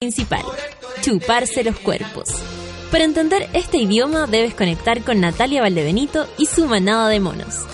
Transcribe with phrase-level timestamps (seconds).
[0.00, 0.46] principal,
[1.02, 2.30] chuparse los cuerpos.
[2.90, 7.66] Para entender este idioma debes conectar con Natalia Valdebenito y su manada de monos.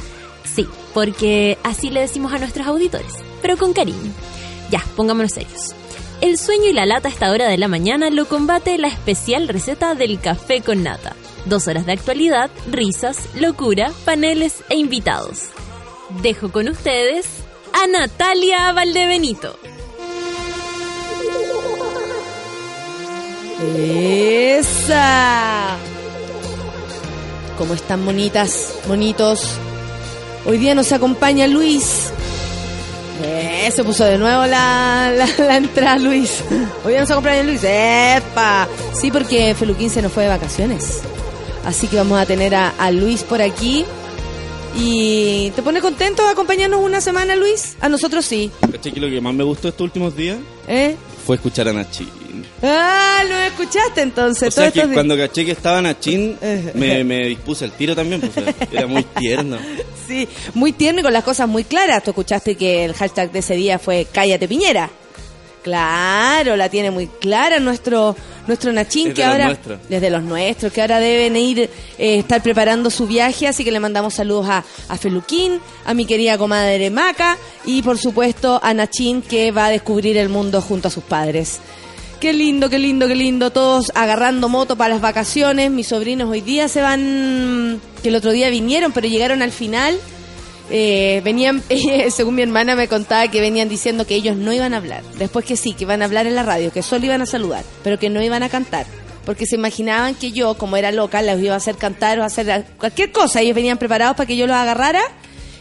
[0.43, 3.13] Sí, porque así le decimos a nuestros auditores,
[3.43, 4.13] pero con cariño.
[4.73, 5.73] Ya, pongámonos serios.
[6.21, 9.47] El sueño y la lata a esta hora de la mañana lo combate la especial
[9.47, 11.15] receta del café con nata.
[11.45, 15.51] Dos horas de actualidad, risas, locura, paneles e invitados.
[16.23, 17.29] Dejo con ustedes
[17.73, 19.57] a Natalia Valdebenito.
[24.59, 25.77] ¡Esa!
[27.59, 29.53] ¿Cómo están bonitas, bonitos?
[30.45, 32.11] Hoy día nos acompaña Luis.
[33.23, 36.45] Eh, se puso de nuevo la, la, la entrada, Luis.
[36.85, 37.63] Hoy día nos acompaña Luis.
[37.65, 38.69] ¡Epa!
[38.93, 41.01] Sí, porque Feluquín se nos fue de vacaciones.
[41.65, 43.87] Así que vamos a tener a, a Luis por aquí.
[44.79, 47.77] ¿Y te pone contento de acompañarnos una semana, Luis?
[47.81, 48.51] A nosotros sí.
[48.71, 50.37] ¿Cachai que lo que más me gustó estos últimos días
[50.69, 50.95] ¿Eh?
[51.27, 52.11] fue escuchar a Nachín?
[52.63, 54.49] Ah, lo escuchaste entonces.
[54.49, 56.37] O sea todos que cuando caché que estaba Nachín,
[56.75, 58.33] me, me dispuse el tiro también, pues
[58.73, 59.59] era muy tierno.
[60.07, 62.01] Sí, muy tierno y con las cosas muy claras.
[62.05, 64.89] Tú escuchaste que el hashtag de ese día fue Cállate Piñera.
[65.65, 68.15] Claro, la tiene muy clara nuestro
[68.47, 69.81] nuestro Nachín Es que ahora nuestros.
[69.89, 71.59] desde los nuestros que ahora deben ir
[71.99, 76.07] eh, estar preparando su viaje, así que le mandamos saludos a, a Feluquín, a mi
[76.07, 80.87] querida comadre Maca y por supuesto a Nachín que va a descubrir el mundo junto
[80.87, 81.59] a sus padres.
[82.21, 83.51] Qué lindo, qué lindo, qué lindo.
[83.51, 85.71] Todos agarrando moto para las vacaciones.
[85.71, 89.99] Mis sobrinos hoy día se van, que el otro día vinieron, pero llegaron al final.
[90.71, 91.63] Eh, venían,
[92.11, 95.03] según mi hermana me contaba que venían diciendo que ellos no iban a hablar.
[95.19, 97.65] Después que sí, que iban a hablar en la radio, que solo iban a saludar,
[97.85, 98.87] pero que no iban a cantar.
[99.27, 102.65] Porque se imaginaban que yo, como era loca, les iba a hacer cantar o hacer
[102.79, 103.43] cualquier cosa.
[103.43, 105.03] Ellos venían preparados para que yo los agarrara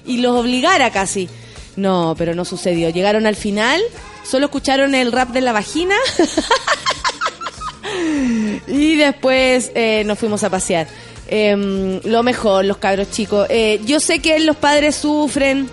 [0.05, 1.27] y los obligara casi.
[1.75, 2.89] No, pero no sucedió.
[2.89, 3.81] Llegaron al final,
[4.23, 5.95] solo escucharon el rap de la vagina
[8.67, 10.87] y después eh, nos fuimos a pasear.
[11.27, 13.47] Em, lo mejor, los cabros chicos.
[13.49, 15.69] Eh, yo sé que los padres sufren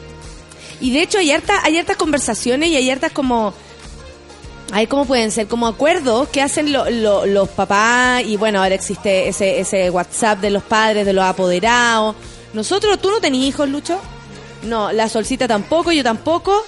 [0.81, 3.55] y de hecho hay, harta, hay hartas conversaciones y hay hartas como...
[4.75, 8.75] Hay como pueden ser como acuerdos que hacen lo- lo- los papás y bueno, ahora
[8.75, 12.17] existe ese, ese WhatsApp de los padres, de los apoderados.
[12.55, 14.01] Nosotros, ¿tú no tenías hijos, Lucho?
[14.65, 16.65] No, la solcita tampoco, yo tampoco.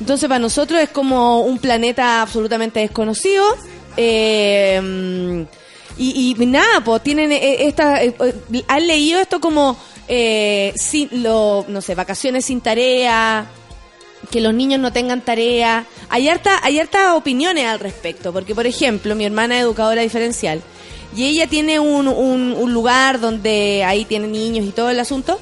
[0.00, 3.44] Entonces para nosotros es como un planeta absolutamente desconocido.
[3.96, 5.46] Eh,
[5.98, 9.76] y, y nada, pues tienen eh, esta, eh, eh, han leído esto como,
[10.06, 13.46] sin, lo, no sé, vacaciones sin tarea,
[14.30, 15.84] que los niños no tengan tarea.
[16.08, 20.62] Hay harta, hay hartas opiniones al respecto, porque por ejemplo, mi hermana es educadora diferencial
[21.16, 25.40] y ella tiene un, un, un lugar donde ahí tiene niños y todo el asunto.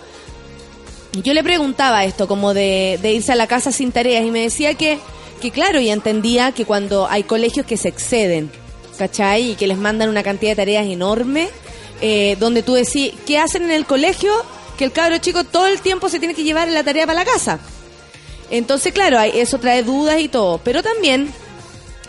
[1.22, 4.74] Yo le preguntaba esto, como de, irse a la casa sin tareas, y me decía
[4.74, 4.98] que,
[5.40, 8.50] que claro, y entendía que cuando hay colegios que se exceden,
[8.98, 9.52] ¿cachai?
[9.52, 11.48] Y que les mandan una cantidad de tareas enorme,
[12.00, 14.32] eh, donde tú decís, ¿qué hacen en el colegio?
[14.76, 17.24] Que el cabro chico todo el tiempo se tiene que llevar la tarea para la
[17.24, 17.60] casa.
[18.50, 21.32] Entonces, claro, eso trae dudas y todo, pero también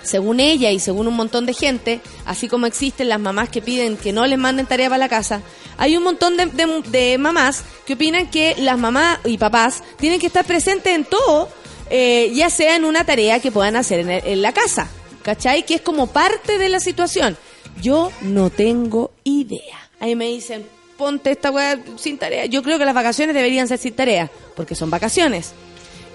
[0.04, 3.98] según ella y según un montón de gente, así como existen las mamás que piden
[3.98, 5.42] que no les manden tarea para la casa,
[5.78, 10.46] hay un montón de, mamás que opinan que las mamás y papás tienen que estar
[10.46, 11.50] presentes en todo,
[11.90, 14.90] eh, ya sea en una tarea que puedan hacer en, el- en la casa,
[15.24, 15.64] ¿cachai?
[15.66, 17.38] Que es como parte de la situación.
[17.82, 19.90] Yo no tengo idea.
[20.00, 20.66] Ahí me dicen,
[20.98, 22.46] ponte esta weá sin tarea.
[22.48, 25.52] Yo creo que las vacaciones deberían ser sin tarea, porque son vacaciones.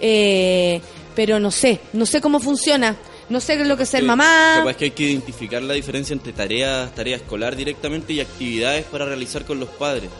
[0.00, 0.80] Eh,
[1.14, 2.96] pero no sé, no sé cómo funciona.
[3.32, 4.56] No sé qué es lo que es ser Que- mamá.
[4.58, 9.06] Capaz que hay que identificar la diferencia entre tareas, tarea escolar directamente y actividades para
[9.06, 10.10] realizar con los padres.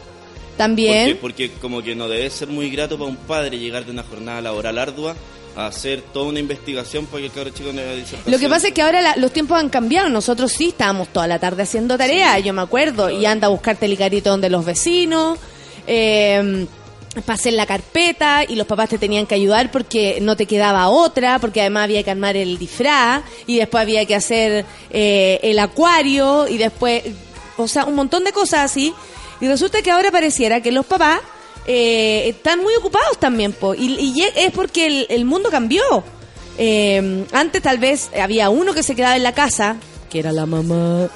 [0.56, 1.18] También.
[1.20, 4.02] Porque, porque como que no debe ser muy grato para un padre llegar de una
[4.02, 5.14] jornada laboral ardua
[5.56, 8.32] a hacer toda una investigación para que el cabro chico no haga disertación.
[8.32, 10.08] Lo que pasa es que ahora la- los tiempos han cambiado.
[10.08, 13.10] Nosotros sí estábamos toda la tarde haciendo tarea, yo me acuerdo.
[13.10, 15.38] Y anda a buscarte el donde los vecinos.
[15.86, 16.66] Eh,
[17.20, 20.88] para hacer la carpeta y los papás te tenían que ayudar porque no te quedaba
[20.88, 25.58] otra, porque además había que armar el disfraz y después había que hacer eh, el
[25.58, 27.03] acuario y después,
[27.59, 28.94] o sea, un montón de cosas así.
[29.41, 31.20] Y resulta que ahora pareciera que los papás
[31.66, 35.82] eh, están muy ocupados también, po, y, y es porque el, el mundo cambió.
[36.58, 39.76] Eh, antes tal vez había uno que se quedaba en la casa,
[40.08, 41.08] que era la mamá.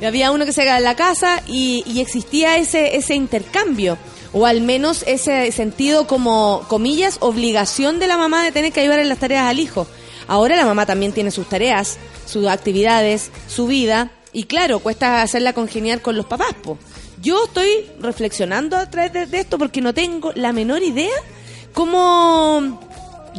[0.00, 3.96] Y había uno que se quedaba en la casa y, y existía ese, ese intercambio.
[4.32, 8.98] O al menos ese sentido como, comillas, obligación de la mamá de tener que ayudar
[8.98, 9.86] en las tareas al hijo.
[10.26, 14.10] Ahora la mamá también tiene sus tareas, sus actividades, su vida.
[14.32, 16.78] Y claro, cuesta hacerla congeniar con los papás, po.
[17.20, 21.14] Yo estoy reflexionando a través de, esto porque no tengo la menor idea
[21.72, 22.80] cómo,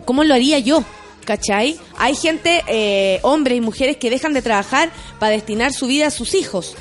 [0.06, 0.84] cómo lo haría yo.
[1.26, 1.80] ¿Cachai?
[1.98, 6.12] Hay gente, eh, hombres y mujeres que dejan de trabajar para destinar su vida a
[6.12, 6.76] sus hijos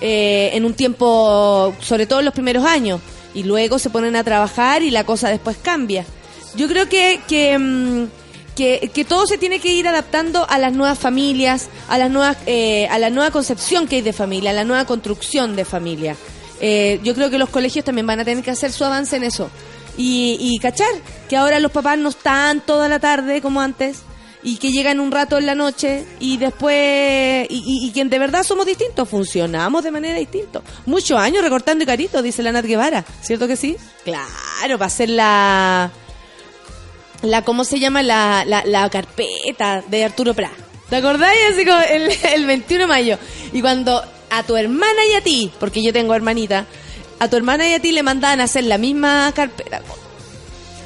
[0.00, 3.00] eh, en un tiempo, sobre todo en los primeros años,
[3.34, 6.06] y luego se ponen a trabajar y la cosa después cambia.
[6.54, 8.04] Yo creo que, mm,
[8.54, 12.36] que, que todo se tiene que ir adaptando a las nuevas familias, a, las nuevas,
[12.46, 16.16] eh, a la nueva concepción que hay de familia, a la nueva construcción de familia.
[16.60, 19.24] Eh, yo creo que los colegios también van a tener que hacer su avance en
[19.24, 19.50] eso.
[19.96, 20.92] Y, y cachar
[21.28, 24.02] que ahora los papás no están toda la tarde como antes
[24.44, 28.44] y que llegan un rato en la noche y después y, y, que de verdad
[28.44, 30.60] somos distintos, funcionamos de manera distinta.
[30.84, 33.76] Muchos años recortando y carito, dice la Nat Guevara, ¿cierto que sí?
[34.04, 35.90] Claro, para hacer la
[37.22, 38.02] la ¿cómo se llama?
[38.02, 40.52] La, la, la carpeta de Arturo Prat.
[40.90, 41.40] ¿Te acordáis?
[41.50, 43.18] Así como el, el 21 de mayo.
[43.52, 46.66] Y cuando a tu hermana y a ti, porque yo tengo hermanita,
[47.18, 49.80] a tu hermana y a ti le mandaban a hacer la misma carpeta.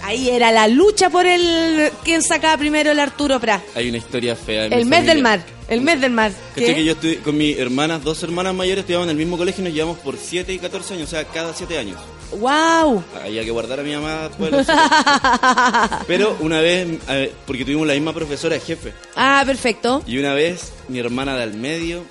[0.09, 3.61] Ahí era la lucha por el quién sacaba primero el Arturo Prat.
[3.75, 4.65] Hay una historia fea.
[4.65, 5.15] en El mes familia.
[5.15, 6.33] del mar, el mes del mar.
[6.55, 6.75] ¿Cachai ¿Qué?
[6.77, 9.65] que yo estoy con mis hermanas, dos hermanas mayores, estudiamos en el mismo colegio y
[9.67, 12.01] nos llevamos por 7 y 14 años, o sea, cada 7 años.
[12.41, 13.05] ¡Wow!
[13.23, 14.67] Había que guardar a mi mamá después de los.
[16.07, 20.03] Pero una vez, eh, porque tuvimos la misma profesora de jefe, Ah, perfecto.
[20.07, 22.03] y una vez mi hermana de al medio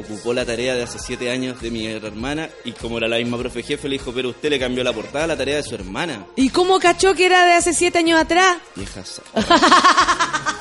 [0.00, 3.38] ocupó la tarea de hace 7 años de mi hermana y como era la misma
[3.38, 5.74] profe jefe le dijo, pero usted le cambió la portada a la tarea de su
[5.74, 6.26] hermana.
[6.36, 8.56] ¿Y cómo cachó que era de hace siete años atrás?
[8.74, 9.22] Vieja sa-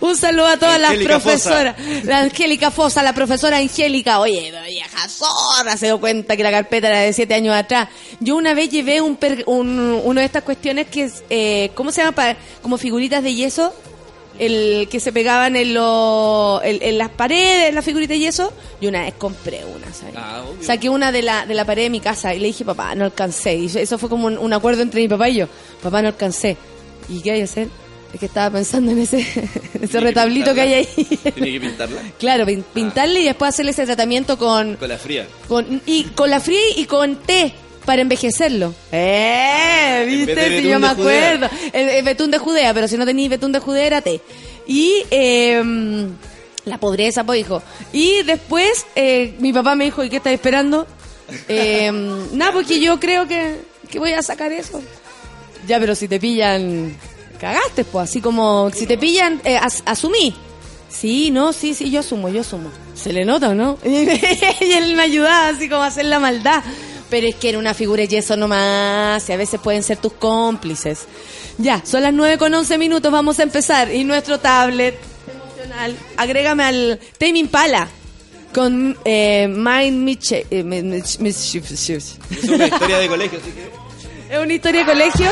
[0.00, 1.76] Un saludo a todas Angélica las profesoras.
[2.04, 4.20] La Angélica Fosa, la profesora Angélica.
[4.20, 7.88] Oye, vieja zorra, se dio cuenta que la carpeta era de siete años atrás.
[8.20, 11.90] Yo una vez llevé un, per- un- uno de estas cuestiones que es, eh, ¿cómo
[11.90, 12.36] se llama?
[12.62, 13.74] Como figuritas de yeso.
[14.38, 18.52] El que se pegaban en, lo- en, en las paredes, las figuritas de yeso.
[18.80, 20.14] Y una vez compré una, ¿sabes?
[20.16, 20.42] Ah.
[20.60, 23.04] Saqué una de la, de la pared de mi casa y le dije, papá, no
[23.04, 23.56] alcancé.
[23.56, 25.46] Y eso- eso fue como un, un acuerdo entre mi papá y yo.
[25.82, 26.56] Papá, no alcancé.
[27.08, 27.68] ¿Y qué hay que hacer?
[28.14, 29.18] Es que estaba pensando en ese,
[29.82, 30.86] ese retablito que hay ahí.
[31.34, 35.26] Tiene que pintarla claro, pin- pintarle y después hacerle ese tratamiento con, con la fría.
[35.46, 37.52] con y con la fría y con té
[37.88, 38.74] para envejecerlo.
[38.92, 40.04] ¡Eh!
[40.06, 40.60] ¿Viste?
[40.60, 41.48] Si yo me acuerdo.
[41.72, 44.20] El, el betún de Judea, pero si no tenéis betún de Judea era té.
[44.66, 46.06] Y eh,
[46.66, 47.62] la podreza, pues, hijo.
[47.94, 50.86] Y después eh, mi papá me dijo, ¿y qué estás esperando?
[51.48, 51.90] Eh,
[52.32, 53.56] nada, porque yo creo que,
[53.90, 54.82] que voy a sacar eso.
[55.66, 56.94] Ya, pero si te pillan,
[57.40, 60.34] cagaste, pues, así como, si te pillan, eh, as- asumí.
[60.90, 62.70] Sí, no, sí, sí, yo asumo, yo asumo.
[62.94, 63.78] Se le nota, ¿o ¿no?
[63.84, 66.62] y él me ayudaba así como a hacer la maldad.
[67.10, 70.12] Pero es que era una figura de yeso nomás, y a veces pueden ser tus
[70.12, 71.06] cómplices.
[71.56, 73.92] Ya, son las 9 con 11 minutos, vamos a empezar.
[73.92, 74.98] Y nuestro tablet
[75.32, 77.88] emocional, agrégame al Tame Impala
[78.52, 80.46] con eh, Mind Mischief.
[80.50, 80.64] eh.
[82.30, 83.88] Es una historia de colegio, así que...
[84.34, 85.30] Es una historia de colegio.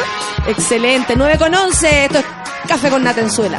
[0.49, 1.15] Excelente.
[1.17, 2.05] 9 con 11.
[2.07, 2.25] Esto es
[2.67, 3.59] Café con Natenzuela.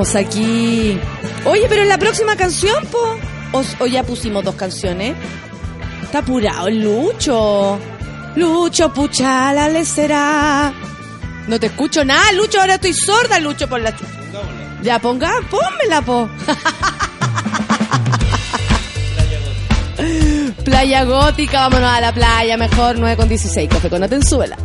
[0.00, 0.98] Aquí.
[1.44, 3.18] Oye, pero en la próxima canción, po.
[3.80, 5.14] O ya pusimos dos canciones.
[6.02, 7.78] Está apurado el Lucho.
[8.34, 10.72] Lucho, puchala le será.
[11.46, 12.60] No te escucho nada, Lucho.
[12.60, 13.94] Ahora estoy sorda, Lucho, por la.
[14.82, 16.30] Ya, ponga, pónmela, po.
[20.64, 23.68] playa gótica, vámonos a la playa, mejor 9 con 16.
[23.68, 24.56] Café con Atenzuela.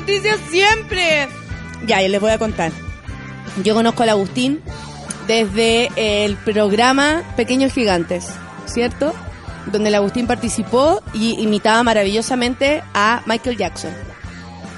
[0.00, 1.28] Noticias siempre.
[1.86, 2.70] Ya, yo les voy a contar.
[3.64, 4.60] Yo conozco al Agustín
[5.26, 8.28] desde el programa Pequeños Gigantes,
[8.66, 9.12] ¿cierto?
[9.72, 13.92] Donde el Agustín participó y imitaba maravillosamente a Michael Jackson.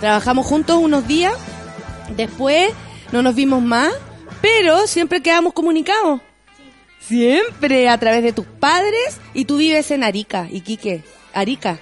[0.00, 1.34] Trabajamos juntos unos días,
[2.16, 2.72] después
[3.12, 3.92] no nos vimos más,
[4.40, 6.22] pero siempre quedamos comunicados.
[6.98, 11.02] Siempre a través de tus padres y tú vives en Arica, Iquique,
[11.34, 11.78] Arica.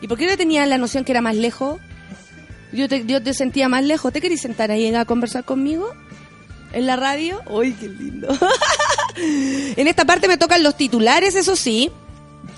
[0.00, 1.80] ¿Y por qué no tenías la noción que era más lejos?
[2.72, 4.12] Yo te, yo te sentía más lejos.
[4.12, 5.92] ¿Te querías sentar ahí a conversar conmigo?
[6.72, 7.40] ¿En la radio?
[7.50, 8.28] ¡Uy, qué lindo!
[9.16, 11.90] en esta parte me tocan los titulares, eso sí.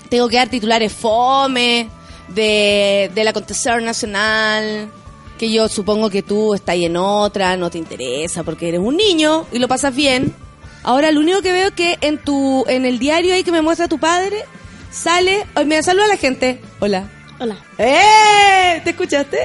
[0.09, 1.89] Tengo que dar titulares fome,
[2.27, 4.89] de, del acontecer nacional,
[5.37, 9.47] que yo supongo que tú estás en otra, no te interesa porque eres un niño
[9.51, 10.35] y lo pasas bien.
[10.83, 13.61] Ahora lo único que veo es que en tu en el diario ahí que me
[13.61, 14.43] muestra tu padre
[14.91, 16.59] sale, ay, mira, saluda a la gente.
[16.79, 17.20] Hola.
[17.41, 17.57] Hola.
[17.79, 18.81] ¡Eh!
[18.83, 19.39] ¿Te escuchaste?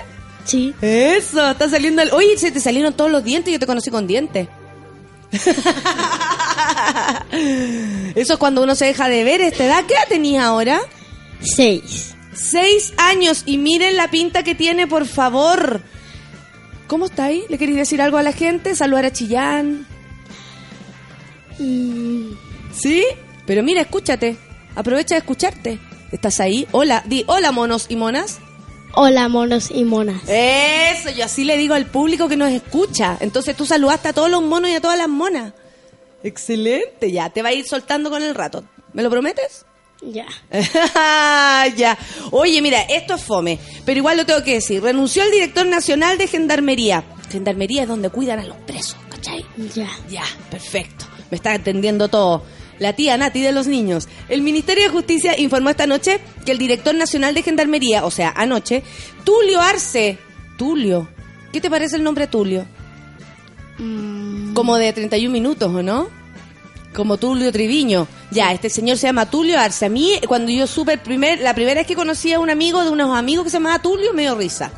[0.45, 0.75] Sí.
[0.83, 2.13] Eso, está saliendo el...
[2.13, 4.49] Oye, se te salieron todos los dientes, yo te conocí con dientes.
[8.15, 9.87] Eso es cuando uno se deja de ver esta edad.
[9.87, 10.79] ¿Qué edad tenías ahora?
[11.41, 12.15] Seis.
[12.35, 15.81] Seis años y miren la pinta que tiene, por favor.
[16.89, 17.45] ¿Cómo está ahí?
[17.49, 18.77] ¿Le queréis decir algo a la gente?
[18.77, 19.87] ¿Saludar a Chillán?
[21.57, 23.07] ¿Sí?
[23.47, 24.37] Pero mira, escúchate.
[24.75, 25.79] Aprovecha de escucharte.
[26.13, 26.67] ¿Estás ahí?
[26.73, 28.39] Hola, di hola monos y monas.
[28.95, 30.23] Hola, monos y monas.
[30.27, 33.19] Eso, yo así le digo al público que nos escucha.
[33.21, 35.53] Entonces tú saludaste a todos los monos y a todas las monas.
[36.23, 37.29] Excelente, ya.
[37.31, 38.65] Te va a ir soltando con el rato.
[38.93, 39.67] ¿Me lo prometes?
[40.03, 40.27] Ya.
[41.77, 41.99] ya.
[42.31, 44.83] Oye, mira, esto es fome, pero igual lo tengo que decir.
[44.83, 47.05] Renunció el director nacional de Gendarmería.
[47.31, 49.45] Gendarmería es donde cuidan a los presos, ¿cachai?
[49.75, 49.91] Ya.
[50.09, 51.07] Ya, perfecto.
[51.31, 52.43] Me está entendiendo todo.
[52.79, 54.09] La tía Nati de los niños.
[54.29, 58.33] El Ministerio de Justicia informó esta noche que el director nacional de Gendarmería, o sea,
[58.37, 58.83] anoche,
[59.25, 60.19] Tulio Arce.
[60.59, 61.09] Tulio.
[61.53, 62.67] ¿Qué te parece el nombre Tulio?
[63.79, 66.09] Mm, Como de 31 minutos, ¿o no?
[66.95, 68.07] Como Tulio Triviño.
[68.31, 69.87] Ya, este señor se llama Tulio Arce.
[69.87, 72.83] A mí, cuando yo supe el primer, la primera vez que conocí a un amigo
[72.85, 74.71] de unos amigos que se llamaba Tulio, me dio risa.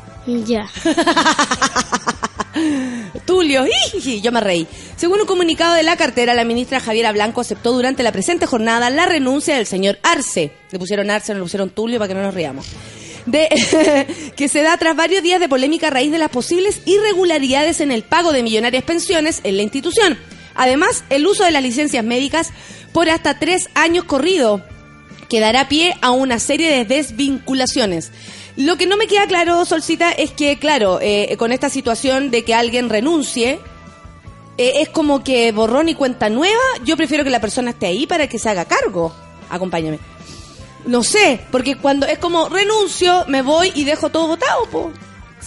[0.45, 0.67] ya.
[3.25, 3.65] Tulio,
[4.21, 4.67] yo me reí.
[4.95, 8.89] Según un comunicado de la cartera, la ministra Javiera Blanco aceptó durante la presente jornada
[8.89, 10.51] la renuncia del señor Arce.
[10.71, 12.65] Le pusieron Arce, no le pusieron Tulio para que no nos riamos.
[13.25, 13.47] De,
[14.35, 17.91] que se da tras varios días de polémica a raíz de las posibles irregularidades en
[17.91, 20.17] el pago de millonarias pensiones en la institución.
[20.55, 22.49] Además, el uso de las licencias médicas
[22.91, 24.63] por hasta tres años corrido
[25.29, 28.11] que dará pie a una serie de desvinculaciones.
[28.59, 32.43] Lo que no me queda claro, Solcita, es que, claro, eh, con esta situación de
[32.43, 33.61] que alguien renuncie,
[34.57, 36.59] eh, es como que borrón y cuenta nueva.
[36.83, 39.13] Yo prefiero que la persona esté ahí para que se haga cargo.
[39.49, 39.99] Acompáñame.
[40.85, 44.91] No sé, porque cuando es como renuncio, me voy y dejo todo votado, po.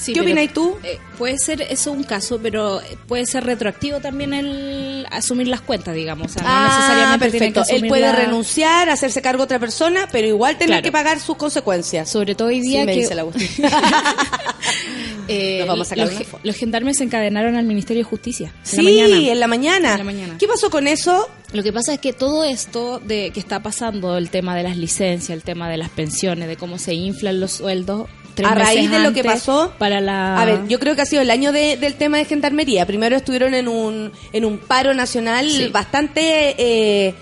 [0.02, 0.76] Sí, ¿Qué opinas tú?
[0.82, 5.94] eh, puede ser eso un caso, pero puede ser retroactivo también el asumir las cuentas,
[5.94, 6.26] digamos.
[6.26, 7.62] O sea, no ah, necesariamente que perfecto.
[7.68, 10.82] Él puede la- renunciar, hacerse cargo a otra persona, pero igual tener Claro.
[10.82, 12.10] que pagar sus consecuencias.
[12.10, 13.24] Sobre todo hoy Sí, día me que dice la
[15.28, 18.52] eh, Nos vamos a sacar los, una los gendarmes se encadenaron al Ministerio de Justicia.
[18.58, 19.32] en Sí, la mañana.
[19.32, 19.92] en la mañana.
[19.92, 20.36] En la mañana.
[20.38, 21.28] ¿Qué pasó con eso?
[21.52, 24.76] Lo que pasa es que todo esto de que está pasando, el tema de las
[24.76, 28.88] licencias, el tema de las pensiones, de cómo se inflan los sueldos, tres A raíz
[28.88, 31.30] meses de lo que pasó, para la A ver, yo creo que ha sido el
[31.30, 32.86] año de- del tema de gendarmería.
[32.86, 35.68] Primero estuvieron en un, en un paro nacional Sí.
[35.68, 37.14] bastante, eh,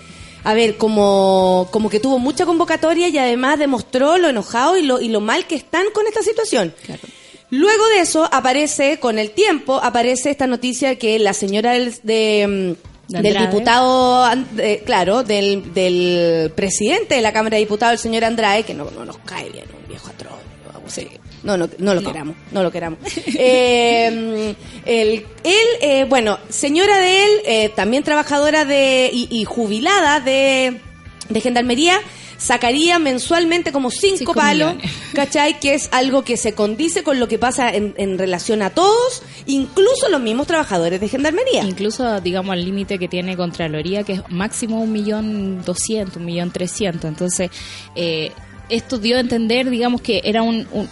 [0.43, 4.99] a ver, como, como que tuvo mucha convocatoria y además demostró lo enojado y lo,
[5.01, 6.73] y lo mal que están con esta situación.
[6.85, 7.01] Claro.
[7.49, 12.75] Luego de eso aparece, con el tiempo, aparece esta noticia que la señora del, de,
[13.09, 14.25] mm, De del diputado,
[14.57, 18.89] eh, claro, del, del presidente de la Cámara de Diputados, el señor Andrade, que no,
[18.91, 20.31] no nos cae bien, un viejo atroz.
[20.99, 21.21] Abusivo.
[21.43, 22.99] No, no, no lo queramos, no lo queramos.
[23.35, 30.19] Eh, el- él, eh, bueno, señora de él, eh, también trabajadora de y, y jubilada
[30.19, 30.79] de,
[31.29, 31.97] de gendarmería,
[32.37, 34.91] sacaría mensualmente como cinco, Cinco palos, millones.
[35.13, 35.59] ¿cachai?
[35.59, 39.23] Que es algo que se condice con lo que pasa en, en relación a todos,
[39.47, 41.63] incluso los mismos trabajadores de gendarmería.
[41.63, 46.51] Incluso, digamos, al límite que tiene Contraloría, que es máximo un millón doscientos, un millón
[46.51, 47.05] trescientos.
[47.09, 47.49] Entonces,
[47.95, 48.31] eh,
[48.71, 50.89] esto dio a entender, digamos, que era un- un-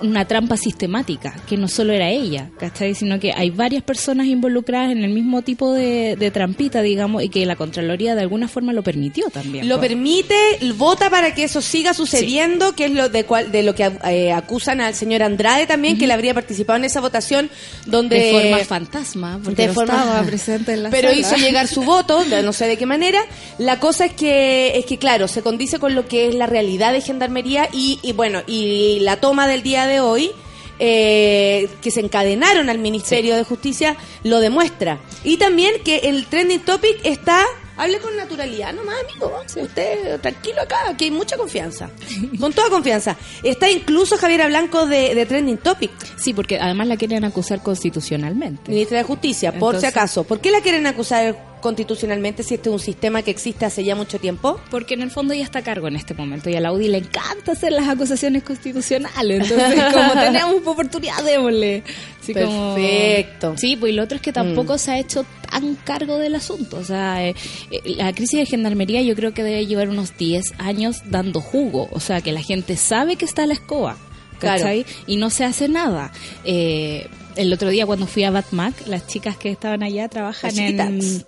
[0.00, 2.94] una trampa sistemática, que no solo era ella, ¿cachai?
[2.94, 7.28] Sino que hay varias personas involucradas en el mismo tipo de, de trampita, digamos, y
[7.28, 9.68] que la Contraloría de alguna forma lo permitió también.
[9.68, 9.88] Lo pues.
[9.88, 10.34] permite,
[10.76, 14.32] vota para que eso siga sucediendo, que es lo de cual, de lo que eh,
[14.32, 17.50] acusan al señor Andrade también, que él habría participado en esa votación
[17.86, 21.20] donde de forma fantasma, porque de no forma- estaba presente en la pero sala.
[21.20, 23.20] hizo llegar su voto, no sé de qué manera.
[23.58, 26.92] La cosa es que es que claro, se condice con lo que es la realidad
[26.92, 30.32] de gendarmería y, y bueno, y la toma del día de hoy
[30.78, 34.98] eh, que se encadenaron al Ministerio de Justicia lo demuestra.
[35.24, 37.44] Y también que el trending topic está
[37.80, 39.32] Hable con naturalidad nomás, amigo.
[39.56, 41.88] Usted tranquilo acá, que hay mucha confianza.
[42.38, 43.16] Con toda confianza.
[43.42, 48.70] Está incluso Javiera Blanco de, de Trending Topic, Sí, porque además la quieren acusar constitucionalmente.
[48.70, 50.24] ministra de Justicia, por si acaso.
[50.24, 53.94] ¿Por qué la quieren acusar constitucionalmente si este es un sistema que existe hace ya
[53.94, 54.60] mucho tiempo?
[54.70, 56.88] Porque en el fondo ya está a cargo en este momento y a la UDI
[56.88, 59.42] le encanta hacer las acusaciones constitucionales.
[59.50, 61.82] Entonces, como tenemos oportunidad, démosle.
[62.22, 63.54] Así como- Perfecto.
[63.56, 66.76] Sí, pues y lo otro es que tampoco se ha hecho tan cargo del asunto.
[66.78, 67.34] O sea, eh,
[67.70, 71.88] eh, la crisis de gendarmería yo creo que debe llevar unos 10 años dando jugo.
[71.92, 73.96] O sea, que la gente sabe que está la escoba.
[74.38, 74.58] Claro.
[74.62, 74.86] ¿cachai?
[75.06, 76.12] Y no se hace nada.
[76.44, 81.24] Eh, el otro día cuando fui a Batmac, las chicas que estaban allá trabajan en.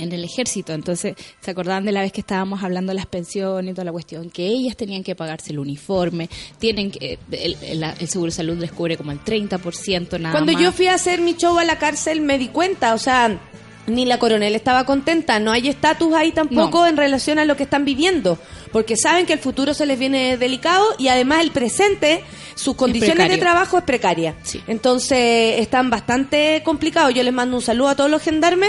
[0.00, 0.72] En el ejército.
[0.72, 3.92] Entonces, se acordaban de la vez que estábamos hablando de las pensiones y toda la
[3.92, 8.36] cuestión, que ellas tenían que pagarse el uniforme, tienen que, el, el- el seguro de
[8.36, 10.62] salud les cubre como el 30% nada Cuando más.
[10.62, 13.38] yo fui a hacer mi show a la cárcel me di cuenta, o sea,
[13.86, 16.86] ni la coronel estaba contenta, no hay estatus ahí tampoco No.
[16.86, 18.38] en relación a lo que están viviendo.
[18.70, 22.22] porque saben que el futuro se les viene delicado y además el presente,
[22.54, 24.34] sus condiciones de trabajo es precaria.
[24.42, 24.60] Sí.
[24.66, 27.14] Entonces están bastante complicados.
[27.14, 28.68] Yo les mando un saludo a todos los gendarmes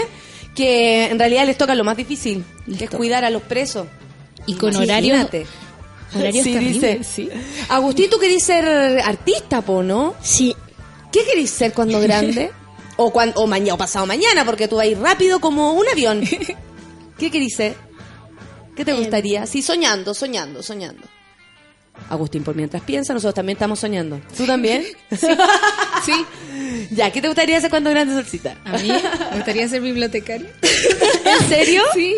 [0.54, 2.96] que en realidad les toca lo más difícil, que es toca.
[2.98, 3.86] cuidar a los presos.
[4.46, 5.26] Y con horarios
[6.14, 7.00] horarios Sí, dice.
[7.04, 7.28] sí.
[7.68, 8.64] Agustín, tú querés ser
[9.00, 10.14] artista, po, ¿no?
[10.22, 10.54] Sí.
[11.12, 12.50] ¿Qué querés ser cuando grande?
[12.96, 15.86] o, cuan- o mañana o pasado mañana, porque tú vas a ir rápido como un
[15.88, 16.22] avión.
[17.18, 17.74] ¿Qué querés ser?
[18.76, 19.46] ¿Qué te Eh, gustaría?
[19.46, 21.02] Sí, soñando, soñando, soñando.
[22.08, 24.20] Agustín, por mientras piensa, nosotros también estamos soñando.
[24.36, 24.84] ¿Tú también?
[26.04, 26.12] Sí,
[26.90, 28.56] ya, ¿qué te gustaría hacer cuando grande, Solcita?
[28.64, 30.48] a mí me gustaría ser bibliotecaria.
[31.40, 31.82] ¿En serio?
[31.94, 32.14] Sí,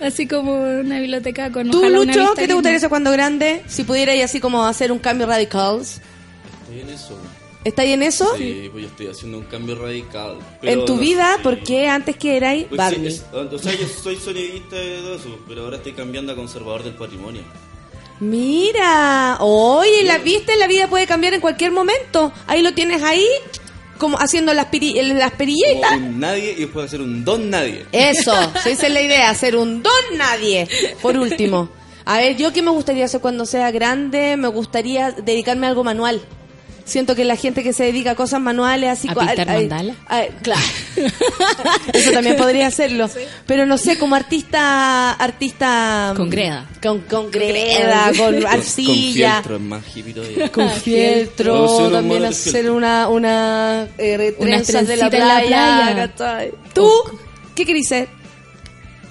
[0.00, 2.54] así como una biblioteca con ¿Tú, ojalá una Lucho, vista qué te linda.
[2.54, 3.62] gustaría hacer cuando grande?
[3.68, 5.80] Si pudieras así como hacer un cambio radical.
[5.80, 7.18] Estoy en eso.
[7.64, 8.28] ¿Está ahí en eso?
[8.36, 10.32] Sí, pues yo estoy haciendo un cambio radical.
[10.40, 11.42] en pero tu no vida, sé.
[11.42, 13.10] ¿por qué antes que erais Pues Barney?
[13.12, 16.34] sí, es- o sea, yo soy sonidista de todo eso, pero ahora estoy cambiando a
[16.34, 17.42] conservador del patrimonio.
[18.18, 22.32] Mira, oye, la viste, la vida puede cambiar en cualquier momento.
[22.46, 23.26] Ahí lo tienes ahí,
[24.02, 25.92] como haciendo las, piri- las Como perillitas.
[25.96, 27.86] un nadie y después hacer un don nadie.
[27.92, 28.34] Eso,
[28.66, 30.68] esa es la idea, hacer un don nadie.
[31.00, 31.68] Por último,
[32.04, 35.84] a ver, yo qué me gustaría hacer cuando sea grande, me gustaría dedicarme a algo
[35.84, 36.20] manual.
[36.84, 39.94] Siento que la gente que se dedica a cosas manuales, así ¿A pintar mandala?
[40.08, 40.60] ay, claro.
[41.92, 43.08] Eso también podría hacerlo.
[43.46, 46.68] Pero no sé, como artista, artista Con greda.
[46.82, 49.42] con, con greda, con arcilla.
[49.42, 50.52] Con fieltro, es más hippie todavía.
[50.52, 56.12] con fieltro, a también hacer una, una eh, trenzas de la en la playa.
[56.16, 56.50] playa.
[56.74, 56.90] ¿Tú
[57.54, 58.08] qué querés ser?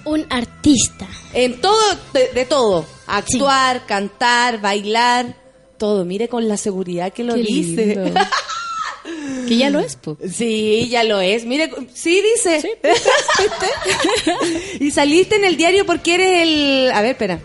[0.03, 1.07] Un artista.
[1.33, 1.77] En todo,
[2.13, 2.85] de, de todo.
[3.07, 5.35] Actuar, cantar, bailar,
[5.81, 6.05] todo.
[6.05, 7.85] Mire con la seguridad que lo Qué dice.
[7.95, 8.13] lindo.
[9.47, 10.15] que ya lo es, po.
[10.31, 11.43] Sí, ya lo es.
[11.43, 12.77] Mire, sí dice.
[14.79, 16.91] y saliste en el diario porque eres el...
[16.91, 17.39] A ver, espera.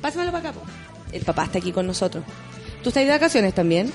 [0.00, 0.58] Pásamelo para acá.
[0.58, 0.64] po.
[1.12, 2.24] El papá está aquí con nosotros.
[2.82, 3.92] ¿Tú estás de vacaciones también?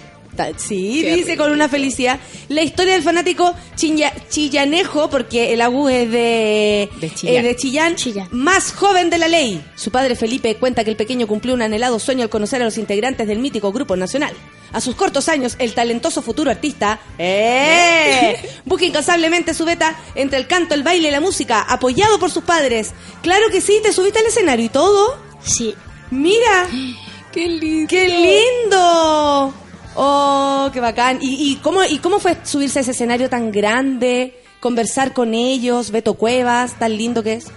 [0.58, 2.20] Sí, Qué dice con una felicidad.
[2.50, 7.36] La historia del fanático chilla- chillanejo, porque el Agu es de, De Chillán.
[7.36, 8.28] eh, de Chillán, Chillán.
[8.32, 9.64] más joven de la ley.
[9.76, 12.78] Su padre Felipe cuenta que el pequeño cumplió un anhelado sueño al conocer a los
[12.78, 14.34] integrantes del mítico grupo nacional.
[14.74, 18.38] A sus cortos años, el talentoso futuro artista ¡eh!
[18.66, 22.44] busca incansablemente su beta entre el canto, el baile y la música, apoyado por sus
[22.44, 22.92] padres.
[23.22, 25.18] Claro que sí, te subiste al escenario y todo.
[25.44, 25.74] Sí.
[26.12, 26.68] Mira,
[27.32, 27.88] Qué lindo.
[27.88, 29.54] ¡Qué lindo!
[30.00, 31.18] ¡Oh, qué bacán!
[31.22, 34.40] ¿Y, y cómo, ¿Y cómo fue subirse a ese escenario tan grande?
[34.60, 37.48] Conversar con ellos, Beto Cuevas, tan lindo que es.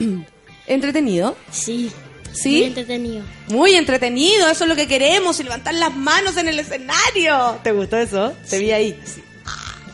[0.66, 1.36] ¿Entretenido?
[1.52, 1.92] Sí.
[2.32, 2.56] ¿Sí?
[2.56, 3.24] Muy entretenido.
[3.48, 7.58] Muy entretenido, eso es lo que queremos, y levantar las manos en el escenario.
[7.62, 8.32] ¿Te gustó eso?
[8.50, 9.00] Te vi ahí.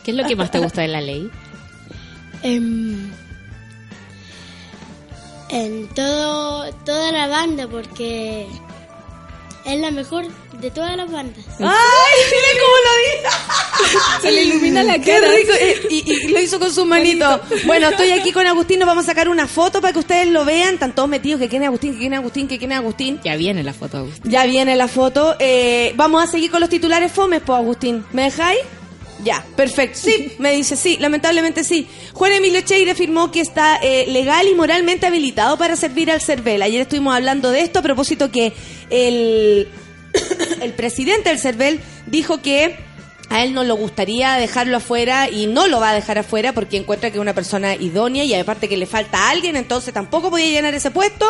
[0.03, 1.29] ¿Qué es lo que más te gusta de la ley?
[2.41, 3.11] Em,
[5.49, 8.47] en todo, toda la banda, porque
[9.65, 10.25] es la mejor
[10.59, 11.43] de todas las bandas.
[11.59, 13.99] ¡Ay, mira cómo lo dice!
[14.21, 15.53] Se le ilumina la ¡Qué rico!
[15.59, 17.39] Eh, Y, y lo hizo con sus manitos.
[17.65, 20.43] Bueno, estoy aquí con Agustín, nos vamos a sacar una foto para que ustedes lo
[20.45, 20.73] vean.
[20.75, 23.19] Están todos metidos, que quién es Agustín, que quién es Agustín, que quién es Agustín.
[23.23, 24.31] Ya viene la foto, Agustín.
[24.31, 25.35] Ya viene la foto.
[25.39, 28.05] Eh, vamos a seguir con los titulares fomes, pues, Agustín.
[28.11, 28.59] ¿Me dejáis?
[29.23, 29.99] Ya, perfecto.
[30.01, 31.87] Sí, me dice sí, lamentablemente sí.
[32.13, 36.61] Juan Emilio Cheire afirmó que está eh, legal y moralmente habilitado para servir al CERVEL.
[36.61, 38.53] Ayer estuvimos hablando de esto a propósito que
[38.89, 39.67] el,
[40.61, 42.77] el presidente del CERVEL dijo que
[43.29, 46.77] a él no le gustaría dejarlo afuera y no lo va a dejar afuera porque
[46.77, 50.29] encuentra que es una persona idónea y aparte que le falta a alguien, entonces tampoco
[50.29, 51.25] podía llenar ese puesto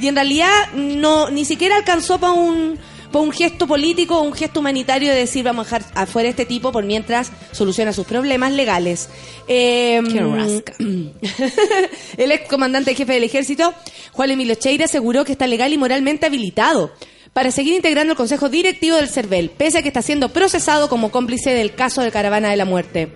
[0.00, 2.78] y en realidad no ni siquiera alcanzó para un
[3.10, 6.30] para un gesto político o un gesto humanitario de decir vamos a dejar afuera a
[6.30, 9.08] este tipo por mientras soluciona sus problemas legales.
[9.48, 10.74] Eh, Qué rasca.
[12.16, 13.74] el ex comandante jefe del ejército,
[14.12, 16.92] Juan Emilio Cheira, aseguró que está legal y moralmente habilitado
[17.32, 21.10] para seguir integrando el consejo directivo del CERVEL, pese a que está siendo procesado como
[21.10, 23.12] cómplice del caso de Caravana de la Muerte.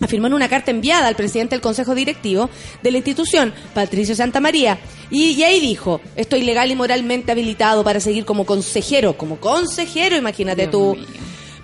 [0.00, 2.50] Afirmó en una carta enviada al presidente del consejo directivo
[2.82, 4.78] de la institución, Patricio Santamaría,
[5.10, 10.16] y, y ahí dijo, estoy legal y moralmente habilitado para seguir como consejero, como consejero,
[10.16, 10.96] imagínate Dios tú.
[10.96, 11.06] mío.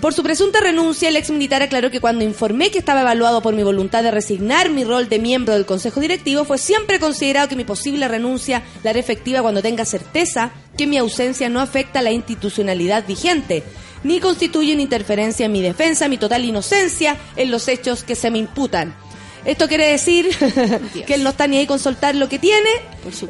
[0.03, 3.55] Por su presunta renuncia, el ex militar aclaró que cuando informé que estaba evaluado por
[3.55, 7.55] mi voluntad de resignar mi rol de miembro del Consejo Directivo, fue siempre considerado que
[7.55, 12.03] mi posible renuncia la haré efectiva cuando tenga certeza que mi ausencia no afecta a
[12.03, 13.63] la institucionalidad vigente,
[14.03, 18.33] ni constituye una interferencia en mi defensa, mi total inocencia en los hechos que se
[18.33, 18.97] me imputan.
[19.45, 20.31] Esto quiere decir
[21.07, 22.71] que él no está ni ahí con soltar lo que tiene,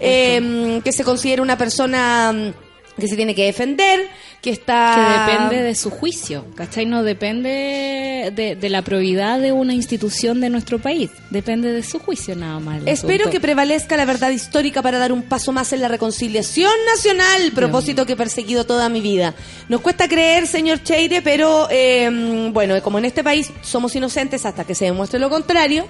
[0.00, 4.08] eh, que se considera una persona mm, que se tiene que defender,
[4.42, 5.24] que está...
[5.26, 6.84] Que depende de su juicio, ¿cachai?
[6.84, 11.10] No depende de, de la probidad de una institución de nuestro país.
[11.30, 12.82] Depende de su juicio nada más.
[12.86, 17.52] Espero que prevalezca la verdad histórica para dar un paso más en la reconciliación nacional,
[17.54, 19.34] propósito que he perseguido toda mi vida.
[19.68, 24.64] Nos cuesta creer, señor Cheire, pero eh, bueno, como en este país somos inocentes hasta
[24.64, 25.86] que se demuestre lo contrario,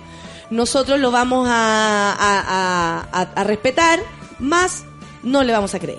[0.50, 3.98] nosotros lo vamos a- a- a respetar,
[4.38, 4.84] más
[5.22, 5.98] no le vamos a creer.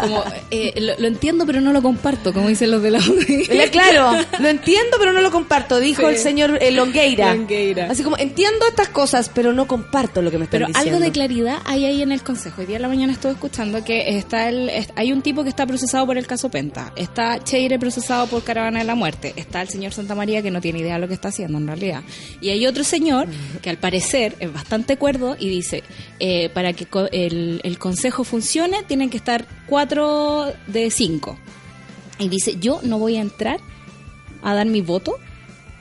[0.00, 2.98] Como, eh, lo, lo entiendo, pero no lo comparto, como dicen los de la.
[3.00, 6.08] Le- Claro, lo entiendo, pero no lo comparto, dijo Sí.
[6.08, 7.34] el señor eh, Longueira.
[7.34, 7.88] Longueira.
[7.90, 10.96] Así como, entiendo estas cosas, pero no comparto lo que me están Pero diciendo.
[10.96, 12.60] algo de claridad hay ahí en el Consejo.
[12.60, 15.66] Hoy día en la mañana estuve escuchando que está el, hay un tipo que está
[15.66, 19.68] procesado por el caso Penta, está Cheire procesado por Caravana de la Muerte, está el
[19.68, 22.02] señor Santa María que no tiene idea de lo que está haciendo en realidad.
[22.40, 23.28] Y hay otro señor
[23.62, 25.82] que al parecer es bastante cuerdo y dice,
[26.18, 31.38] eh, para que el Consejo funcione tienen que estar cuatro de cinco.
[32.18, 33.60] Y dice, yo no voy a entrar
[34.42, 35.18] a dar mi voto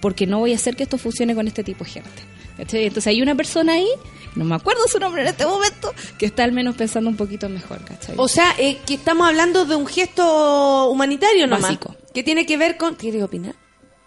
[0.02, 2.30] porque no voy a hacer que esto funcione con este tipo de gente.
[2.58, 3.88] Entonces hay una persona ahí,
[4.36, 7.48] no me acuerdo su nombre en este momento, que está al menos pensando un poquito
[7.50, 8.16] mejor, ¿cachai?
[8.18, 11.64] O sea, eh, que estamos hablando de un gesto humanitario nomás.
[11.64, 11.96] Básico.
[12.14, 12.96] Que tiene que ver con...
[12.96, 13.56] ¿Quieres opinar?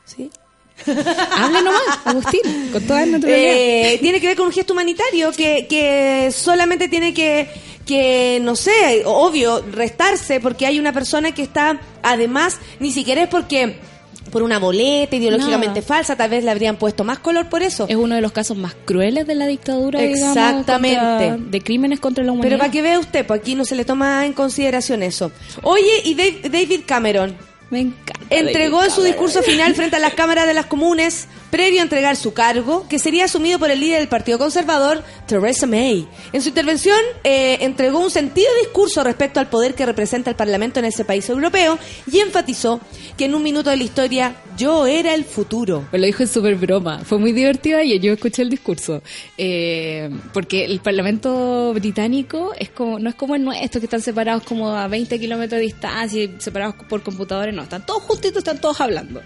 [0.05, 0.31] ¿Sí?
[0.87, 3.55] Hable nomás, Agustín, con toda naturalidad.
[3.55, 7.49] Eh, tiene que ver con un gesto humanitario que, que solamente tiene que,
[7.87, 13.29] que, no sé, obvio, restarse porque hay una persona que está, además, ni siquiera es
[13.29, 13.77] porque
[14.31, 15.87] por una boleta ideológicamente Nada.
[15.87, 17.87] falsa, tal vez le habrían puesto más color por eso.
[17.89, 21.29] es uno de los casos más crueles de la dictadura, digamos, Exactamente.
[21.29, 22.49] contra- de crímenes contra la humanidad.
[22.51, 25.33] Pero para que vea usted, pues aquí no se le toma en consideración eso.
[25.63, 27.37] Oye, y Dave- David Cameron,
[27.73, 28.27] Me encanta.
[28.29, 32.35] entregó su discurso final frente a las cámaras de las comunes, previo a entregar su
[32.35, 36.07] cargo, que sería asumido por el líder del Partido Conservador, Theresa May.
[36.35, 40.81] En su intervención, eh, entregó un sentido discurso respecto al poder que representa el Parlamento
[40.81, 41.79] en ese país europeo
[42.11, 42.79] y enfatizó
[43.17, 45.87] que en un minuto de la historia, yo era el futuro.
[45.91, 47.01] Pues lo dijo en súper broma.
[47.05, 49.03] Fue muy divertido y yo escuché el discurso.
[49.39, 54.43] Eh, porque el Parlamento británico es como no es como el nuestro, que están separados
[54.43, 57.55] como a 20 kilómetros de distancia y separados por computadores.
[57.55, 59.23] No, están todos justitos, están todos hablando.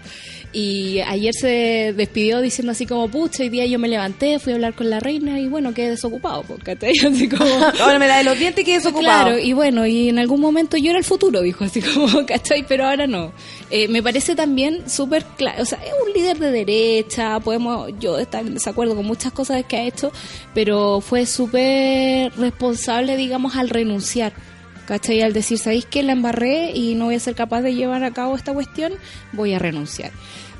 [0.53, 4.55] Y ayer se despidió diciendo así como, pucha, hoy día yo me levanté, fui a
[4.55, 6.43] hablar con la reina y bueno, quedé desocupado.
[6.43, 6.71] Porque
[7.05, 7.45] así como...
[7.81, 9.25] Ahora me la de los dientes y quedé desocupado.
[9.25, 12.65] Claro, y bueno, y en algún momento yo era el futuro, dijo así como, ¿cachai?
[12.67, 13.33] Pero ahora no.
[13.69, 18.17] Eh, me parece también súper claro, o sea, es un líder de derecha, podemos yo
[18.17, 20.11] estar en desacuerdo con muchas cosas que ha hecho,
[20.53, 24.33] pero fue súper responsable, digamos, al renunciar.
[24.87, 25.21] ¿Cachai?
[25.21, 28.13] Al decir, ¿sabéis que la embarré y no voy a ser capaz de llevar a
[28.13, 28.93] cabo esta cuestión?
[29.33, 30.11] Voy a renunciar.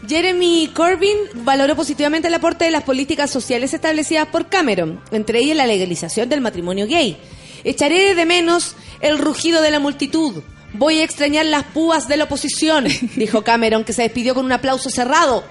[0.05, 5.55] Jeremy Corbyn valoró positivamente el aporte de las políticas sociales establecidas por Cameron, entre ellas
[5.55, 7.17] la legalización del matrimonio gay.
[7.63, 10.43] Echaré de menos el rugido de la multitud.
[10.73, 12.85] Voy a extrañar las púas de la oposición,
[13.15, 15.45] dijo Cameron, que se despidió con un aplauso cerrado.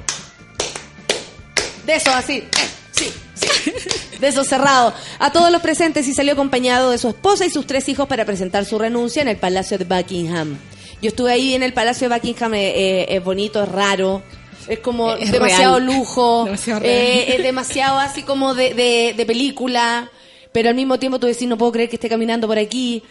[1.86, 2.44] De eso, así.
[2.92, 3.72] Sí, sí.
[4.20, 4.94] De eso cerrado.
[5.18, 8.24] A todos los presentes y salió acompañado de su esposa y sus tres hijos para
[8.24, 10.56] presentar su renuncia en el Palacio de Buckingham.
[11.02, 14.22] Yo estuve ahí en el Palacio de Buckingham, eh, eh, es bonito, es raro.
[14.68, 15.86] Es como Es demasiado real.
[15.86, 20.10] lujo, Demasiado eh, es demasiado así como de, de, de película,
[20.52, 23.02] pero al mismo tiempo tú decís, no puedo creer que esté caminando por aquí.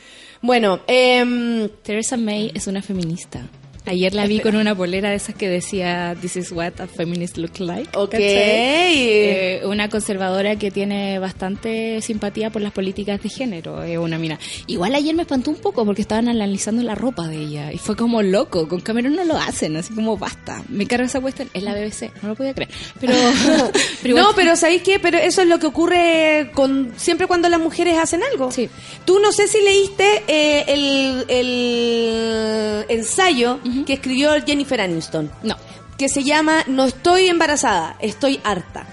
[0.42, 3.42] Bueno, eh, Theresa May es una feminista.
[3.88, 7.38] Ayer la vi con una polera de esas que decía This is what a feminist
[7.38, 7.90] look like.
[7.96, 8.16] ok.
[8.18, 14.40] Eh, una conservadora que tiene bastante simpatía por las políticas de género, es una mina.
[14.68, 17.96] Igual ayer me espantó un poco porque estaban analizando la ropa de ella y fue
[17.96, 21.62] como loco, con Cameron no lo hacen, así como basta, me carga esa cuestión, es
[21.64, 22.70] la BBC, no lo podía creer.
[23.00, 23.14] Pero,
[24.02, 25.00] pero igual- no, pero ¿sabéis qué?
[25.00, 28.52] Pero eso es lo que ocurre con siempre cuando las mujeres hacen algo.
[28.52, 28.70] Sí.
[29.06, 35.32] Tú no sé si leíste eh, el, el ensayo que escribió Jennifer Aniston.
[35.44, 35.56] No.
[35.98, 38.86] que se llama No estoy embarazada, estoy harta.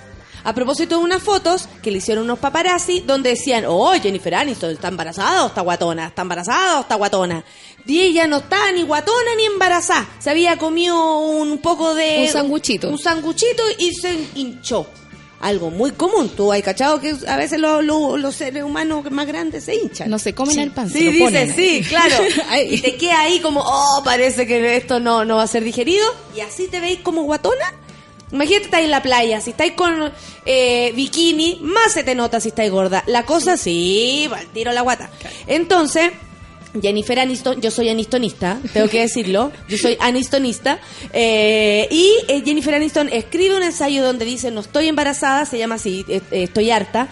[0.44, 4.70] A propósito de unas fotos que le hicieron unos paparazzi donde decían, oh, Jennifer Aniston,
[4.70, 6.08] ¿está embarazada o está guatona?
[6.08, 7.44] ¿Está embarazada o está guatona?
[7.86, 10.08] Y ella no está ni guatona ni embarazada.
[10.18, 12.24] Se había comido un poco de...
[12.26, 12.88] Un sanguchito.
[12.88, 14.86] Un sanguchito y se hinchó.
[15.42, 16.30] Algo muy común.
[16.30, 20.08] Tú hay cachado que a veces lo- lo- los seres humanos más grandes se hinchan.
[20.08, 20.60] No se comen Sí.
[20.62, 21.54] el pan, se Sí, lo dice, ponen.
[21.54, 22.14] sí, claro.
[22.70, 26.06] Y te queda ahí como, oh, parece que esto no, no va a ser digerido.
[26.34, 27.74] Y así te veis como guatona.
[28.30, 30.10] Imagínate estáis en la playa, si estáis con
[30.46, 33.04] eh, bikini, más se te nota si estáis gorda.
[33.06, 35.10] La cosa sí, va tiro la guata.
[35.46, 36.12] Entonces,
[36.80, 40.78] Jennifer Aniston, yo soy anistonista, tengo que decirlo, yo soy anistonista,
[41.12, 45.74] eh, y eh, Jennifer Aniston escribe un ensayo donde dice no estoy embarazada, se llama
[45.74, 47.08] así, eh, eh, estoy harta,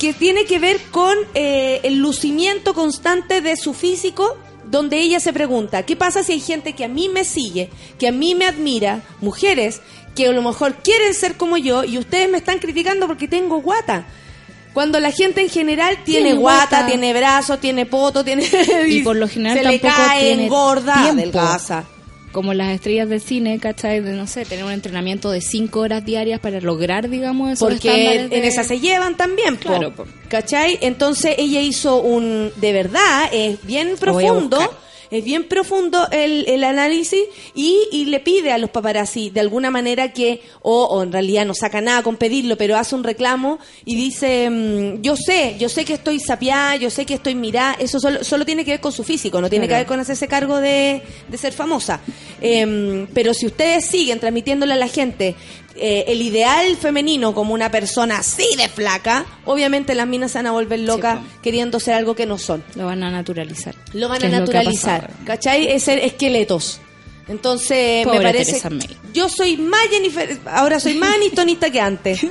[0.00, 5.32] que tiene que ver con eh, el lucimiento constante de su físico donde ella se
[5.32, 8.46] pregunta, ¿qué pasa si hay gente que a mí me sigue, que a mí me
[8.46, 9.80] admira, mujeres
[10.16, 13.60] que a lo mejor quieren ser como yo y ustedes me están criticando porque tengo
[13.60, 14.06] guata?
[14.76, 16.86] Cuando la gente en general tiene, Tiene guata, guata.
[16.86, 18.44] tiene brazos, tiene poto, tiene...
[18.86, 21.38] Y por lo general se le cae, tiene engorda, tiempo.
[21.38, 21.84] adelgaza.
[22.30, 24.00] Como las estrellas de cine, ¿cachai?
[24.00, 27.88] De, no sé, tener un entrenamiento de cinco horas diarias para lograr, digamos, esos Porque
[27.88, 29.68] estándares de- en esa se llevan también, po.
[29.70, 30.04] Claro, po.
[30.28, 30.76] ¿cachai?
[30.82, 34.58] Entonces ella hizo un, de verdad, es bien profundo.
[35.10, 37.20] Es bien profundo el, el análisis
[37.54, 41.46] y, y le pide a los paparazzi de alguna manera que, o, o en realidad
[41.46, 45.68] no saca nada con pedirlo, pero hace un reclamo y dice, mm, yo sé, yo
[45.68, 48.80] sé que estoy sapiada, yo sé que estoy mirada, eso solo, solo tiene que ver
[48.80, 49.78] con su físico, no tiene Claro.
[49.78, 52.00] que ver con hacerse cargo de, de ser famosa.
[52.40, 55.34] Em, pero si ustedes siguen transmitiéndole a la gente
[55.78, 60.46] eh, el ideal femenino como una persona así de flaca, obviamente las minas se van
[60.46, 61.24] a volver locas po.
[61.42, 62.64] queriendo ser algo que no son.
[62.74, 63.74] Lo van a naturalizar.
[63.92, 65.10] Lo van a naturalizar.
[65.24, 65.68] ¿cachai?
[65.68, 66.80] Es ser esqueletos.
[67.28, 68.62] Entonces, Pobre me parece.
[69.12, 70.38] Yo soy más Jennifer.
[70.46, 72.20] Ahora soy más anistonista que antes.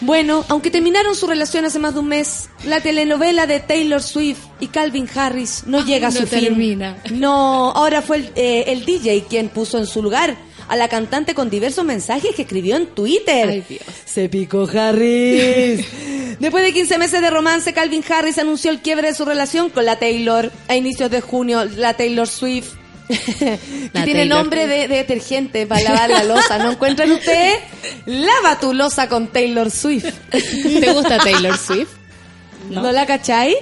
[0.00, 4.38] Bueno, aunque terminaron su relación hace más de un mes, la telenovela de Taylor Swift
[4.60, 6.40] y Calvin Harris no llega a no su fin.
[6.40, 6.96] termina.
[7.12, 10.36] No, ahora fue el, eh, el DJ quien puso en su lugar
[10.72, 13.46] a la cantante con diversos mensajes que escribió en Twitter.
[13.46, 13.82] Ay, Dios.
[14.06, 15.84] Se picó Harris.
[16.40, 19.84] Después de 15 meses de romance, Calvin Harris anunció el quiebre de su relación con
[19.84, 20.50] la Taylor.
[20.68, 22.70] A inicios de junio, la Taylor Swift.
[23.06, 23.58] que
[23.92, 26.56] La tiene Taylor nombre de, de detergente para lavar la losa.
[26.56, 27.58] ¿No encuentran ustedes?
[28.06, 30.06] Lava tu losa con Taylor Swift.
[30.30, 31.90] ¿Te gusta Taylor Swift?
[32.70, 33.54] ¿No, la cachai?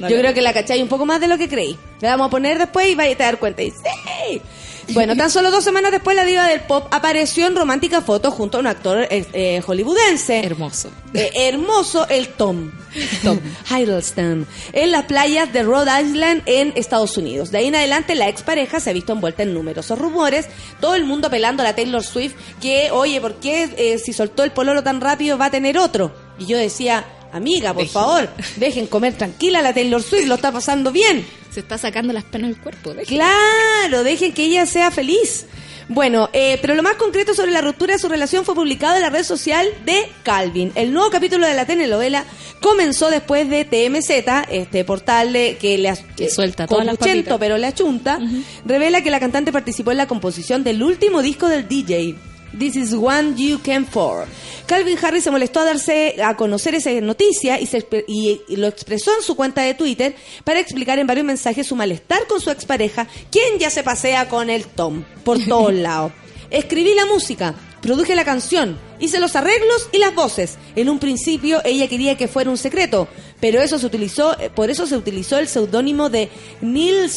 [0.00, 1.78] No Yo creo que la cachai un poco más de lo que creí.
[2.02, 3.62] La vamos a poner después y vais a dar cuenta.
[3.62, 4.42] Y sí.
[4.94, 8.56] Bueno, tan solo dos semanas después la diva del pop apareció en romántica foto junto
[8.56, 10.40] a un actor eh, eh, hollywoodense.
[10.40, 10.90] Hermoso.
[11.12, 12.72] Eh, hermoso el Tom.
[13.22, 13.38] Tom
[13.70, 14.46] Hiddleston.
[14.72, 17.50] En las playas de Rhode Island en Estados Unidos.
[17.50, 20.46] De ahí en adelante la expareja se ha visto envuelta en numerosos rumores.
[20.80, 24.42] Todo el mundo apelando a la Taylor Swift que, oye, ¿por qué eh, si soltó
[24.42, 26.12] el pololo tan rápido va a tener otro?
[26.38, 30.52] Y yo decía, amiga, por favor, dejen comer tranquila a la Taylor Swift, lo está
[30.52, 31.26] pasando bien.
[31.58, 32.94] Se está sacando las penas del cuerpo.
[33.04, 35.46] Claro, dejen que ella sea feliz.
[35.88, 39.02] Bueno, eh, pero lo más concreto sobre la ruptura de su relación fue publicado en
[39.02, 40.70] la red social de Calvin.
[40.76, 42.24] El nuevo capítulo de la telenovela
[42.60, 47.38] comenzó después de TMZ, este portal de- que le Que suelta todas las papitas.
[47.40, 48.20] pero le achunta,
[48.64, 52.14] revela que la cantante participó en la composición del último disco del DJ.
[52.56, 54.26] This is one you came for.
[54.66, 58.56] Calvin Harris se molestó a darse a conocer esa noticia y, se exp- y- y
[58.56, 62.40] lo expresó en su cuenta de Twitter para explicar en varios mensajes su malestar con
[62.40, 66.12] su expareja, quien ya se pasea con el Tom por todos lados.
[66.50, 70.56] Escribí la música, produje la canción, hice los arreglos y las voces.
[70.76, 73.08] En un principio ella quería que fuera un secreto,
[73.40, 76.28] pero eso se utilizó, eh, por eso se utilizó el seudónimo de
[76.60, 77.10] Neil.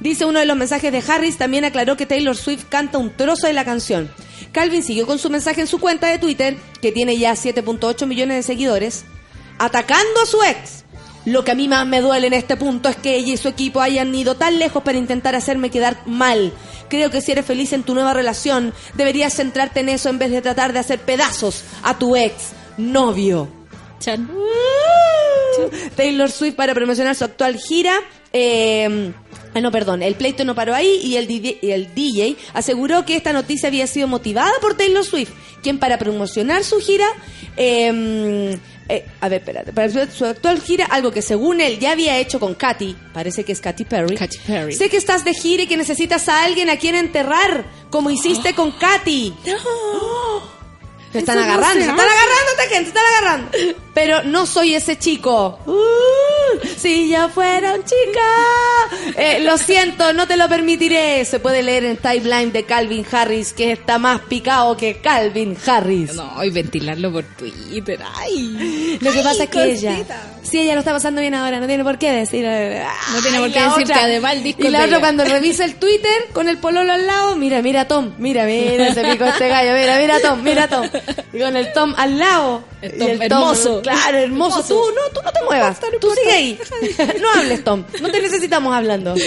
[0.00, 3.46] Dice uno de los mensajes de Harris, también aclaró que Taylor Swift canta un trozo
[3.46, 4.10] de la canción.
[4.52, 8.38] Calvin siguió con su mensaje en su cuenta de Twitter, que tiene ya 7.8 millones
[8.38, 9.04] de seguidores,
[9.58, 10.84] atacando a su ex.
[11.26, 13.48] Lo que a mí más me duele en este punto es que ella y su
[13.48, 16.52] equipo hayan ido tan lejos para intentar hacerme quedar mal.
[16.88, 20.30] Creo que si eres feliz en tu nueva relación, deberías centrarte en eso en vez
[20.30, 23.59] de tratar de hacer pedazos a tu ex novio.
[24.00, 24.28] Chan.
[25.94, 27.94] Taylor Swift para promocionar su actual gira.
[28.32, 29.12] eh,
[29.54, 33.16] ah, no, perdón, el pleito no paró ahí y el, DJ, el DJ aseguró que
[33.16, 35.30] esta noticia había sido motivada por Taylor Swift,
[35.62, 37.06] quien para promocionar su gira,
[37.56, 41.92] eh, eh, a ver, espérate, para su, su actual gira, algo que según él ya
[41.92, 44.16] había hecho con Katy, parece que es Katy Perry.
[44.16, 44.74] Katy Perry.
[44.74, 48.54] Sé que estás de gira y que necesitas a alguien a quien enterrar, como hiciste
[48.56, 49.34] con Katy.
[51.12, 53.50] Se están Eso no agarrando, se se están agarrando esta gente, se están agarrando.
[53.94, 55.58] Pero no soy ese chico.
[55.66, 59.16] Uh, si yo fuera un chica.
[59.16, 61.24] Eh, lo siento, no te lo permitiré.
[61.24, 66.14] Se puede leer en timeline de Calvin Harris, que está más picado que Calvin Harris.
[66.14, 68.00] No, y ventilarlo por Twitter.
[68.14, 68.98] Ay.
[69.00, 69.96] Lo que Ay, pasa es que ella.
[70.42, 72.44] Si ella lo está pasando bien ahora, no tiene por qué decir.
[72.44, 73.94] No tiene por qué decir otra.
[73.94, 77.06] que además el disco Y la otra cuando revisa el Twitter con el pololo al
[77.06, 80.88] lado, mira, mira Tom, mira, mira, se picó este gallo, mira, mira Tom, mira Tom.
[81.32, 82.64] Y con el Tom al lado.
[82.82, 83.82] El Y Tom hermoso.
[83.82, 84.60] claro, hermoso.
[84.60, 84.74] Hermoso.
[84.74, 85.80] Tú, no, tú no te muevas.
[85.80, 86.58] No importa, no tú sigue ahí.
[87.20, 87.84] No hables, Tom.
[88.00, 89.14] No te necesitamos hablando.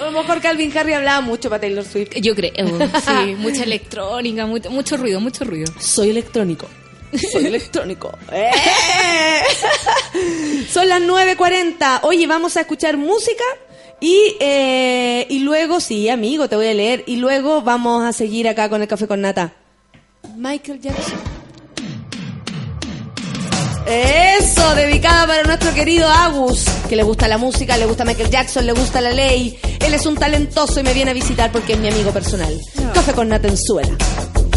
[0.00, 2.10] A lo mejor Calvin Harry hablaba mucho para Taylor Swift.
[2.20, 2.52] Yo creo,
[3.06, 5.72] sí, mucha electrónica, mucho, mucho ruido, mucho ruido.
[5.80, 6.66] Soy electrónico.
[7.32, 8.12] Soy electrónico.
[8.32, 8.50] ¡Eh!
[10.70, 12.00] Son las 9.40.
[12.02, 13.44] Oye, vamos a escuchar música
[14.00, 17.04] y, eh, y luego, sí, amigo, te voy a leer.
[17.06, 19.52] Y luego vamos a seguir acá con el café con nata.
[20.36, 21.18] Michael Jackson.
[23.86, 28.66] Eso, dedicada para nuestro querido Agus, que le gusta la música, le gusta Michael Jackson,
[28.66, 29.56] le gusta la ley.
[29.78, 32.58] Él es un talentoso y me viene a visitar porque es mi amigo personal.
[32.92, 33.96] Café con Natenzuela.
[33.96, 34.55] Hey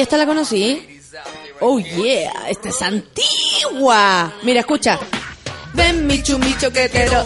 [0.00, 0.98] ¿Y esta la conocí?
[1.60, 4.32] Oh yeah, esta es antigua.
[4.42, 4.98] Mira, escucha.
[5.74, 7.22] Ven mi chumicho que te lo...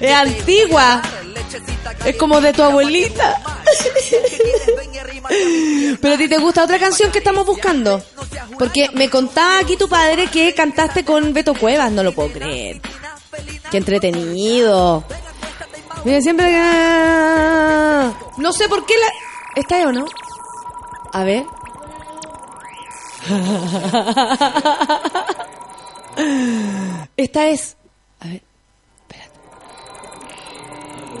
[0.00, 1.00] es antigua.
[2.04, 3.40] Es como de tu abuelita.
[6.00, 8.02] Pero a ti te gusta otra canción que estamos buscando.
[8.58, 12.80] Porque me contaba aquí tu padre que cantaste con Beto Cuevas, no lo puedo creer.
[13.70, 15.04] Qué entretenido.
[16.04, 16.50] Mira, siempre.
[18.38, 19.06] No sé por qué la...
[19.54, 20.04] ¿Está ahí o no?
[21.14, 21.46] A ver.
[27.16, 27.76] Esta es...
[28.20, 28.42] A ver.
[29.02, 29.30] Espérate.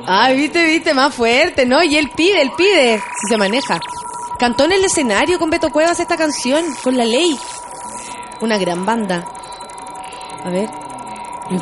[0.04, 1.80] Ah, viste, viste, más fuerte, ¿no?
[1.84, 2.98] Y él pide, él pide.
[2.98, 3.78] Si se maneja.
[4.40, 7.38] Cantó en el escenario con Beto Cuevas esta canción, con la ley.
[8.40, 9.24] Una gran banda.
[10.44, 10.83] A ver.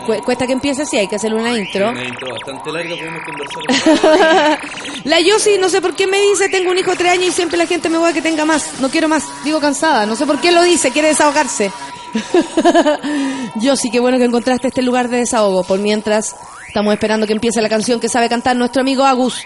[0.06, 1.90] Cu- cuesta que empiece así, hay que hacerle una intro.
[1.90, 4.60] Una intro bastante larga, podemos conversar.
[5.04, 7.32] La Yossi, no sé por qué me dice, tengo un hijo de tres años y
[7.32, 8.80] siempre la gente me va a que tenga más.
[8.80, 10.06] No quiero más, digo cansada.
[10.06, 11.72] No sé por qué lo dice, quiere desahogarse.
[13.56, 15.64] Yossi, qué bueno que encontraste este lugar de desahogo.
[15.64, 16.36] Por mientras,
[16.68, 19.42] estamos esperando que empiece la canción que sabe cantar nuestro amigo Agus.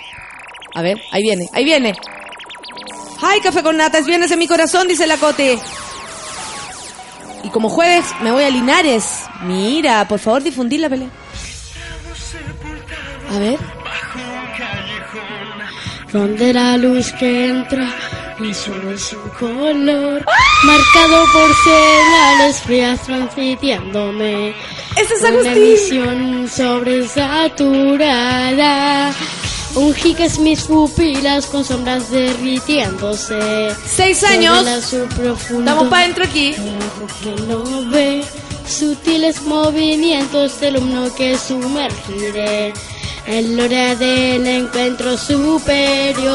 [0.74, 1.94] A ver, ahí viene, ahí viene.
[3.22, 3.96] ¡Ay, café con nata!
[3.98, 5.58] Es viernes en mi corazón, dice la Cote.
[7.42, 9.24] Y como jueves, me voy a Linares.
[9.42, 11.08] Mira, por favor, difundir la pelea.
[13.34, 13.58] A ver.
[16.12, 17.88] Donde la luz que entra
[18.40, 20.24] y solo su color
[20.64, 24.54] marcado por señales frías transmitiéndome
[24.96, 25.54] Ese es una Agustín.
[25.54, 29.12] visión sobresaturada
[29.76, 34.66] un gigas mis pupilas con sombras derritiéndose Seis años.
[34.66, 36.54] Estamos para adentro aquí.
[37.22, 38.24] que no ve
[38.66, 42.72] sutiles movimientos del humno que sumergiré
[43.26, 46.34] en la hora del encuentro superior.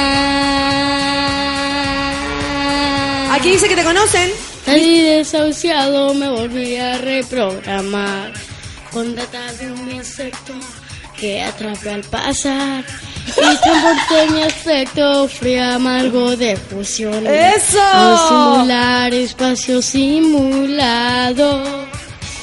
[3.32, 4.32] Aquí dice que te conocen.
[4.66, 8.34] Salí desahuciado, me volví a reprogramar
[8.92, 10.54] con data de un insecto
[11.20, 12.84] que atrapé al pasar
[13.28, 13.32] y
[13.64, 17.26] transporté mi aspecto frío amargo de fusión.
[17.26, 17.82] ¡Eso!
[17.82, 21.64] Al simular espacio simulado,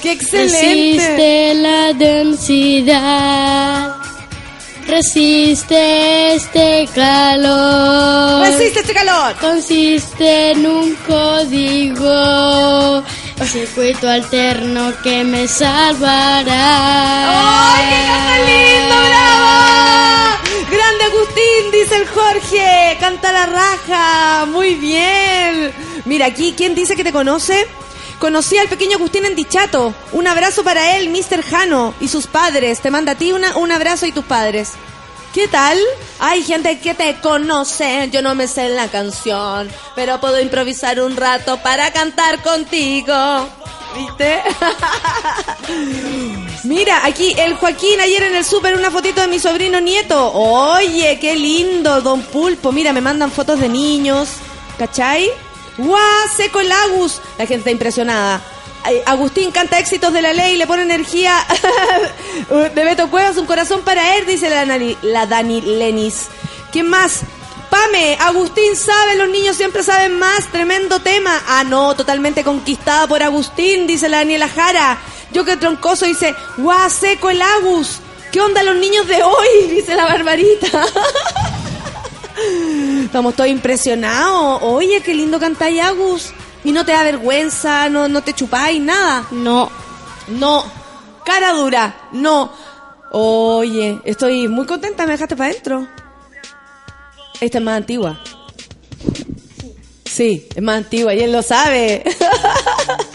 [0.02, 0.98] ¡Qué excelente!
[0.98, 2.76] resiste la densidad.
[4.86, 9.34] Resiste este calor ¡Resiste este calor!
[9.40, 13.02] consiste en un código,
[13.44, 16.44] circuito alterno que me salvará.
[17.74, 18.96] ¡Ay, qué cosa lindo!
[19.08, 20.70] ¡Bravo!
[20.70, 21.70] ¡Grande Agustín!
[21.72, 22.96] Dice el Jorge.
[23.00, 24.46] Canta la raja.
[24.46, 25.72] Muy bien.
[26.04, 27.66] Mira, aquí, ¿quién dice que te conoce?
[28.18, 29.94] Conocí al pequeño Agustín en Dichato.
[30.12, 31.42] Un abrazo para él, Mr.
[31.42, 32.80] Jano, y sus padres.
[32.80, 34.72] Te manda a ti un abrazo y tus padres.
[35.36, 35.78] ¿Qué tal?
[36.18, 38.08] Hay gente que te conoce.
[38.10, 43.14] Yo no me sé la canción, pero puedo improvisar un rato para cantar contigo.
[43.94, 44.40] ¿Viste?
[46.64, 50.32] Mira, aquí el Joaquín ayer en el súper una fotito de mi sobrino nieto.
[50.32, 52.72] Oye, qué lindo, don Pulpo.
[52.72, 54.30] Mira, me mandan fotos de niños.
[54.78, 55.30] ¿Cachai?
[55.78, 56.28] ¡Guau!
[56.36, 57.20] Seco el Agus.
[57.38, 58.42] La gente está impresionada.
[59.04, 61.44] Agustín canta éxitos de la ley le pone energía
[62.74, 64.48] de Beto Cuevas, un corazón para él, dice
[65.02, 66.28] la Dani Lenis.
[66.70, 67.22] ¿Quién más?
[67.68, 71.42] Pame, Agustín sabe, los niños siempre saben más, tremendo tema.
[71.48, 74.98] Ah, no, totalmente conquistada por Agustín, dice la Daniela Jara.
[75.32, 77.98] Yo que troncoso dice, guau, seco el Agus.
[78.30, 79.48] ¿Qué onda los niños de hoy?
[79.70, 80.68] Dice la Barbarita.
[83.04, 84.60] Estamos todos impresionados.
[84.62, 86.32] Oye, qué lindo cantáis, Agus.
[86.64, 89.26] Y no te da vergüenza, no, no te chupáis, nada.
[89.30, 89.70] No,
[90.28, 90.64] No.
[91.24, 92.52] Cara dura, no.
[93.10, 95.88] Oye, estoy muy contenta, me dejaste para adentro.
[97.40, 98.20] Esta es más antigua.
[100.04, 102.04] Sí, es más antigua y él lo sabe.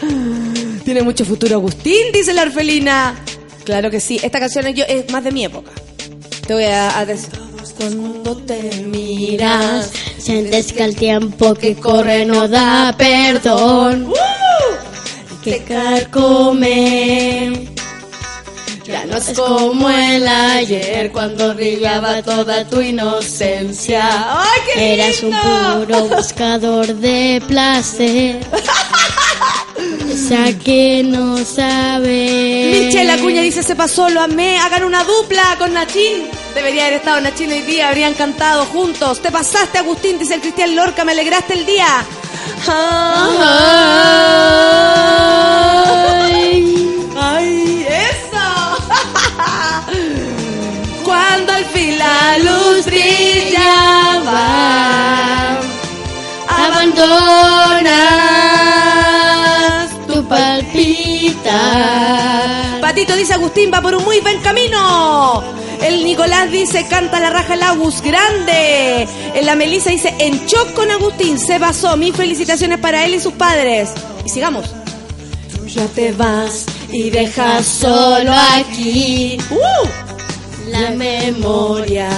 [0.84, 3.14] Tiene mucho futuro Agustín, dice la orfelina.
[3.64, 5.70] Claro que sí, esta canción es, yo, es más de mi época.
[6.46, 7.30] Te voy a, a decir.
[7.76, 9.90] Cuando te miras.
[10.18, 14.12] sientes que el tiempo que corre no da perdón.
[15.42, 16.92] Que carcome.
[18.84, 24.02] Ya no Es como el ayer cuando brillaba toda tu inocencia.
[24.42, 28.40] ¡Ay, qué Eras un puro buscador de placer.
[30.12, 32.84] Esa que no sabe.
[32.84, 36.28] Michelle Acuña dice, se pasó, lo amé, hagan una dupla con Nachín.
[36.54, 39.20] Debería haber estado en la China y día, habrían cantado juntos.
[39.22, 42.04] Te pasaste, Agustín, dice el Cristian Lorca, me alegraste el día.
[42.68, 43.08] Ay,
[47.18, 48.76] ay, eso.
[51.04, 54.38] Cuando al fin la luz brillaba,
[56.48, 57.88] abandonas
[60.06, 61.60] tu palpita.
[62.80, 65.42] Patito dice Agustín, va por un muy buen camino.
[65.84, 69.08] El Nicolás dice, canta la raja el Agus, grande.
[69.42, 71.96] La Melissa dice, en shock con Agustín, se basó.
[71.96, 73.90] Mis felicitaciones para él y sus padres.
[74.24, 74.66] Y sigamos.
[75.66, 79.38] Ya te vas y dejas solo aquí.
[79.50, 79.88] ¡Uh!
[80.70, 82.10] La memoria.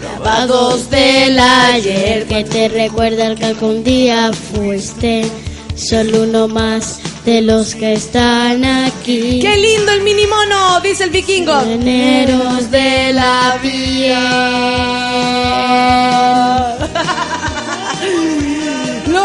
[0.00, 5.30] Grabados del ayer que te recuerda que algún día fuiste
[5.76, 9.40] solo uno más de los que están aquí.
[9.40, 10.80] ¡Qué lindo el mini mono!
[10.80, 11.60] Dice el vikingo.
[11.60, 13.58] Eneros de la
[18.02, 18.39] Lo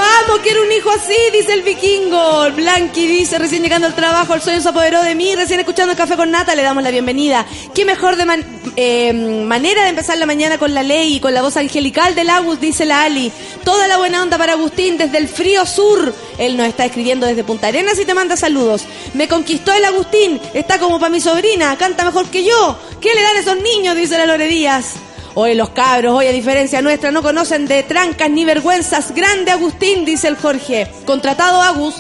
[0.05, 2.51] amo, quiero un hijo así, dice el vikingo.
[2.51, 6.15] Blanqui dice, recién llegando al trabajo, el sueño se apoderó de mí, recién escuchando café
[6.15, 7.45] con nata, le damos la bienvenida.
[7.73, 8.43] Qué mejor de
[8.75, 12.29] eh, manera de empezar la mañana con la ley y con la voz angelical del
[12.29, 13.31] Agus, dice la Ali.
[13.63, 16.13] Toda la buena onda para Agustín desde el frío sur.
[16.37, 18.85] Él nos está escribiendo desde Punta Arenas y te manda saludos.
[19.13, 22.77] Me conquistó el Agustín, está como para mi sobrina, canta mejor que yo.
[23.01, 23.95] ¿Qué le dan esos niños?
[23.95, 25.04] Dice la Lore Díaz.
[25.37, 29.13] Hoy los cabros, hoy a diferencia nuestra, no conocen de trancas ni vergüenzas.
[29.13, 30.87] Grande Agustín, dice el Jorge.
[31.05, 31.95] Contratado Agus,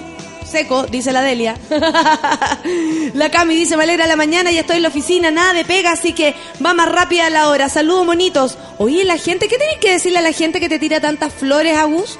[0.49, 1.57] seco, dice la Delia.
[3.13, 5.91] la Cami dice, me alegra la mañana, ya estoy en la oficina, nada de pega,
[5.91, 6.33] así que
[6.65, 7.67] va más rápida la hora.
[7.67, 8.57] Saludos, monitos.
[8.77, 11.75] Oye, la gente, ¿qué tenés que decirle a la gente que te tira tantas flores,
[11.77, 12.17] Agus?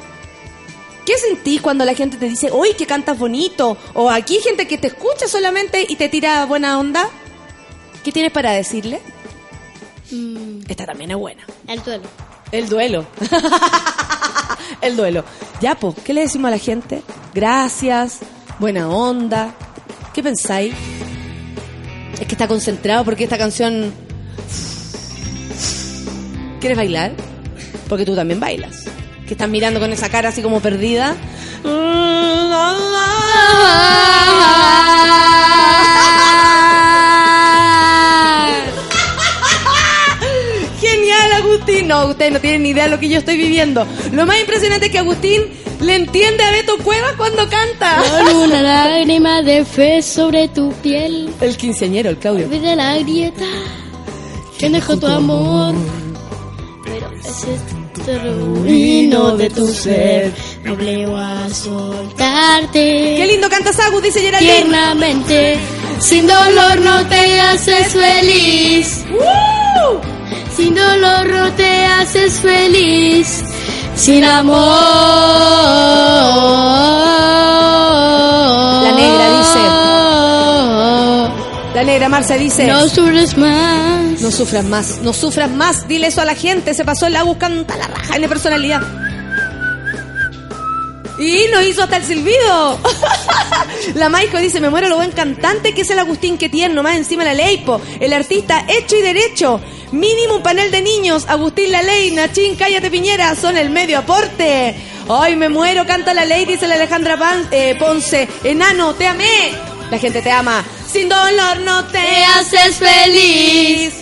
[1.05, 3.77] ¿Qué sentís cuando la gente te dice, uy, que cantas bonito?
[3.93, 7.07] O aquí gente que te escucha solamente y te tira buena onda.
[8.03, 8.99] ¿Qué tienes para decirle?
[10.67, 11.43] Esta también es buena.
[11.67, 12.03] El duelo.
[12.51, 13.05] El duelo.
[14.81, 15.23] El duelo.
[15.61, 17.01] Ya, pues, ¿qué le decimos a la gente?
[17.33, 18.19] Gracias,
[18.59, 19.53] buena onda.
[20.13, 20.73] ¿Qué pensáis?
[22.13, 23.93] Es que está concentrado porque esta canción...
[26.59, 27.11] ¿Quieres bailar?
[27.89, 28.85] Porque tú también bailas.
[29.27, 31.15] Que estás mirando con esa cara así como perdida.
[41.65, 41.87] Agustín.
[41.87, 43.85] No, ustedes no tienen ni idea de lo que yo estoy viviendo.
[44.11, 45.41] Lo más impresionante es que Agustín
[45.81, 48.03] le entiende a Beto Cuevas cuando canta.
[48.09, 51.29] Con una lágrima de fe sobre tu piel.
[51.41, 52.45] El quinceañero, el Claudio.
[52.45, 53.45] Olvida la grieta
[54.57, 55.73] que dejó tu amor.
[56.85, 57.57] Pero ese
[58.05, 60.31] terreno de tu ser
[60.63, 63.15] me a soltarte.
[63.17, 64.53] Qué lindo cantas, Agus, dice Geraldine.
[64.53, 65.57] Tiernamente,
[65.99, 69.03] sin dolor no te haces feliz.
[69.11, 70.14] ¡Woo!
[70.55, 73.43] Sin dolor no te haces feliz.
[73.95, 74.55] Sin amor.
[78.83, 79.25] La negra
[81.73, 82.67] La negra Marcia dice...
[82.67, 84.21] No sufres más.
[84.21, 85.87] No sufras más, no sufras más.
[85.87, 86.73] Dile eso a la gente.
[86.73, 88.81] Se pasó el agua canta la raja en personalidad.
[91.17, 92.79] Y nos hizo hasta el silbido.
[93.95, 96.97] la Maico dice, me muero lo buen cantante que es el Agustín, que tierno, más
[96.97, 97.81] encima la Leipo.
[97.99, 99.61] El artista hecho y derecho.
[99.91, 101.25] Mínimo un panel de niños.
[101.27, 104.75] Agustín La Ley, Nachín, Cállate Piñera, son el medio aporte.
[105.09, 108.27] Ay, me muero, canta la ley, dice la Alejandra Pan- eh, Ponce.
[108.43, 109.51] Enano, te amé.
[109.91, 110.63] La gente te ama.
[110.91, 113.93] Sin dolor no te Te haces feliz.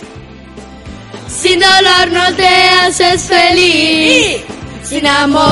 [1.28, 4.36] Sin dolor no te haces feliz.
[4.40, 4.44] Y-
[4.86, 5.42] Sin amor.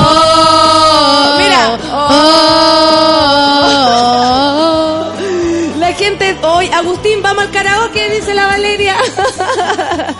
[1.37, 1.77] Mira.
[3.85, 5.11] Oh.
[5.77, 8.95] La gente hoy, Agustín, vamos al karaoke, dice la Valeria.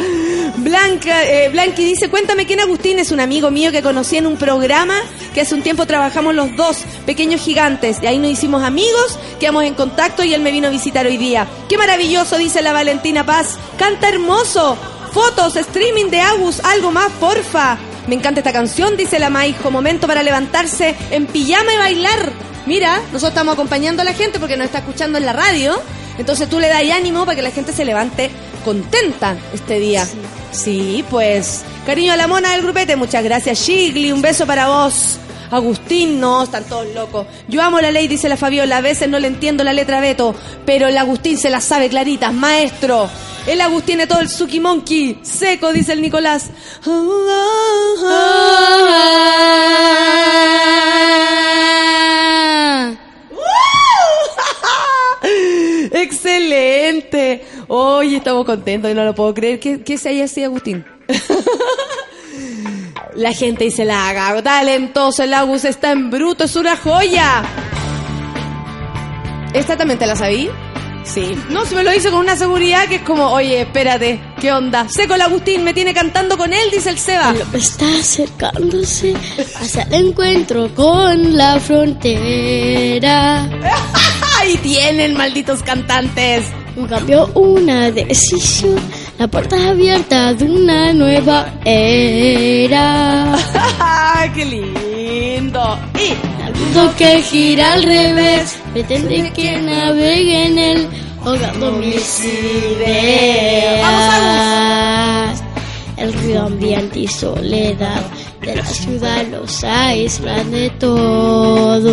[0.73, 4.37] Blanca, eh, Blanqui dice, cuéntame quién Agustín es un amigo mío que conocí en un
[4.37, 4.95] programa
[5.31, 9.65] que hace un tiempo trabajamos los dos, pequeños gigantes, y ahí nos hicimos amigos, quedamos
[9.65, 11.45] en contacto y él me vino a visitar hoy día.
[11.69, 14.75] Qué maravilloso, dice la Valentina Paz, canta hermoso,
[15.11, 17.77] fotos, streaming de Agus, algo más, porfa.
[18.07, 22.31] Me encanta esta canción, dice la Maijo, momento para levantarse en pijama y bailar.
[22.65, 25.79] Mira, nosotros estamos acompañando a la gente porque nos está escuchando en la radio.
[26.17, 28.31] Entonces tú le das ánimo para que la gente se levante
[28.65, 30.07] contenta este día.
[30.53, 31.63] Sí, pues.
[31.85, 33.59] Cariño a la mona del grupete, muchas gracias.
[33.59, 35.17] Shigli, un beso para vos.
[35.49, 37.27] Agustín, no, están todos locos.
[37.47, 38.77] Yo amo la ley, dice la Fabiola.
[38.77, 40.35] A veces no le entiendo la letra Beto,
[40.65, 43.09] pero el Agustín se la sabe claritas, maestro.
[43.45, 45.19] El Agustín tiene todo el Suki Monkey.
[45.23, 46.49] Seco, dice el Nicolás.
[55.91, 57.45] Excelente.
[57.75, 59.59] Hoy estamos contentos y no lo puedo creer.
[59.59, 60.85] ¿Qué, qué se haya así, Agustín?
[63.15, 64.43] La gente dice la haga.
[64.43, 67.41] Talentoso, el Agus está en bruto, es una joya.
[69.55, 70.51] ¿Esta también te la sabí?
[71.03, 71.35] Sí.
[71.49, 74.87] No, se me lo hizo con una seguridad que es como, oye, espérate, ¿qué onda?
[74.87, 77.33] Seco el Agustín, me tiene cantando con él, dice el Seba.
[77.53, 79.15] Está acercándose
[79.59, 83.45] hacia el encuentro con la frontera.
[84.39, 86.45] Ahí tienen, malditos cantantes.
[86.75, 88.79] Un cambio, una decisión,
[89.19, 93.35] la puerta abierta de una nueva era.
[94.33, 95.77] ¡Qué lindo!
[95.93, 96.13] Y
[96.43, 100.87] El mundo que gira al revés, pretende que navegue en él,
[101.23, 103.03] ahogando mis ideas.
[105.97, 108.01] El ruido ambiente y soledad
[108.41, 111.83] de la ciudad los aíslan de todos.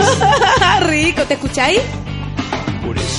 [0.80, 1.80] rico, ¿te escucháis?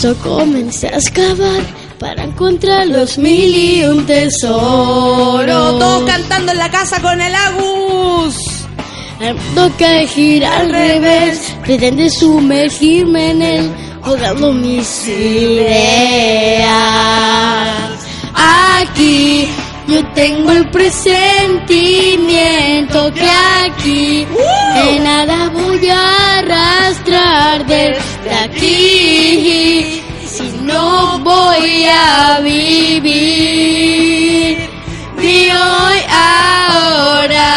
[0.01, 1.63] Yo comencé a excavar
[1.99, 4.61] para encontrar los mil y un tesoros.
[4.61, 8.35] Oro, todos cantando en la casa con el Agus.
[9.19, 13.71] El mundo que gira al revés pretende sumergirme en él,
[14.03, 16.67] ahogando mis ideas.
[18.33, 19.47] Aquí
[19.87, 23.29] yo tengo el presentimiento que
[23.65, 24.27] aquí
[24.75, 27.65] de nada voy a arrastrar
[28.25, 30.01] desde aquí.
[30.27, 33.77] Si no voy a vivir
[35.17, 37.51] mi hoy ahora.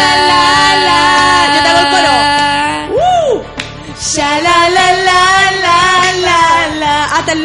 [0.00, 0.46] La, la,
[0.86, 1.02] la.
[1.54, 2.14] Yo te hago el coro.
[2.96, 3.34] ¡Uh!
[4.00, 5.22] Sha, la, la, la,
[5.62, 5.80] la,
[6.20, 6.40] la,
[6.80, 6.94] la.
[7.16, 7.42] Hasta el...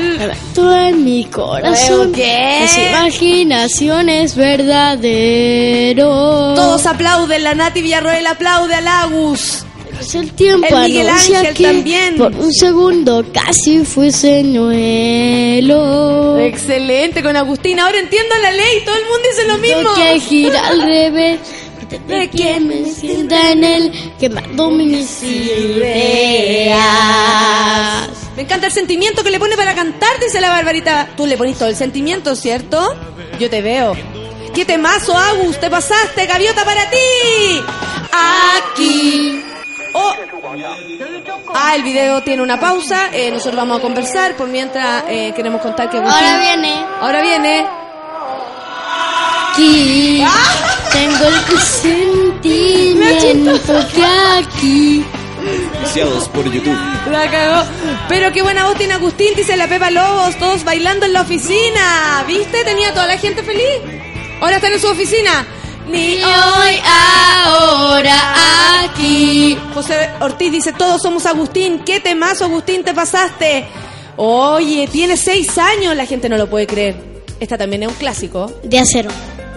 [0.56, 2.60] Tú en mi corazón, ¿Qué?
[2.62, 6.10] las imaginaciones verdadero.
[6.56, 9.66] Todos aplauden, la Nati Villarroel aplaude al Agus.
[10.10, 12.18] Es el tiempo El anuncia que también.
[12.18, 15.70] por un segundo casi fue señuelo.
[16.40, 17.80] Excelente con Agustín.
[17.80, 19.82] Ahora entiendo la ley, todo el mundo dice lo mismo.
[19.84, 21.40] Lo que gira al revés.
[22.08, 26.80] De que me sienta en él, quemando mis ideas.
[28.36, 31.10] Me encanta el sentimiento que le pone para cantar, dice la Barbarita.
[31.18, 32.96] Tú le pones todo el sentimiento, ¿cierto?
[33.40, 33.96] Yo te veo.
[34.56, 35.60] ¿Qué temazo, Agus?
[35.60, 37.62] Te pasaste, gaviota para ti.
[38.12, 39.44] Aquí.
[39.94, 40.14] Oh.
[41.56, 43.10] Ah, el video tiene una pausa.
[43.12, 44.36] eh, nosotros vamos a conversar.
[44.36, 46.86] Por mientras eh, queremos contar que Agustín- Ahora viene.
[47.02, 47.66] Ahora viene.
[49.52, 50.24] Aquí
[50.92, 53.52] tengo el presentimiento
[53.94, 54.06] que
[54.38, 55.04] aquí
[55.80, 56.78] Iniciados por YouTube.
[57.10, 57.64] La cagó.
[58.10, 62.24] Pero qué buena voz tiene Agustín, dice la Pepa Lobos, todos bailando en la oficina.
[62.28, 62.64] ¿Viste?
[62.66, 63.80] Tenía toda la gente feliz.
[64.42, 65.46] Ahora están en su oficina.
[65.90, 66.80] Ni hoy,
[67.46, 69.58] ahora, aquí.
[69.74, 71.80] José Ortiz dice, todos somos Agustín.
[71.86, 73.66] ¿Qué temazo, Agustín, te pasaste?
[74.18, 76.96] Oye, tiene seis años, la gente no lo puede creer.
[77.40, 79.10] Esta también es un clásico De acero.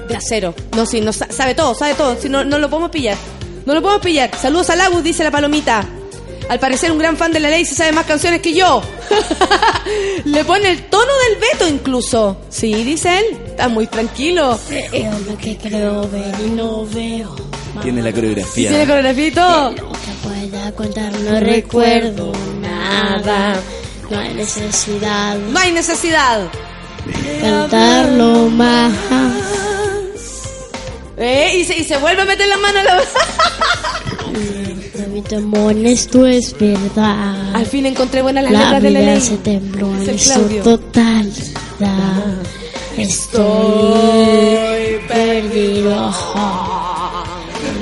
[0.09, 0.55] de acero.
[0.76, 2.16] No, sí, no, sa- sabe todo, sabe todo.
[2.20, 3.16] Si no, no lo podemos pillar.
[3.66, 4.30] No lo podemos pillar.
[4.41, 5.85] Saludos a Agus, dice la palomita.
[6.49, 8.83] Al parecer un gran fan de la ley se sabe más canciones que yo.
[10.24, 12.37] Le pone el tono del veto incluso.
[12.49, 13.39] Sí, dice él.
[13.53, 14.59] Está muy tranquilo.
[14.70, 17.36] Es lo que creo ver y no veo.
[17.82, 18.70] Tiene la ¿Y tiene coreografía.
[18.86, 19.74] coreografía y todo?
[19.74, 19.82] Que
[20.26, 22.32] pueda contar no recuerdo
[22.62, 23.61] nada.
[24.11, 26.48] No hay necesidad No hay necesidad.
[27.07, 28.92] de cantarlo más.
[31.18, 31.59] ¿Eh?
[31.61, 33.00] Y, se, y se vuelve a meter la mano a la...
[35.28, 37.55] Temor esto es verdad.
[37.55, 39.20] Al fin encontré buenas las La letras de la vida ley.
[39.20, 41.30] se tembló en su totalidad.
[42.97, 43.40] Estoy
[45.09, 46.12] perdido.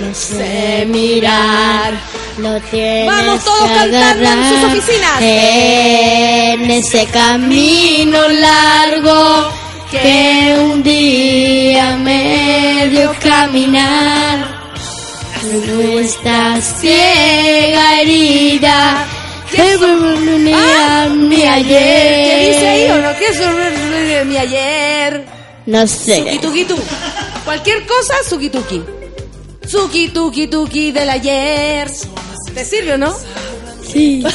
[0.00, 1.94] No sé mirar.
[2.38, 5.20] Lo tienes Vamos todos que cantando en sus oficinas.
[5.20, 9.52] En ese camino largo
[9.90, 14.60] que un día me dio caminar.
[15.42, 19.06] Nuestra ciega herida
[19.50, 21.66] que vuelve a mi ayer.
[21.66, 23.18] ¿Qué dice ahí o no?
[23.18, 23.40] ¿Qué es
[24.24, 25.24] mi ayer?
[25.66, 26.16] No sé.
[26.16, 26.76] Suki tuki tu.
[27.44, 28.82] Cualquier cosa, suki tuki.
[29.66, 31.90] Suki tuki tuki del ayer.
[32.54, 33.14] ¿Te sirve o no?
[33.86, 34.24] Sí.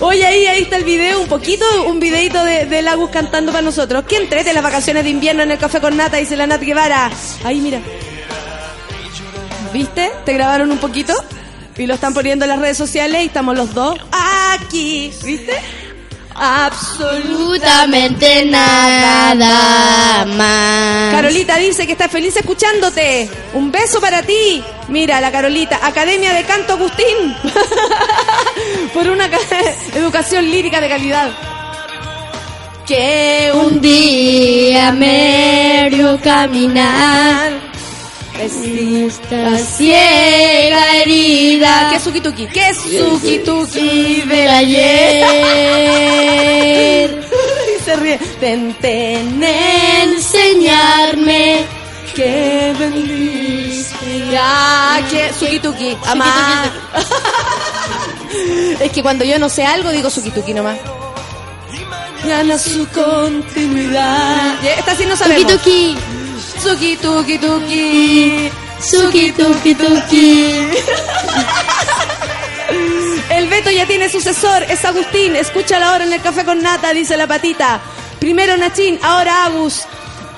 [0.00, 3.62] Oye, ahí, ahí está el video, un poquito, un videito de, de Lagus cantando para
[3.62, 4.04] nosotros.
[4.08, 6.16] ¿Quién entrete las vacaciones de invierno en el café con nata?
[6.16, 7.10] Dice la Nat Guevara.
[7.44, 7.80] Ahí, mira.
[9.72, 10.10] ¿Viste?
[10.24, 11.14] Te grabaron un poquito
[11.76, 15.12] y lo están poniendo en las redes sociales y estamos los dos aquí.
[15.24, 15.52] ¿Viste?
[16.34, 21.14] Absolutamente nada más.
[21.14, 23.28] Carolita dice que está feliz escuchándote.
[23.54, 24.62] Un beso para ti.
[24.88, 27.36] Mira, la Carolita, Academia de Canto Agustín.
[28.94, 29.38] Por una ca-
[29.94, 31.30] educación lírica de calidad.
[32.86, 37.71] Que Un día me dio caminar.
[38.40, 42.46] Esta ciega herida ¿Qué suki tuki?
[42.46, 45.90] ¿Qué suki tuki del ayer.
[47.72, 48.18] Y se ríe.
[48.40, 49.42] Ten, ten,
[50.02, 51.64] Enseñarme
[52.14, 55.96] que bendice Ya, que Suki Tuki.
[56.06, 56.64] Amá.
[58.80, 60.78] es que cuando yo no sé algo digo Suki Tuki nomás.
[62.24, 64.62] Gana su continuidad.
[64.78, 65.52] Esta sí no Tuki sabemos.
[65.52, 65.96] tuki.
[66.62, 68.50] Suki Tuki Tuki.
[68.78, 70.68] Suki tuki tuki.
[73.30, 75.34] El Beto ya tiene sucesor, es Agustín.
[75.34, 77.80] Escúchalo ahora en el café con nata, dice la patita.
[78.20, 79.82] Primero Nachín, ahora Agus.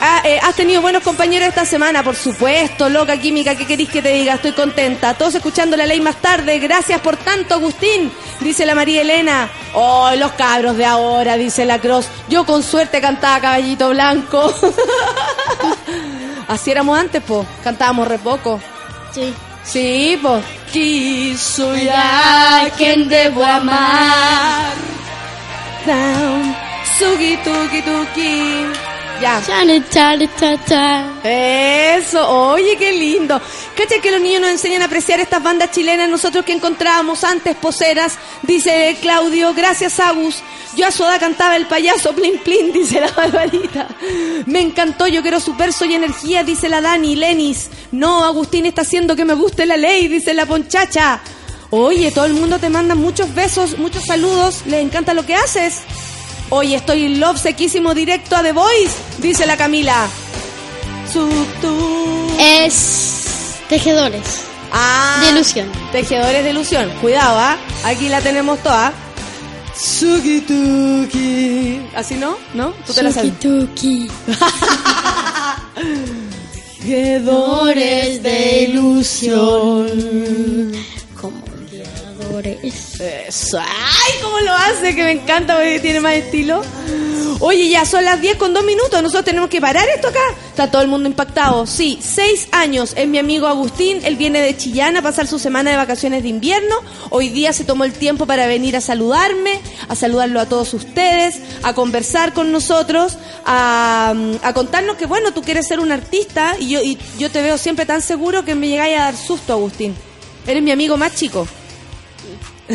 [0.01, 4.03] Ah, eh, has tenido buenos compañeros esta semana, por supuesto, loca química, ¿qué querís que
[4.03, 4.35] te diga?
[4.35, 5.15] Estoy contenta.
[5.15, 6.59] Todos escuchando la ley más tarde.
[6.59, 8.11] Gracias por tanto, Agustín,
[8.41, 9.49] dice la María Elena.
[9.75, 12.09] Oh, los cabros de ahora, dice la Cross.
[12.29, 14.55] Yo con suerte cantaba Caballito Blanco.
[16.49, 17.47] Así éramos antes, po.
[17.63, 18.61] Cantábamos re poco.
[19.13, 19.33] Sí.
[19.65, 20.41] Sí, po.
[20.73, 24.75] Quiso Ya quien debo amar.
[25.87, 26.55] down.
[26.99, 28.84] Sugi tuki tuki.
[29.21, 29.41] Ya.
[31.25, 33.41] Eso, oye, qué lindo.
[33.77, 37.57] ¿Cachai que los niños nos enseñan a apreciar estas bandas chilenas, nosotros que encontrábamos antes
[37.57, 38.19] poseras?
[38.43, 40.43] Dice Claudio, gracias Agus.
[40.77, 43.89] Yo a Soda cantaba el payaso, plin plin, dice la Barbarita.
[44.47, 47.71] Me encantó, yo quiero su verso y energía, dice la Dani, Lenis.
[47.93, 51.21] No, Agustín está haciendo que me guste la ley, dice la Ponchacha.
[51.71, 55.83] Oye, todo el mundo te manda muchos besos, muchos saludos, les encanta lo que haces.
[56.51, 60.07] Oye, estoy en love sequísimo directo a The Voice, dice la Camila.
[61.13, 61.29] Su,
[61.61, 62.27] tu.
[62.41, 64.23] Es tejedores
[64.73, 65.69] Ah, de ilusión.
[65.93, 66.91] Tejedores de ilusión.
[67.01, 67.57] Cuidado, ¿ah?
[67.85, 68.93] Aquí la tenemos toda.
[69.77, 71.81] Suki tuki.
[71.95, 72.37] ¿Así no?
[72.55, 72.71] ¿No?
[72.87, 73.41] ¿Tú te la Suki sabes?
[73.41, 74.09] tuki.
[76.85, 79.87] Tejedores de ilusión.
[82.63, 83.59] Eso.
[83.59, 84.95] ¡Ay, cómo lo hace!
[84.95, 86.63] Que me encanta porque tiene más estilo.
[87.41, 89.03] Oye, ya son las 10 con 2 minutos.
[89.03, 90.21] Nosotros tenemos que parar esto acá.
[90.49, 91.67] Está todo el mundo impactado.
[91.67, 92.95] Sí, 6 años.
[92.97, 94.01] Es mi amigo Agustín.
[94.05, 96.77] Él viene de Chillán a pasar su semana de vacaciones de invierno.
[97.11, 101.41] Hoy día se tomó el tiempo para venir a saludarme, a saludarlo a todos ustedes,
[101.63, 106.69] a conversar con nosotros, a, a contarnos que, bueno, tú quieres ser un artista y
[106.69, 109.95] yo, y yo te veo siempre tan seguro que me llegáis a dar susto, Agustín.
[110.47, 111.47] Eres mi amigo más chico.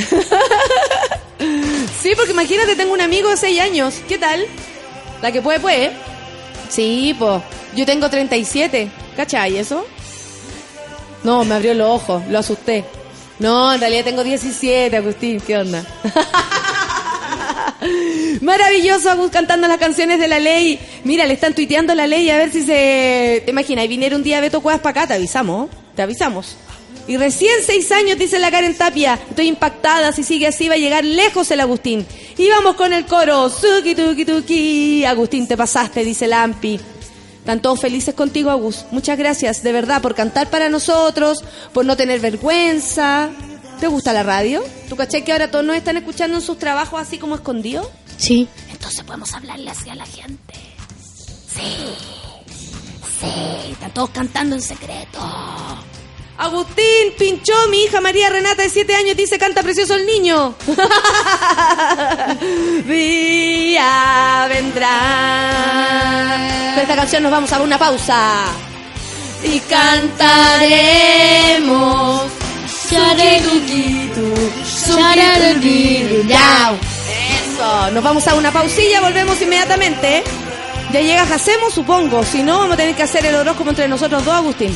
[2.01, 3.95] Sí, porque imagínate, tengo un amigo de 6 años.
[4.07, 4.45] ¿Qué tal?
[5.21, 5.91] La que puede, puede.
[6.69, 7.41] Sí, pues.
[7.75, 8.89] Yo tengo 37.
[9.17, 9.85] ¿Cachai eso?
[11.23, 12.85] No, me abrió los ojos, lo asusté.
[13.39, 15.41] No, en realidad tengo 17, Agustín.
[15.41, 15.83] ¿Qué onda?
[18.41, 20.79] Maravilloso, Agus, cantando las canciones de la ley.
[21.03, 23.41] Mira, le están tuiteando la ley a ver si se...
[23.43, 23.85] ¿Te imaginas?
[23.85, 25.69] Y viniera un día Beto Cuevas para acá, te avisamos.
[25.95, 26.55] Te avisamos.
[27.09, 29.15] Y recién seis años, dice la Karen Tapia.
[29.15, 32.05] Estoy impactada, si sigue así va a llegar lejos el Agustín.
[32.37, 33.49] Y vamos con el coro.
[33.49, 35.05] Suki, tuki, tuki.
[35.05, 36.79] Agustín, te pasaste, dice la Ampi.
[37.39, 38.85] Están todos felices contigo, Agus.
[38.91, 41.43] Muchas gracias, de verdad, por cantar para nosotros,
[41.73, 43.31] por no tener vergüenza.
[43.79, 44.63] ¿Te gusta la radio?
[44.87, 47.87] ¿Tú caché que ahora todos nos están escuchando en sus trabajos así como escondidos?
[48.17, 48.47] Sí.
[48.69, 50.53] Entonces podemos hablarle así a la gente.
[51.47, 51.75] Sí.
[53.19, 55.19] Sí, están todos cantando en secreto.
[56.39, 60.55] Agustín pinchó, mi hija María Renata de 7 años dice canta precioso el niño.
[62.85, 64.91] Día vendrá.
[66.75, 68.45] Con esta canción nos vamos a una pausa.
[69.43, 70.21] Y cantaremos.
[77.51, 80.23] Eso, nos vamos a una pausilla, volvemos inmediatamente.
[80.93, 82.23] Ya llega Jacemo, supongo.
[82.23, 84.73] Si no, vamos a tener que hacer el horóscopo entre nosotros dos, Agustín.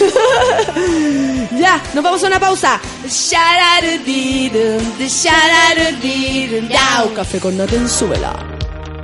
[1.58, 2.80] ya, nos vamos a una pausa.
[6.68, 7.14] Yau.
[7.14, 8.32] Café con nata en suela.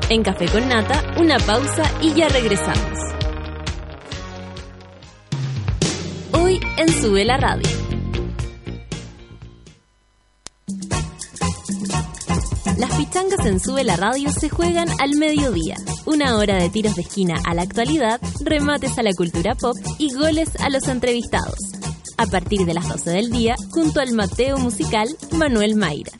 [0.08, 2.98] En Café con Nata, una pausa y ya regresamos.
[6.32, 7.85] Hoy en Sube la Radio.
[12.78, 15.76] Las pichangas en Sube la Radio se juegan al mediodía.
[16.04, 20.12] Una hora de tiros de esquina a la actualidad, remates a la cultura pop y
[20.12, 21.58] goles a los entrevistados.
[22.18, 26.12] A partir de las 12 del día, junto al Mateo musical Manuel Mayra.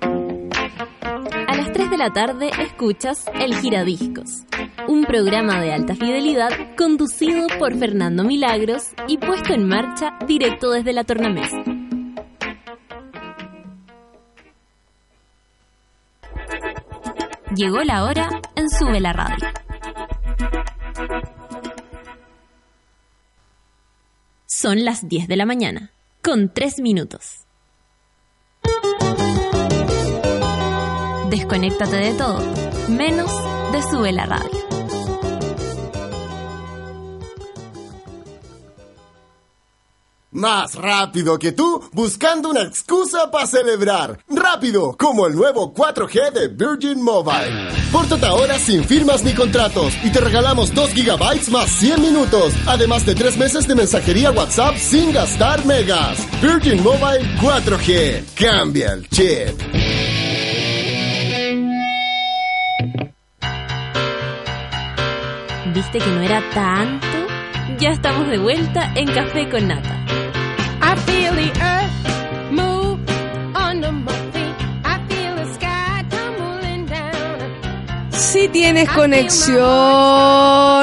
[0.00, 4.30] A las 3 de la tarde escuchas El Giradiscos,
[4.88, 10.94] un programa de alta fidelidad conducido por Fernando Milagros y puesto en marcha directo desde
[10.94, 11.81] la tornamesa.
[17.54, 19.46] Llegó la hora en Sube la Radio.
[24.46, 25.90] Son las 10 de la mañana,
[26.22, 27.44] con 3 minutos.
[31.28, 32.40] Desconéctate de todo,
[32.88, 33.30] menos
[33.72, 34.61] de Sube la Radio.
[40.32, 44.18] Más rápido que tú, buscando una excusa para celebrar.
[44.30, 47.68] Rápido, como el nuevo 4G de Virgin Mobile.
[47.92, 53.04] Pórtate ahora sin firmas ni contratos y te regalamos 2 gigabytes más 100 minutos, además
[53.04, 56.26] de 3 meses de mensajería WhatsApp sin gastar megas.
[56.40, 58.24] Virgin Mobile 4G.
[58.34, 59.60] Cambia el chip.
[65.74, 67.06] ¿Viste que no era tanto?
[67.78, 70.21] Ya estamos de vuelta en Café con Nata.
[78.32, 79.60] Si tienes conexión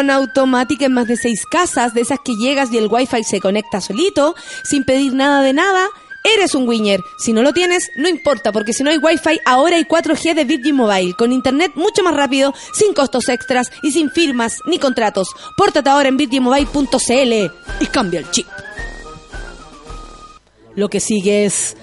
[0.10, 3.82] automática en más de seis casas, de esas que llegas y el wifi se conecta
[3.82, 5.88] solito, sin pedir nada de nada,
[6.24, 7.00] eres un winner.
[7.18, 10.44] Si no lo tienes, no importa, porque si no hay wifi, ahora hay 4G de
[10.44, 15.30] Virgin Mobile, con internet mucho más rápido, sin costos extras y sin firmas ni contratos.
[15.58, 18.48] Pórtate ahora en virginmobile.cl y cambia el chip.
[20.76, 21.76] Lo que sigue es...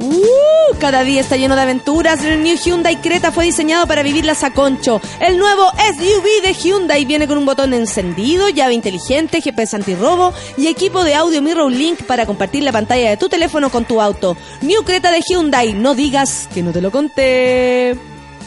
[0.00, 0.76] ¡Uh!
[0.78, 2.22] Cada día está lleno de aventuras.
[2.22, 5.00] El New Hyundai Creta fue diseñado para vivirlas a concho.
[5.20, 10.68] El nuevo SUV de Hyundai viene con un botón encendido, llave inteligente, GPS antirrobo y
[10.68, 14.36] equipo de audio Mirror Link para compartir la pantalla de tu teléfono con tu auto.
[14.62, 15.72] New Creta de Hyundai.
[15.72, 17.98] No digas que no te lo conté.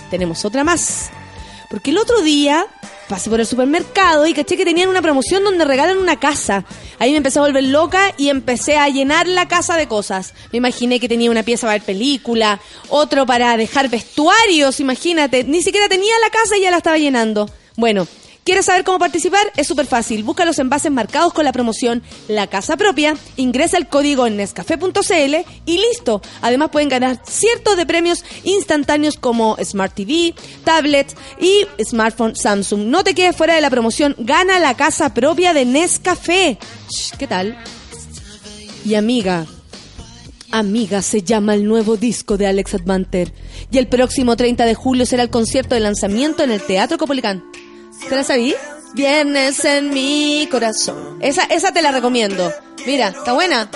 [0.09, 1.09] Tenemos otra más.
[1.69, 2.65] Porque el otro día
[3.11, 6.63] pasé por el supermercado y caché que tenían una promoción donde regalan una casa.
[6.97, 10.33] Ahí me empecé a volver loca y empecé a llenar la casa de cosas.
[10.53, 15.43] Me imaginé que tenía una pieza para ver película, otro para dejar vestuarios, imagínate.
[15.43, 17.49] Ni siquiera tenía la casa y ya la estaba llenando.
[17.75, 18.07] Bueno,
[18.43, 19.51] ¿Quieres saber cómo participar?
[19.55, 20.23] Es súper fácil.
[20.23, 25.35] Busca los envases marcados con la promoción La Casa Propia, ingresa el código en nescafé.cl
[25.65, 26.21] y listo.
[26.41, 30.33] Además pueden ganar ciertos de premios instantáneos como Smart TV,
[30.63, 32.87] tablet y smartphone Samsung.
[32.87, 34.15] No te quedes fuera de la promoción.
[34.17, 36.57] Gana la Casa Propia de Nescafé.
[36.89, 37.57] Shh, ¿Qué tal?
[38.83, 39.45] Y amiga,
[40.51, 43.31] Amiga se llama el nuevo disco de Alex Advanter.
[43.71, 47.43] Y el próximo 30 de julio será el concierto de lanzamiento en el Teatro Copolicán.
[48.07, 48.55] ¿Te la sabí?
[48.93, 51.17] Viernes en mi corazón.
[51.21, 52.51] Esa, esa te la recomiendo.
[52.85, 53.69] Mira, está buena.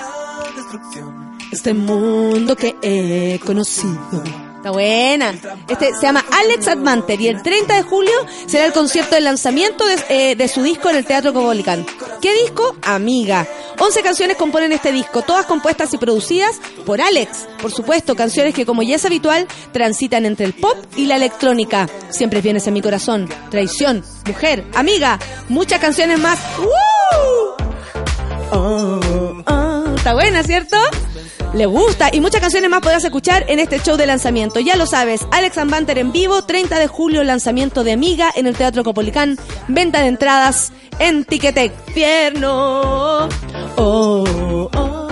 [1.51, 4.44] Este mundo que he conocido.
[4.65, 5.31] Está buena.
[5.69, 8.11] Este se llama Alex Admanter y el 30 de julio
[8.47, 11.85] será el concierto de lanzamiento de, eh, de su disco en el Teatro Copolicán.
[12.19, 12.75] ¿Qué disco?
[12.81, 13.45] Amiga.
[13.77, 17.47] 11 canciones componen este disco, todas compuestas y producidas por Alex.
[17.61, 21.87] Por supuesto, canciones que como ya es habitual, transitan entre el pop y la electrónica.
[22.09, 23.29] Siempre vienes en mi corazón.
[23.51, 26.39] Traición, mujer, amiga, muchas canciones más.
[26.57, 27.67] ¡Woo!
[28.51, 28.99] Oh,
[29.45, 29.95] oh.
[29.95, 30.77] Está buena, ¿cierto?
[31.55, 34.59] Le gusta y muchas canciones más podrás escuchar en este show de lanzamiento.
[34.59, 38.57] Ya lo sabes, Alex Banter en vivo, 30 de julio, lanzamiento de Amiga en el
[38.57, 39.37] Teatro Copolicán,
[39.69, 41.71] venta de entradas en Ticketek.
[41.93, 43.29] Tierno.
[43.77, 44.25] Oh,
[44.73, 45.07] oh.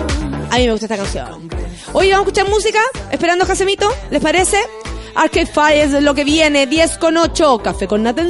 [0.51, 1.49] A mí me gusta esta canción.
[1.93, 4.57] Hoy vamos a escuchar música, esperando a Jasemito, ¿les parece?
[5.15, 8.21] Arcade Fire es lo que viene, 10 con 8, café con nata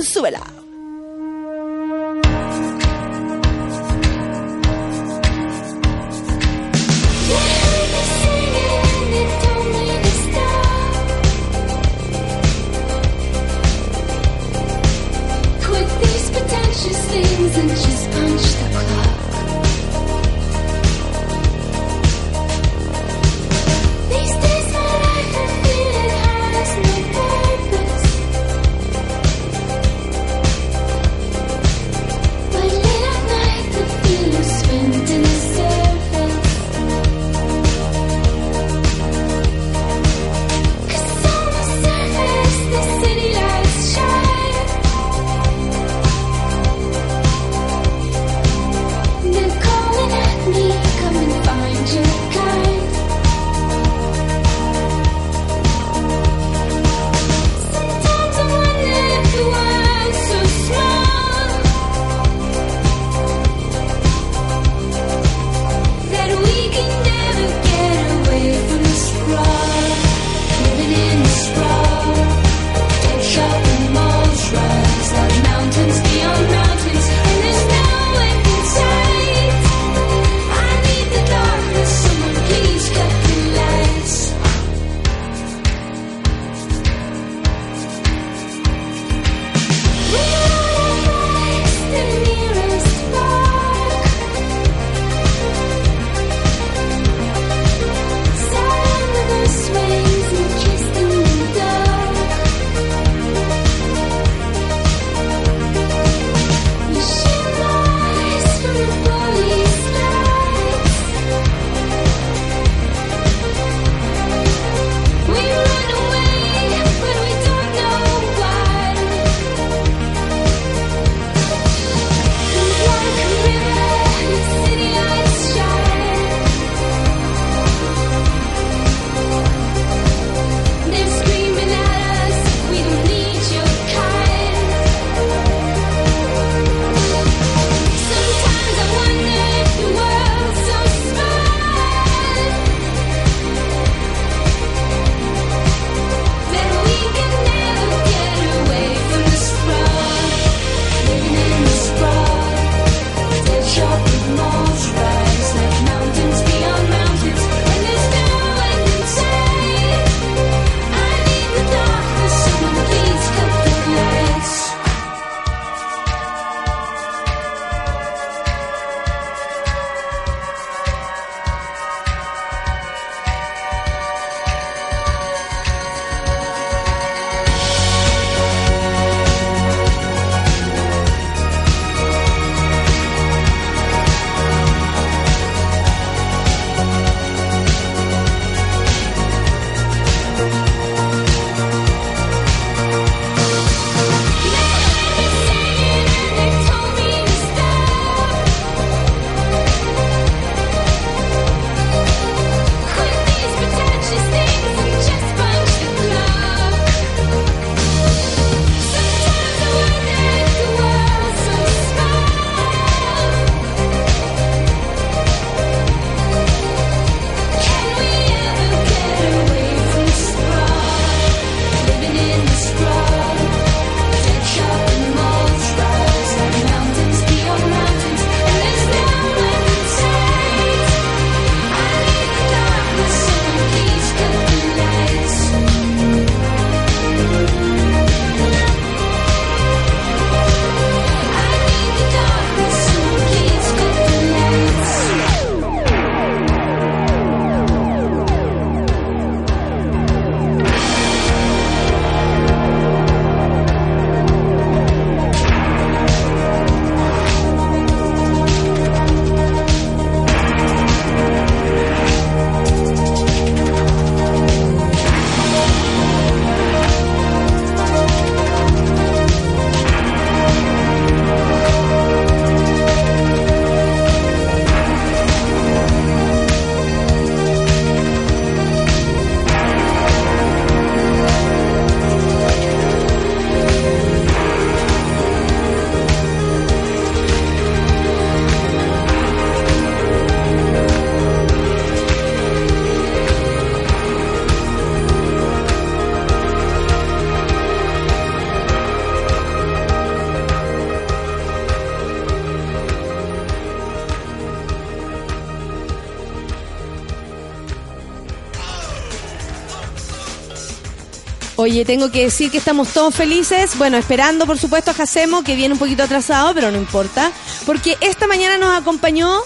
[311.74, 313.76] Oye, tengo que decir que estamos todos felices.
[313.80, 317.32] Bueno, esperando, por supuesto, a Jacemo, que viene un poquito atrasado, pero no importa.
[317.66, 319.42] Porque esta mañana nos acompañó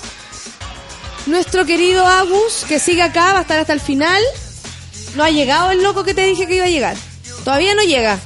[1.25, 4.21] nuestro querido Agus, que sigue acá, va a estar hasta el final.
[5.15, 6.97] No ha llegado el loco que te dije que iba a llegar.
[7.45, 8.19] Todavía no llega.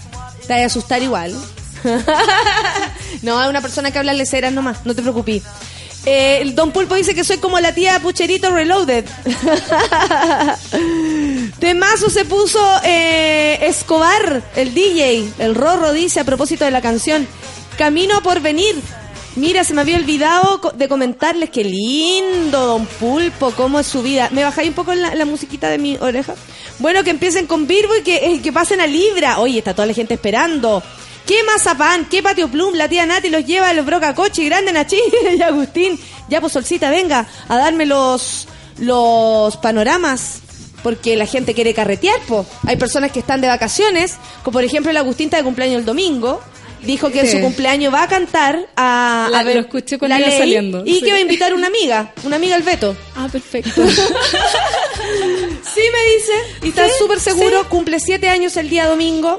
[0.48, 1.36] Te vas a asustar igual.
[3.22, 5.44] no, es una persona que habla leceras nomás, no te preocupes.
[6.08, 9.06] Eh, el Don Pulpo dice que soy como la tía Pucherito Reloaded.
[11.62, 15.32] Temazo se puso eh, Escobar, el DJ.
[15.38, 17.28] El Rorro dice a propósito de la canción
[17.78, 18.76] Camino por venir.
[19.36, 24.30] Mira, se me había olvidado de comentarles qué lindo, Don Pulpo, cómo es su vida.
[24.32, 26.34] ¿Me bajáis un poco la, musiquita de mi oreja?
[26.80, 29.38] Bueno, que empiecen con Virgo y que, eh, que pasen a Libra.
[29.38, 30.82] Oye, está toda la gente esperando.
[31.28, 32.06] ¿Qué mazapán?
[32.10, 32.74] ¿Qué patio plum?
[32.74, 34.98] La tía Nati los lleva a los brocacochi, grande Nachi
[35.38, 36.00] y Agustín.
[36.28, 38.48] Ya, pues Solcita, venga a darme los
[39.62, 40.42] panoramas.
[40.84, 42.46] Porque la gente quiere carretear, po.
[42.66, 45.86] Hay personas que están de vacaciones, como por ejemplo el Agustín está de cumpleaños el
[45.86, 46.42] domingo.
[46.82, 47.34] Dijo que en Sí.
[47.38, 50.82] su cumpleaños va a cantar a, La- a ver lo escuché cuando la ley saliendo,
[50.84, 51.02] y sí.
[51.04, 52.96] que va a invitar una amiga, una amiga al Beto.
[53.16, 53.84] Ah, perfecto.
[55.74, 56.32] Sí, me dice.
[56.64, 57.68] Y está súper seguro.
[57.70, 59.38] Cumple siete años el día domingo.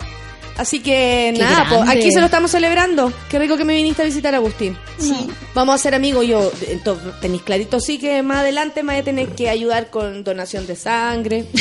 [0.56, 3.12] Así que Qué nada, po, aquí se lo estamos celebrando.
[3.30, 4.76] Qué rico que me viniste a visitar, Agustín.
[5.54, 6.26] Vamos a ser amigos.
[6.26, 10.24] Yo, entonces, tenéis clarito, sí que más adelante me voy a tener que ayudar con
[10.24, 11.46] donación de sangre.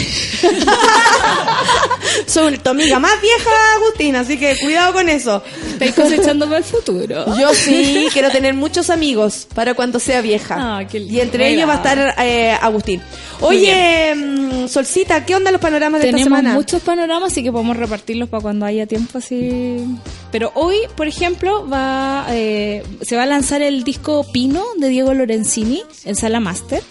[2.28, 5.42] Soy tu amiga más vieja, Agustín, así que cuidado con eso.
[5.74, 7.26] Estáis cosechando para el futuro.
[7.38, 10.56] Yo sí, quiero tener muchos amigos para cuando sea vieja.
[10.60, 11.16] Ah, qué lindo.
[11.16, 13.02] y entre ellos va a estar eh, Agustín.
[13.42, 16.54] Oye, mm, Solcita, ¿qué onda los panoramas de esta Tenemos semana?
[16.54, 19.86] muchos panoramas, así que podemos repartirlos para cuando haya tiempo así.
[20.32, 25.14] Pero hoy, por ejemplo, va eh, se va a lanzar el disco Pino de Diego
[25.14, 26.82] Lorenzini en Sala Master.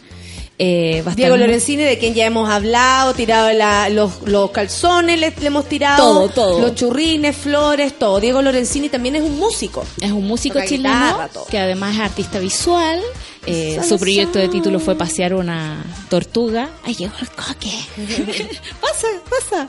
[0.63, 5.47] Eh, Diego Lorenzini, de quien ya hemos hablado, tirado la- los, los calzones, le, le
[5.47, 6.61] hemos tirado Todo, todo.
[6.61, 8.21] los churrines, flores, todo.
[8.21, 9.83] Diego Lorenzini también es un músico.
[10.03, 13.01] Es un músico Toca chileno guitarra, que además es artista visual.
[13.47, 16.71] Eh, su proyecto de título fue pasear una tortuga.
[16.85, 17.71] ¡Ay, llegó el coque!
[18.81, 19.69] ¡Pasa, pasa!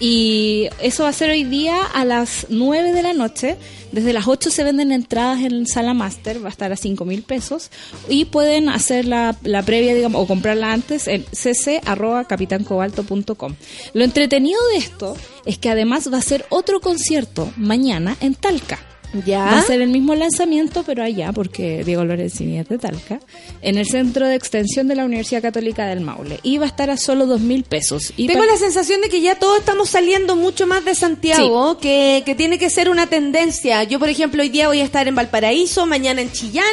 [0.00, 3.56] Y eso va a ser hoy día a las 9 de la noche.
[3.90, 7.22] Desde las 8 se venden entradas en Sala Master, va a estar a 5 mil
[7.22, 7.70] pesos.
[8.08, 13.56] Y pueden hacer la, la previa, digamos, o comprarla antes en cc.capitancobalto.com.
[13.94, 18.78] Lo entretenido de esto es que además va a ser otro concierto mañana en Talca.
[19.24, 19.44] Ya.
[19.44, 23.20] Va a ser el mismo lanzamiento, pero allá, porque Diego Lorenzini es de Talca,
[23.62, 26.40] en el Centro de Extensión de la Universidad Católica del Maule.
[26.42, 28.12] Y va a estar a solo dos mil pesos.
[28.16, 32.22] Y Tengo la sensación de que ya todos estamos saliendo mucho más de Santiago, que,
[32.26, 33.82] que tiene que ser una tendencia.
[33.84, 36.64] Yo, por ejemplo, hoy día voy a estar en Valparaíso, mañana en Chillán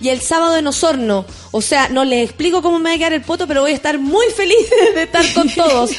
[0.00, 1.24] y el sábado en Osorno.
[1.50, 3.74] O sea, no les explico cómo me va a quedar el poto, pero voy a
[3.74, 4.56] estar muy feliz
[4.94, 5.90] de estar con todos.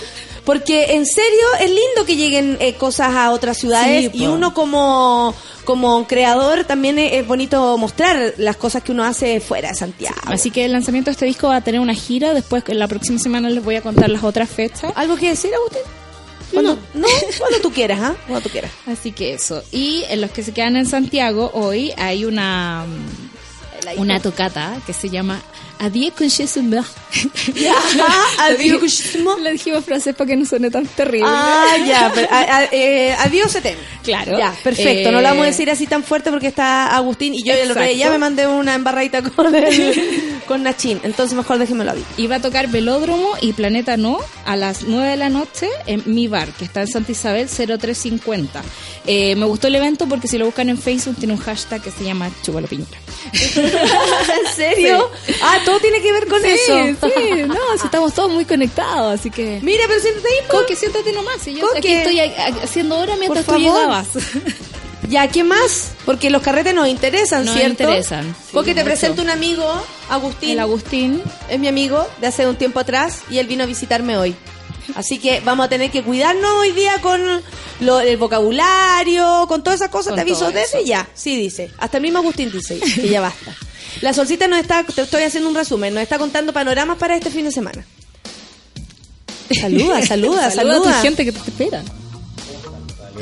[0.45, 4.53] Porque en serio es lindo que lleguen eh, cosas a otras ciudades Sí, y uno
[4.53, 5.35] como,
[5.69, 10.17] como creador también es, bonito mostrar las cosas que uno hace fuera de Santiago.
[10.25, 12.33] Así que el lanzamiento de este disco va a tener una gira.
[12.33, 14.91] Después, en la próxima semana, les voy a contar las otras fechas.
[14.95, 15.83] ¿Algo que decir, Agustín?
[16.51, 17.07] Cuando, no.
[17.37, 18.15] cuando tú quieras, ¿ah?
[18.25, 18.71] Cuando tú quieras.
[18.87, 19.61] Así que eso.
[19.71, 22.87] Y en los que se quedan en Santiago, hoy hay una,
[23.97, 25.39] una tocata que se llama
[25.79, 26.61] Adieu con Jesús
[28.39, 29.37] Adiós, Kushimo.
[29.37, 31.27] La dijimos francés para que no suene tan terrible.
[31.29, 33.77] Ah, ya, pero, a- a- eh, adiós, Etem.
[34.03, 34.37] Claro.
[34.37, 35.09] Ya, perfecto.
[35.09, 37.71] Eh, no lo vamos a decir así tan fuerte porque está Agustín y yo el
[37.71, 40.99] otro ya me mandé una embarradita con, el, con Nachín.
[41.03, 42.03] Entonces mejor déjemelo a mí.
[42.17, 46.27] Iba a tocar Velódromo y Planeta No a las 9 de la noche en mi
[46.27, 48.61] bar, que está en Santa Isabel 0350.
[49.05, 51.91] Eh, me gustó el evento porque si lo buscan en Facebook tiene un hashtag que
[51.91, 52.97] se llama Chupalo Piñera.
[53.33, 55.09] ¿En serio?
[55.41, 56.73] Ah, todo tiene que ver con eso.
[56.85, 59.59] sí, no, si estamos todos muy conectados, así que...
[59.61, 60.57] Mira, pero siéntate ahí, po.
[60.59, 61.77] Coque, siéntate nomás, si yo Coque.
[61.79, 62.19] aquí estoy
[62.63, 63.77] haciendo hora mientras Por tú favor.
[63.79, 64.07] llegabas.
[65.07, 65.93] Ya, ¿qué más?
[66.05, 67.81] Porque los carretes nos interesan, Nos ¿cierto?
[67.83, 68.91] interesan, sí, Porque te mucho.
[68.91, 69.65] presento un amigo,
[70.07, 70.51] Agustín.
[70.51, 74.17] El Agustín, es mi amigo de hace un tiempo atrás y él vino a visitarme
[74.17, 74.35] hoy.
[74.95, 77.41] Así que vamos a tener que cuidarnos hoy día con
[77.79, 80.09] lo- el vocabulario, con todas esas cosas.
[80.11, 80.79] Con te aviso eso.
[80.85, 81.07] ya.
[81.15, 81.71] Sí, dice.
[81.79, 83.55] Hasta el mismo Agustín dice que ya basta.
[84.01, 87.29] La solcita nos está, te estoy haciendo un resumen, nos está contando panoramas para este
[87.29, 87.85] fin de semana.
[89.51, 90.91] Saluda, saluda, saluda saluda.
[90.91, 91.83] a tu gente que te espera.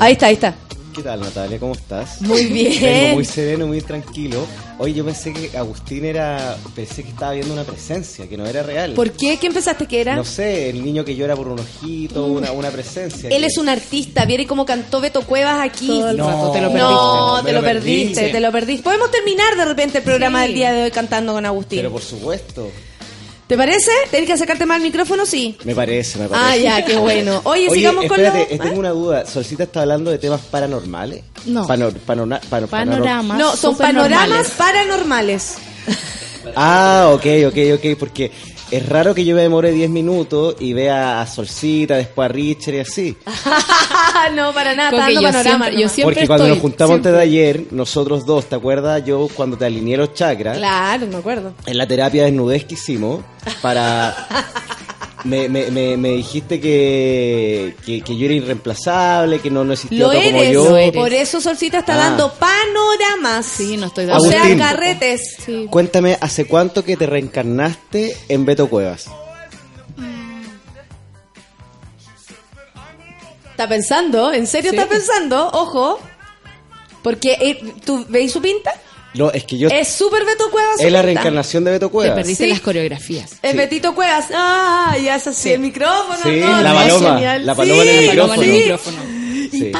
[0.00, 0.54] Ahí está, ahí está.
[0.98, 1.60] ¿Qué tal, Natalia?
[1.60, 2.20] ¿Cómo estás?
[2.22, 2.82] Muy bien.
[2.82, 4.44] Vengo muy sereno, muy tranquilo.
[4.78, 6.56] Oye, yo pensé que Agustín era...
[6.74, 8.94] Pensé que estaba viendo una presencia, que no era real.
[8.94, 9.36] ¿Por qué?
[9.36, 10.16] ¿Qué empezaste que era?
[10.16, 13.28] No sé, el niño que llora por un ojito, una, una presencia.
[13.30, 15.86] Él que- es un artista, ¿viere cómo cantó Beto Cuevas aquí?
[15.86, 16.82] Todo el No, rato te lo no, perdiste.
[16.90, 18.82] No, te lo perdiste, te lo perdiste.
[18.82, 20.46] Podemos terminar de repente el programa Sí.
[20.48, 21.78] del día de hoy cantando con Agustín.
[21.78, 22.72] Pero por supuesto.
[23.48, 23.90] ¿Te parece?
[24.10, 25.24] ¿Tenés que acercarte más al micrófono?
[25.26, 25.56] Sí.
[25.64, 26.68] Me parece, me parece.
[26.68, 27.40] Ah, ya, qué bueno.
[27.44, 28.50] Oye, Oye, sigamos con espérate, los...
[28.52, 29.24] eh, tengo una duda.
[29.26, 31.22] Solcita está hablando de temas paranormales.
[31.46, 31.66] No.
[31.66, 33.38] Panor- panona- pano- panor- Panoramas.
[33.38, 35.54] No, son panoramas paranormales.
[36.56, 38.30] Ah, ok, ok, ok, porque
[38.70, 42.74] es raro que yo me demore 10 minutos y vea a Solcita, después a Richard
[42.74, 43.16] y así.
[44.34, 45.42] no, para nada, Porque está dando yo panorama.
[45.42, 45.92] siempre- yo nomás.
[45.92, 47.10] siempre porque cuando estoy, nos juntamos siempre.
[47.10, 49.04] antes de ayer, nosotros dos, ¿te acuerdas?
[49.04, 51.52] Yo cuando te alineé los chakras, Claro, me acuerdo.
[51.66, 53.20] en la terapia de desnudez que hicimos,
[53.62, 54.14] para...
[55.24, 59.98] Me, me, me, me dijiste que, que, que yo era irreemplazable, que no, no existía
[59.98, 60.64] Lo otro como yo.
[60.70, 60.94] Lo eres.
[60.94, 62.08] Por eso Solcita está Ah.
[62.10, 63.44] dando panoramas.
[63.44, 65.36] Sí, no estoy de O sea, carretes.
[65.44, 65.66] Sí.
[65.70, 69.06] Cuéntame, ¿hace cuánto que te reencarnaste en Beto Cuevas?
[73.50, 74.32] ¿Está pensando?
[74.32, 74.76] ¿En serio Sí.
[74.76, 75.48] está pensando?
[75.52, 75.98] Ojo.
[77.02, 78.72] Porque, eh, ¿tú veis su pinta?
[79.14, 79.68] No, es que yo...
[79.70, 80.78] Es súper Beto Cuevas.
[80.80, 82.14] Es la reencarnación de Beto Te Cuevas.
[82.14, 82.50] perdiste Sí.
[82.50, 83.32] las coreografías.
[83.42, 83.56] Es Sí.
[83.56, 84.26] Betito Cuevas.
[84.34, 85.52] Ah, ya es así.
[85.52, 86.16] El micrófono.
[86.22, 87.46] Sí, todo, la no, paloma, genial.
[87.46, 88.42] la paloma en el Sí, micrófono.
[88.42, 88.48] sí.
[88.50, 88.98] micrófono.
[89.50, 89.72] Sí.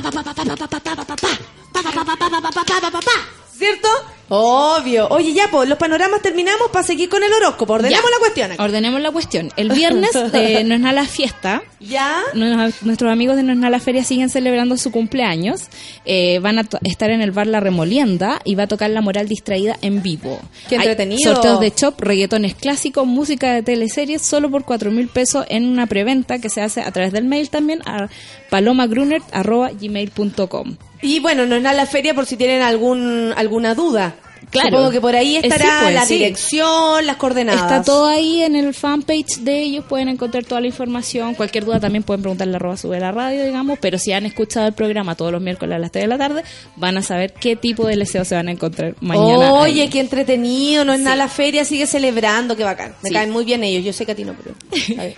[3.57, 3.89] ¿Cierto?
[4.31, 5.09] Obvio.
[5.09, 7.73] Oye, ya, pues, los panoramas terminamos para seguir con el horóscopo.
[7.73, 8.11] Ordenemos Ya.
[8.11, 8.63] la cuestión aquí.
[8.63, 9.51] Ordenemos la cuestión.
[9.57, 11.63] El viernes eh, no es nada la fiesta.
[11.81, 12.21] ¿Ya?
[12.35, 15.63] Nos- Nuestros amigos de No es nada la feria siguen celebrando su cumpleaños.
[16.05, 19.29] Eh, van a estar en el bar La Remolienda y va a tocar La Moral
[19.29, 20.39] Distraída en vivo.
[20.69, 21.33] Qué Hay entretenido.
[21.35, 25.87] sorteos de shop, reggaetones clásicos, música de teleseries, solo por cuatro mil pesos en una
[25.87, 28.09] preventa que se hace a través del mail también a
[28.51, 30.77] palomagruner.gmail.com.
[31.01, 34.17] Y bueno, no es nada la feria por si tienen algún alguna duda.
[34.51, 34.69] Claro.
[34.71, 36.15] Supongo que por ahí sí, estará pues, la sí.
[36.15, 37.61] dirección, las coordenadas.
[37.63, 41.35] Está todo ahí en el fanpage de ellos, pueden encontrar toda la información.
[41.35, 44.73] Cualquier duda también pueden preguntarle arroba sube la radio, digamos, pero si han escuchado el
[44.73, 46.43] programa todos los miércoles a las 3 de la tarde,
[46.77, 49.53] van a saber qué tipo de LSO se van a encontrar mañana.
[49.55, 49.89] Oye, ahí.
[49.89, 52.95] qué entretenido, no es nada la feria, sigue celebrando, qué bacán.
[53.03, 53.15] Me Sí.
[53.15, 54.55] caen muy bien ellos, yo sé que a ti no, pero...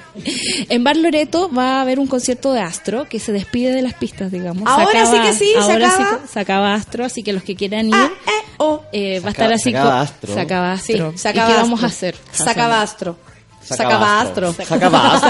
[0.68, 3.94] En Bar Loreto va a haber un concierto de Astro que se despide de las
[3.94, 4.64] pistas, digamos.
[4.66, 6.20] Ahora sí que sí, se ahora sí acaba.
[6.22, 8.82] que se acaba Astro, así que los que quieran ir, Ah, eh, oh.
[8.92, 10.34] eh, va a estar así se acaba co- Astro.
[10.34, 11.12] Se acaba Sí, Astro.
[11.16, 11.56] se ¿Y qué Astro.
[11.56, 12.16] vamos a hacer?
[12.32, 13.16] Se acaba Astro.
[13.62, 14.48] Se Se acaba acaba Astro.
[14.50, 14.64] Astro.
[14.66, 15.28] Se acaba Astro.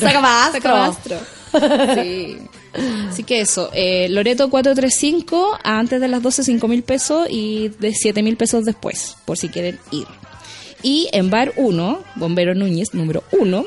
[0.00, 0.50] Se acaba Astro.
[0.52, 1.16] Se acaba Astro.
[1.94, 2.38] Sí.
[3.08, 7.94] Así que eso, eh, Loreto 435, antes de las 12, 5 mil pesos y de
[7.94, 10.06] 7 mil pesos después, por si quieren ir.
[10.82, 13.64] Y en Bar 1, Bombero Núñez, número 1,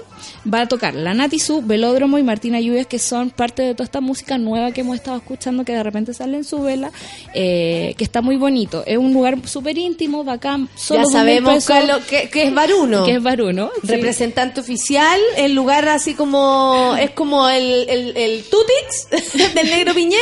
[0.51, 3.85] va a tocar la Nati Su, Velódromo y Martina Lluvias, que son parte de toda
[3.85, 6.91] esta música nueva que hemos estado escuchando, que de repente sale en su vela,
[7.33, 8.83] eh, que está muy bonito.
[8.85, 11.65] Es un lugar súper íntimo, bacán, solo Ya 2.000 sabemos
[12.07, 13.03] que, que- es Baruno.
[13.05, 13.71] que es Bar 1.
[13.81, 13.87] sí.
[13.87, 20.21] Representante oficial, el lugar así como es como el, el, el Tutix del negro Piñera.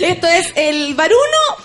[0.00, 1.18] Esto es el Baruno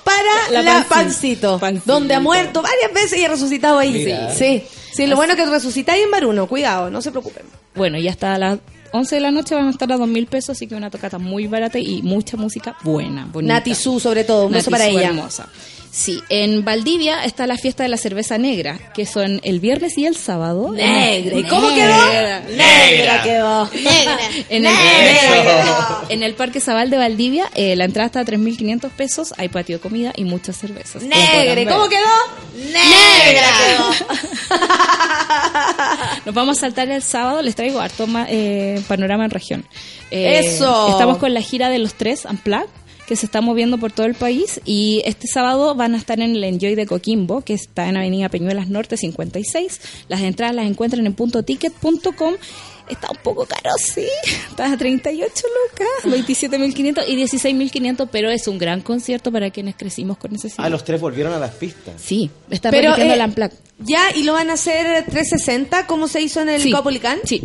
[0.04, 1.60] para la, La pancito, Pancito.
[1.60, 1.94] Pancito.
[1.94, 3.92] donde ha muerto varias veces y ha resucitado ahí.
[3.94, 4.34] Mira.
[4.34, 4.64] Sí, sí,
[5.08, 7.44] lo bueno es que resucitáis en Baruno, cuidado, no se preocupen.
[7.76, 8.60] Bueno, ya hasta las
[8.92, 11.18] 11 de la noche van a estar a 2 mil pesos, así que una tocata
[11.20, 13.54] muy barata y mucha música buena, bonita.
[13.56, 15.10] Nati Su, sobre todo, un beso para ella.
[15.10, 15.48] hermosa.
[15.92, 20.06] Sí, en Valdivia está la fiesta de la cerveza negra, que son el viernes y
[20.06, 20.72] el sábado.
[20.72, 22.44] Negra, ¿y cómo Negra.
[22.46, 22.56] quedó?
[22.56, 23.70] Negra quedó.
[24.50, 26.02] En el, Negra.
[26.10, 29.78] en el Parque Zabal de Valdivia, eh, la entrada está a 3.500 pesos, hay patio
[29.78, 31.04] de comida y muchas cervezas.
[31.04, 31.74] Negra, podrán ¿y ver.
[31.74, 32.08] cómo quedó?
[32.56, 33.48] Negra
[36.26, 39.66] Nos vamos a saltar el sábado, les traigo harto eh, panorama en región.
[40.12, 40.90] Eh, Eso.
[40.90, 42.70] Estamos con la gira de los tres, Unplugged,
[43.10, 46.36] que se está moviendo por todo el país y este sábado van a estar en
[46.36, 49.82] el Enjoy de Coquimbo, que está en Avenida Peñuelas Norte 56.
[50.08, 52.36] Las entradas las encuentran en puntoticket.com.
[52.88, 54.06] Está un poco caro, sí.
[54.52, 60.20] Está a 38 lucas, 27.500 y 16.500, pero es un gran concierto para quienes crecimos
[60.20, 60.68] con ese cine.
[60.68, 61.96] Ah, los tres volvieron a las pistas.
[62.00, 63.52] Sí, está Pero, repitiendo eh, la.
[63.80, 66.72] Ya, y lo van a hacer 360, como se hizo en el Sí.
[67.24, 67.42] Sí,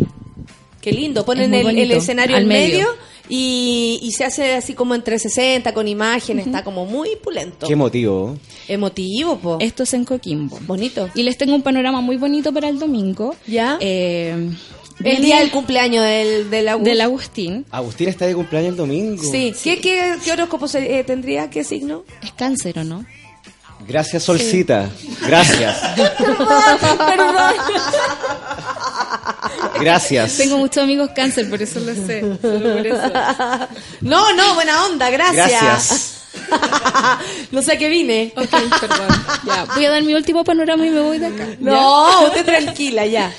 [0.84, 2.88] Qué lindo, ponen el, escenario al en medio, medio.
[3.28, 7.66] Y, y se hace así como en 360 con imágenes, está como muy pulento.
[7.66, 8.36] Qué emotivo.
[8.68, 9.56] Emotivo, po.
[9.60, 10.58] esto es en Coquimbo.
[10.62, 11.08] bonito.
[11.14, 13.34] Y les tengo un panorama muy bonito para el domingo.
[13.46, 13.78] ¿Ya?
[13.80, 14.50] Eh,
[15.02, 16.84] el día del cumpleaños del, del Agus.
[16.84, 17.66] del Agustín.
[17.70, 19.22] Agustín está de cumpleaños el domingo.
[19.22, 19.52] Sí.
[19.62, 21.50] ¿Qué, qué, qué horóscopo se- eh, tendría?
[21.50, 22.04] ¿Qué signo?
[22.22, 23.04] Es cáncer, ¿o no?
[23.86, 24.88] Gracias, Solcita.
[25.26, 25.76] Gracias.
[29.80, 30.36] Gracias.
[30.36, 32.20] Tengo muchos amigos cáncer, por eso lo sé.
[32.40, 33.10] solo por eso.
[34.00, 35.50] No, no, buena onda, gracias.
[35.50, 36.23] Gracias.
[37.52, 38.32] no sé a qué vine.
[38.36, 38.50] Ok,
[38.80, 39.08] perdón.
[39.46, 41.48] Ya, voy a dar mi último panorama y me voy de acá.
[41.60, 43.32] No, usted tranquila, ya.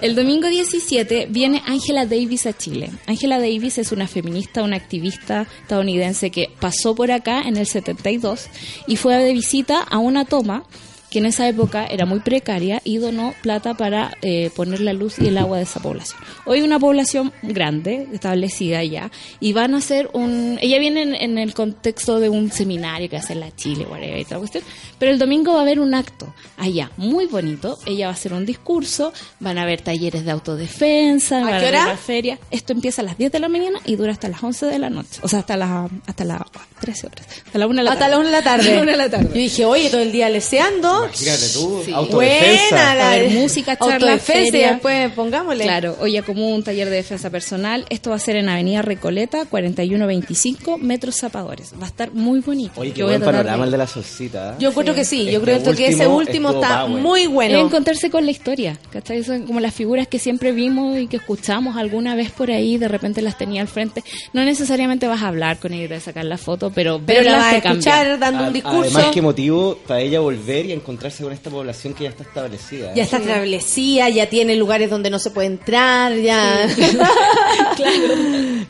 [0.00, 2.90] El domingo 17 viene Angela Davis a Chile.
[3.06, 8.46] Angela Davis es una feminista, una activista estadounidense que pasó por acá en el 72
[8.86, 10.64] y fue de visita a una toma
[11.10, 15.18] que en esa época era muy precaria y donó plata para eh, poner la luz
[15.18, 16.20] y el agua de esa población.
[16.44, 19.10] Hoy una población grande, establecida ya,
[19.40, 20.58] y van a hacer un...
[20.60, 24.18] Ella viene en, en el contexto de un seminario que hace en la Chile, whatever,
[24.18, 24.64] y toda cuestión,
[24.98, 27.78] pero el domingo va a haber un acto allá, muy bonito.
[27.86, 31.56] Ella va a hacer un discurso, van a haber talleres de autodefensa, ¿A van qué
[31.56, 31.84] haber hora?
[31.84, 32.38] una feria.
[32.50, 34.90] Esto empieza a las 10 de la mañana y dura hasta las 11 de la
[34.90, 35.20] noche.
[35.22, 36.42] O sea, hasta las hasta las
[36.80, 37.26] 13 horas.
[37.46, 38.16] Hasta la 1 de la Hasta tarde.
[38.18, 38.62] la de la tarde.
[38.62, 39.28] Hasta la una de la tarde.
[39.28, 40.97] Yo dije, oye, todo el día leseando.
[41.04, 41.92] Imagínate tú, Sí.
[41.92, 42.68] autodefensa.
[42.70, 45.64] Buena la a haber música, charla, autodefensa y después pongámosle.
[45.64, 47.84] Claro, olla común, taller de defensa personal.
[47.90, 51.72] Esto va a ser en Avenida Recoleta, 4125, Metros Zapadores.
[51.80, 52.80] Va a estar muy bonito.
[52.80, 54.52] Oye, qué Yo voy a buen panorama de- el de la solcita.
[54.52, 54.54] ¿eh?
[54.58, 57.00] Yo encuentro que sí, yo Este creo que ese último está power.
[57.02, 57.58] muy Es bueno.
[57.60, 59.22] encontrarse con la historia, ¿cachai?
[59.24, 62.88] Son como las figuras que siempre vimos y que escuchamos alguna vez por ahí, de
[62.88, 64.02] repente las tenía al frente.
[64.32, 67.36] No necesariamente vas a hablar con ella y a sacar la foto, pero Pero la
[67.38, 67.78] vas a te cambia.
[67.92, 68.80] escuchar dando un Ad- discurso.
[68.80, 72.90] Además, que motivo para ella volver y encontrarse con esta población que ya está establecida.
[72.90, 72.92] ¿eh?
[72.96, 76.66] Ya está establecida, ya tiene lugares donde no se puede entrar, ya.
[77.76, 78.14] claro.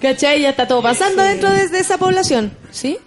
[0.02, 0.42] ¿Cachai?
[0.42, 2.50] Ya está todo pasando dentro de, de esa población.
[2.72, 2.98] ¿Sí?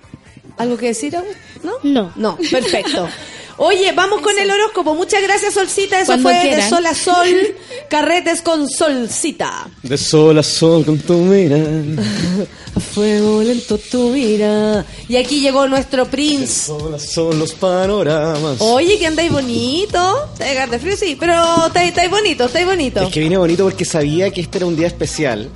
[0.58, 1.14] ¿Algo que decir?
[1.62, 1.74] ¿No?
[1.84, 2.14] No.
[2.16, 3.10] No, perfecto.
[3.64, 4.96] Oye, vamos con el horóscopo.
[4.96, 6.00] Muchas gracias, Solcita.
[6.00, 7.28] Eso Cuando fue de sol a sol.
[7.90, 9.70] Carretes con Solcita.
[9.84, 11.84] De sol a sol con tu mirada.
[12.76, 14.84] A fuego lento tu mira.
[15.08, 16.68] Y aquí llegó nuestro De Prince.
[16.68, 18.62] sol a sol los panoramas.
[18.62, 20.30] Oye, que andáis bonito.
[20.38, 23.02] Te a de frío, sí, pero estáis estáis bonito, estáis bonito.
[23.02, 25.50] Es que vine bonito porque sabía que este era un día especial.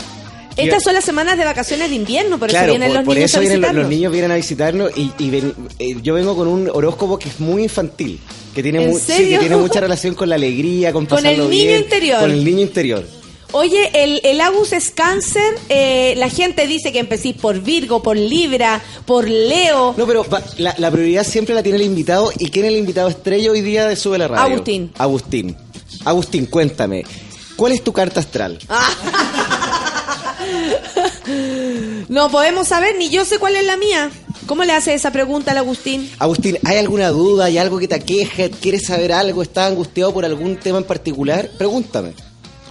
[0.58, 3.16] Estas son las semanas de vacaciones de invierno, por eso claro, vienen por, los por
[3.16, 3.84] niños eso a vienen los, visitarnos.
[3.84, 7.30] los niños vienen a visitarnos y, y ven- eh, yo vengo con un horóscopo que
[7.30, 8.20] es muy infantil,
[8.54, 11.38] que tiene, ¿En mu- sí, que tiene mucha relación con la alegría, con Con el
[11.40, 12.20] niño bien, interior.
[12.22, 13.06] Con el niño interior.
[13.52, 15.56] Oye, el, el Agus es cáncer.
[15.70, 19.94] eh, la gente dice que empecéis por Virgo, por Libra, por Leo.
[19.98, 22.32] No, pero va- la, la prioridad siempre la tiene el invitado.
[22.38, 24.44] ¿Y quién es el invitado estrella hoy día de Sube la Radio?
[24.56, 24.92] Agustín.
[24.98, 25.56] Agustín.
[26.04, 27.04] Agustín, cuéntame.
[27.56, 28.60] ¿Cuál es tu carta astral?
[32.08, 34.12] No podemos saber, ni yo sé cuál es la mía.
[34.46, 36.10] ¿Cómo le hace esa pregunta al Agustín?
[36.20, 37.46] Agustín, ¿hay alguna duda?
[37.46, 38.50] ¿Hay algo que te aqueja?
[38.50, 39.42] ¿Quieres saber algo?
[39.42, 41.50] ¿Estás angustiado por algún tema en particular?
[41.58, 42.14] Pregúntame.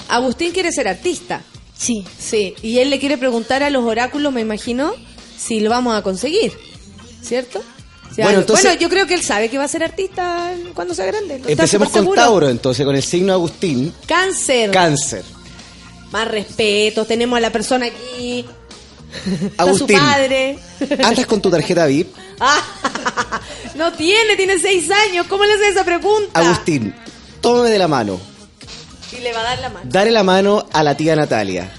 [0.08, 1.42] Agustín quiere ser artista.
[1.76, 2.04] Sí.
[2.18, 4.92] Sí, y él le quiere preguntar a los oráculos, me imagino,
[5.36, 6.52] si lo vamos a conseguir.
[7.22, 7.60] ¿Cierto?
[8.10, 10.52] Si Bueno, algo- entonces- bueno, yo creo que él sabe que va a ser artista
[10.74, 11.40] cuando sea grande.
[11.48, 12.20] Empecemos con seguro.
[12.22, 13.92] Tauro, entonces, con el signo de Agustín.
[14.06, 14.70] Cáncer.
[14.70, 15.24] Cáncer.
[16.12, 17.04] Más respeto.
[17.06, 18.44] Tenemos a la persona aquí.
[19.58, 19.98] Agustín.
[19.98, 20.58] su padre.
[21.02, 22.14] ¿Andas con tu tarjeta VIP?
[22.40, 22.60] Ah,
[23.76, 25.26] no tiene, tiene seis años.
[25.28, 26.40] ¿Cómo le hace esa pregunta?
[26.40, 26.92] Agustín,
[27.40, 28.20] tómame de la mano.
[29.16, 29.86] Y le va a dar la mano.
[29.88, 31.72] Dale la mano a la tía Natalia.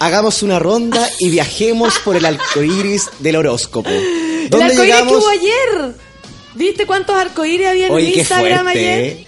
[0.00, 3.90] Hagamos una ronda y viajemos por el arcoíris del horóscopo.
[3.90, 5.12] El ¿Dónde arcoíris llegamos?
[5.12, 5.94] que hubo ayer.
[6.54, 9.00] ¿Viste cuántos arcoíris había en Oye, qué Instagram fuerte, ayer?
[9.04, 9.26] ¿eh?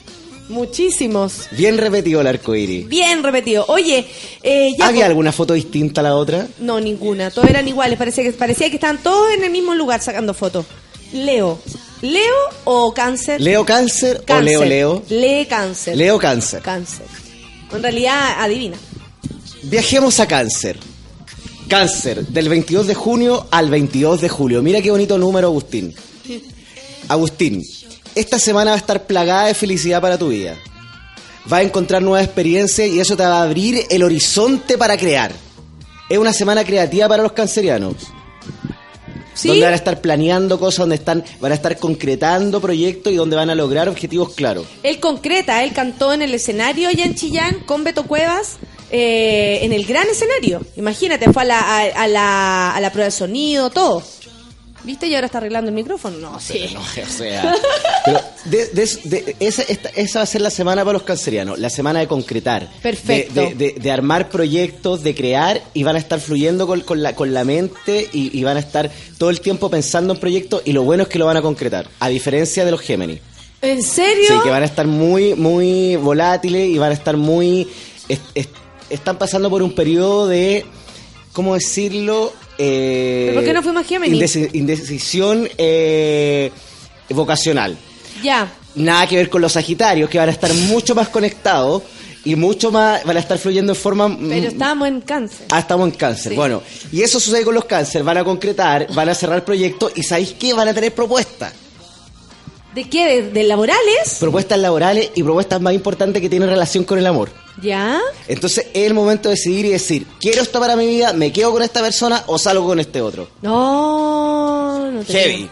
[0.50, 1.46] Muchísimos.
[1.52, 2.88] Bien repetido el arcoíris.
[2.88, 3.64] Bien repetido.
[3.68, 4.04] Oye,
[4.42, 4.88] eh, ya.
[4.88, 6.46] ¿Había alguna foto distinta a la otra?
[6.58, 7.30] No, ninguna.
[7.30, 7.96] Todos eran iguales.
[7.98, 10.66] Parecía que, parecía que estaban todos en el mismo lugar sacando fotos.
[11.12, 11.58] Leo.
[12.02, 13.40] ¿Leo o cáncer?
[13.40, 14.44] ¿Leo cáncer, o Cáncer.
[14.44, 15.02] Leo Leo?
[15.08, 15.96] Lee cáncer.
[15.96, 16.62] Leo cáncer.
[16.62, 17.06] Cáncer.
[17.72, 18.76] En realidad, adivina.
[19.64, 20.78] Viajemos a cáncer.
[21.68, 24.62] Cáncer, del 22 de junio al 22 de julio.
[24.62, 25.94] Mira qué bonito número, Agustín.
[27.08, 27.62] Agustín,
[28.14, 30.56] esta semana va a estar plagada de felicidad para tu vida.
[31.46, 35.32] Vas a encontrar nuevas experiencias y eso te va a abrir el horizonte para crear.
[36.08, 37.94] Es una semana creativa para los cancerianos.
[39.32, 39.48] ¿Sí?
[39.48, 43.36] Donde van a estar planeando cosas, donde están, van a estar concretando proyectos y donde
[43.36, 44.66] van a lograr objetivos claros.
[44.82, 48.58] Él concreta, él cantó en el escenario allá en Chillán con Beto Cuevas,
[48.90, 50.60] eh, en el gran escenario.
[50.76, 54.02] Imagínate, fue a la, a, a la, a la prueba de sonido, todo.
[54.82, 55.06] ¿Viste?
[55.08, 56.16] Y ahora está arreglando el micrófono.
[56.18, 56.70] No, sí.
[56.72, 57.54] No, o sea,
[58.04, 61.58] pero de- de- de- esa, esta- esa va a ser la semana para los cancerianos,
[61.58, 62.66] la semana de concretar.
[62.82, 63.34] Perfecto.
[63.40, 67.02] De, de- de- de armar proyectos, de crear y van a estar fluyendo con, con
[67.02, 70.62] la, con la mente y, y van a estar todo el tiempo pensando en proyectos
[70.64, 73.20] y lo bueno es que lo van a concretar, a diferencia de los Géminis.
[73.62, 74.24] ¿En serio?
[74.28, 77.68] Sí, que van a estar muy, muy volátiles y van a estar muy...
[78.08, 78.48] es- es-
[78.88, 80.64] están pasando por un periodo de,
[81.34, 82.32] ¿cómo decirlo?
[82.62, 86.50] Eh, ¿Pero por qué no fuimos indeci- indecisión eh,
[87.08, 87.76] vocacional.
[88.22, 88.52] Ya.
[88.74, 91.82] Nada que ver con los Sagitarios, que van a estar mucho más conectados
[92.24, 93.02] y mucho más...
[93.04, 94.14] van a estar fluyendo en forma...
[94.28, 95.46] Pero estábamos en cáncer.
[95.50, 96.32] Ah, estamos en cáncer.
[96.32, 96.36] Sí.
[96.36, 96.62] Bueno,
[96.92, 98.04] y eso sucede con los cáncer.
[98.04, 100.52] Van a concretar, van a cerrar proyectos y ¿sabéis qué?
[100.52, 101.52] Van a tener propuestas.
[102.74, 103.22] ¿De qué?
[103.22, 104.16] ¿De, de laborales?
[104.20, 107.30] Propuestas laborales y propuestas más importantes que tienen relación con el amor.
[107.60, 108.00] ¿Ya?
[108.28, 111.50] Entonces es el momento de decidir y decir, quiero esto para mi vida, me quedo
[111.52, 113.28] con esta persona o salgo con este otro.
[113.42, 115.50] No, no te Heavy.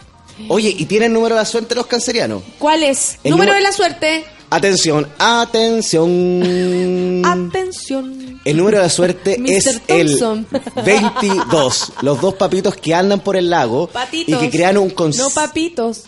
[0.48, 2.42] Oye, ¿y tienen número de la suerte los cancerianos?
[2.60, 3.18] ¿Cuál es?
[3.24, 4.24] El Número de la suerte.
[4.50, 7.22] Atención, atención.
[7.24, 8.40] Atención.
[8.44, 9.50] El número de suerte Mr.
[9.50, 10.46] es el Thompson.
[10.84, 11.92] 22.
[12.02, 14.40] Los dos papitos que andan por el lago Patitos.
[14.42, 16.04] y que crean un cons- No papitos.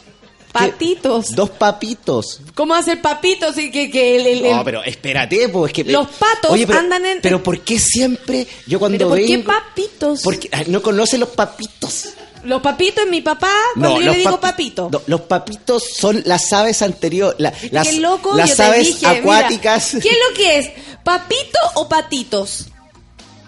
[0.53, 1.35] Patitos.
[1.35, 2.41] Dos papitos.
[2.55, 5.91] ¿Cómo hacer papitos y que, que el, el- el- No, pero espérate, pues es que
[5.93, 9.47] Los patos pero, andan en- Pero ¿por qué siempre yo cuando ¿Pero por qué vengo-
[9.47, 10.23] papitos?
[10.23, 12.09] Porque no conocen los papitos.
[12.43, 14.89] Los papitos es mi papá cuando yo le digo papi- papito.
[14.91, 19.91] no, los papitos son las aves anteriores, la- las, loco, las aves dije, mira, acuáticas.
[20.03, 20.71] ¿Qué es lo que es?
[21.05, 22.67] ¿Papito o patitos?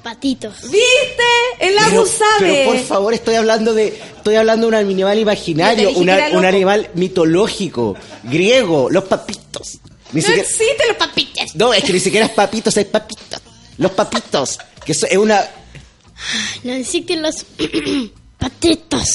[0.02, 0.62] Patitos.
[0.62, 1.22] ¿Viste?
[1.60, 2.30] El Pero, Agus sabe.
[2.40, 6.10] pero por favor, estoy hablando de estoy hablando de un animal imaginario, un
[6.44, 9.78] animal mitológico, griego, los papitos.
[10.12, 11.54] Ni no siquiera- existen los papitos.
[11.54, 13.40] no, es que ni siquiera es papitos, es papitos.
[13.78, 15.42] Los papitos, que eso es una
[16.64, 17.44] No existen los
[18.38, 19.08] patitos.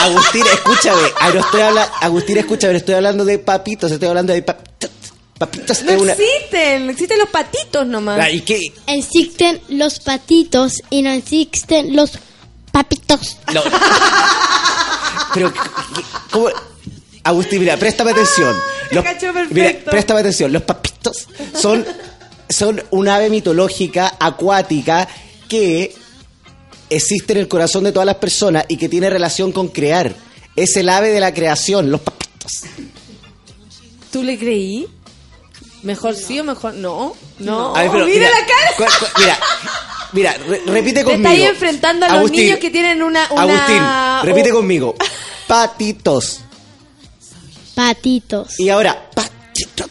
[0.00, 4.42] Agustín, escúchame, no estoy habla- Agustín, escúchame, no estoy hablando de papitos, estoy hablando de
[4.42, 4.67] papitos.
[5.40, 8.18] No es una existen, existen los patitos nomás.
[8.20, 8.72] Ah, ¿Y qué?
[8.86, 12.12] Existen los patitos y no existen los
[12.72, 13.36] papitos.
[13.54, 13.62] No.
[15.34, 15.60] Pero, ¿qué-
[15.94, 16.02] qué-
[16.32, 16.48] ¿cómo?
[17.24, 18.56] Agustín, mira, préstame atención.
[18.90, 19.54] cacho perfecto.
[19.54, 20.52] mira, préstame atención.
[20.52, 21.84] Los papitos son,
[22.48, 25.06] son un ave mitológica acuática
[25.48, 25.94] que
[26.90, 30.14] existe en el corazón de todas las personas y que tiene relación con crear.
[30.56, 32.62] Es el ave de la creación, los papitos.
[34.10, 34.86] ¿Tú le creí?
[35.82, 37.14] ¿Mejor sí o mejor no?
[37.38, 37.74] No.
[37.76, 38.76] A ver, pero mira, mira, la cara.
[38.76, 39.38] cu- cu- mira,
[40.12, 41.28] mira, re- repite Te conmigo.
[41.28, 43.28] estáis enfrentando a los Agustín, niños que tienen una...
[43.30, 44.94] una Agustín, repite conmigo.
[45.46, 46.40] Patitos.
[47.74, 48.58] Patitos.
[48.58, 49.90] Y ahora, patitos.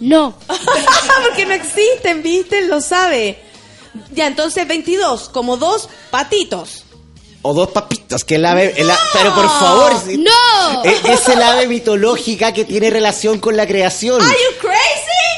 [0.00, 0.34] No.
[1.28, 2.66] Porque no existen, ¿viste?
[2.66, 3.42] Lo sabe.
[4.12, 6.84] Ya, entonces 22, como dos patitos.
[7.48, 8.74] O dos papitos, que el ave.
[8.76, 9.92] el a- pero por favor.
[10.06, 10.84] si- ¡No!
[10.84, 14.20] Es, es el ave mitológica que tiene relación con la creación.
[14.20, 14.76] ¿Are you crazy?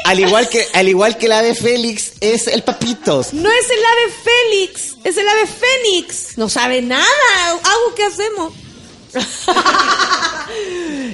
[0.04, 3.34] Al igual que, al igual que el ave Félix, es el papitos.
[3.34, 6.38] No es el ave Félix, es el ave Fénix.
[6.38, 7.04] No sabe nada.
[7.50, 8.52] Hago, ¿qué hacemos?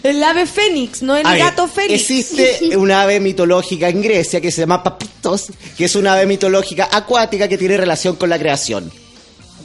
[0.03, 2.11] el ave Fénix, no el A ver, gato Félix.
[2.11, 5.47] Existe una ave mitológica en Grecia que se llama Papitos,
[5.77, 8.91] que es una ave mitológica acuática que tiene relación con la creación.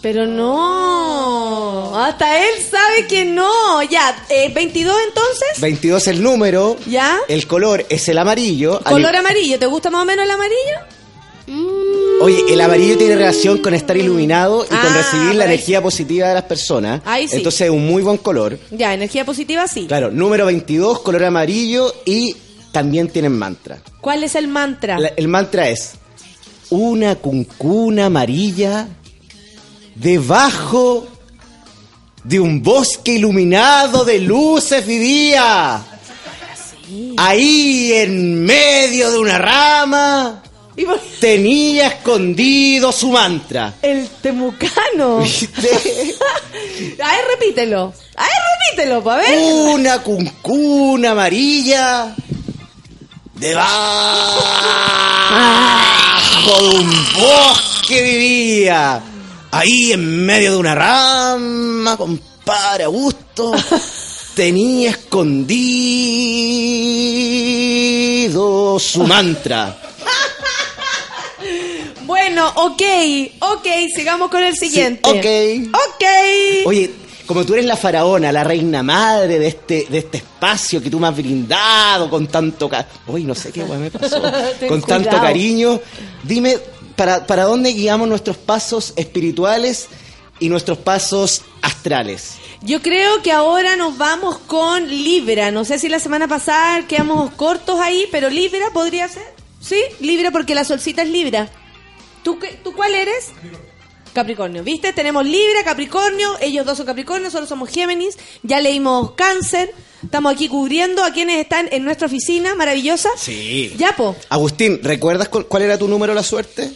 [0.01, 3.81] Pero no, hasta él sabe que no.
[3.83, 5.59] Ya, eh, 22 entonces.
[5.59, 7.17] 22 el número, ¿Ya?
[7.27, 8.77] el color es el amarillo.
[8.85, 10.79] al- Color amarillo, ¿te gusta más o menos el amarillo?
[12.21, 16.27] Oye, el amarillo tiene relación con estar iluminado y con Ah, recibir la energía positiva
[16.27, 17.01] de las personas.
[17.05, 17.37] Ahí sí.
[17.37, 18.59] Entonces es un muy buen color.
[18.71, 19.85] Ya, energía positiva sí.
[19.87, 22.35] Claro, número 22, color amarillo y
[22.71, 23.81] también tienen mantra.
[24.01, 24.99] ¿Cuál es el mantra?
[24.99, 25.93] La- el mantra es
[26.69, 28.87] una cuncuna amarilla
[29.99, 31.07] debajo
[32.23, 35.83] de un bosque iluminado de luces vivía.
[37.17, 40.41] Ahí en medio de una rama
[41.19, 43.75] tenía escondido su mantra.
[43.81, 45.19] El temucano.
[45.19, 45.69] ¿Viste?
[47.03, 47.93] A ver, repítelo.
[48.15, 48.31] A ver,
[48.69, 49.37] repítelo, pa' ver.
[49.37, 52.15] Una cuncuna amarilla
[53.35, 54.39] debajo
[56.45, 59.01] de un bosque vivía.
[59.51, 63.51] Ahí en medio de una rama, compadre Augusto,
[64.35, 65.49] tenía escondido
[68.79, 69.75] su mantra.
[72.05, 72.81] Bueno, ok,
[73.39, 75.09] ok, sigamos con el siguiente.
[75.09, 75.25] ok.
[75.73, 76.05] Ok.
[76.67, 76.91] Oye,
[77.29, 80.99] como tú eres la faraona, la reina madre de este, de este espacio que tú
[80.99, 82.89] me has brindado con tanto cariño.
[83.05, 84.19] Uy, no sé qué me pasó.
[84.67, 85.79] Con tanto cariño.
[86.23, 86.57] Dime,
[86.99, 89.87] ¿para, ¿para dónde guiamos nuestros pasos espirituales
[90.39, 92.33] y nuestros pasos astrales?
[92.61, 95.49] Yo creo que ahora nos vamos con Libra.
[95.49, 99.23] No sé si la semana pasada quedamos cortos ahí, pero Libra podría ser.
[99.61, 99.81] ¿Sí?
[100.01, 101.49] Libra porque la solcita es Libra.
[102.23, 103.27] ¿Tú, qué- ¿tú cuál eres?
[104.21, 104.63] Capricornio.
[104.63, 104.93] ¿Viste?
[104.93, 106.37] Tenemos Libra, Capricornio.
[106.41, 108.17] Ellos dos son Capricornio, nosotros somos Géminis.
[108.43, 109.73] Ya leímos Cáncer.
[110.03, 113.09] Estamos aquí cubriendo a quienes están en nuestra oficina maravillosa.
[113.17, 113.73] Sí.
[113.77, 114.15] Ya, po.
[114.29, 116.71] Agustín, ¿recuerdas cu- cuál era tu número de la suerte?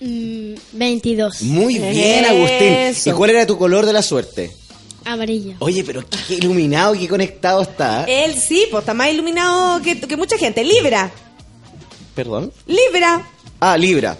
[0.00, 1.42] Mm, 22.
[1.42, 2.62] Muy bien, Agustín.
[2.72, 3.10] Eso.
[3.10, 4.50] ¿Y cuál era tu color de la suerte?
[5.04, 5.54] Amarillo.
[5.58, 8.04] Oye, pero qué, qué iluminado y qué conectado está.
[8.04, 10.64] Él sí, pues está más iluminado que, que mucha gente.
[10.64, 11.10] Libra.
[12.14, 12.52] Perdón.
[12.66, 13.26] Libra.
[13.60, 14.16] Ah, Libra.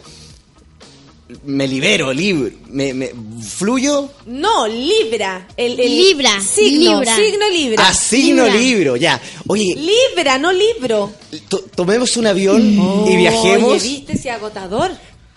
[1.44, 2.52] Me libero, libre.
[2.68, 3.10] Me, me
[3.42, 4.10] fluyo.
[4.26, 5.46] No, Libra.
[5.56, 7.16] El, el Libra, Signo, Libra.
[7.16, 7.84] signo Libra.
[7.88, 8.58] Ah, signo Libra.
[8.60, 9.20] libro, ya.
[9.46, 11.12] Oye, Libra, no libro.
[11.48, 12.62] to- tomemos un avión
[13.08, 13.82] y viajemos.
[13.82, 14.90] Oye, ¿viste ese agotador?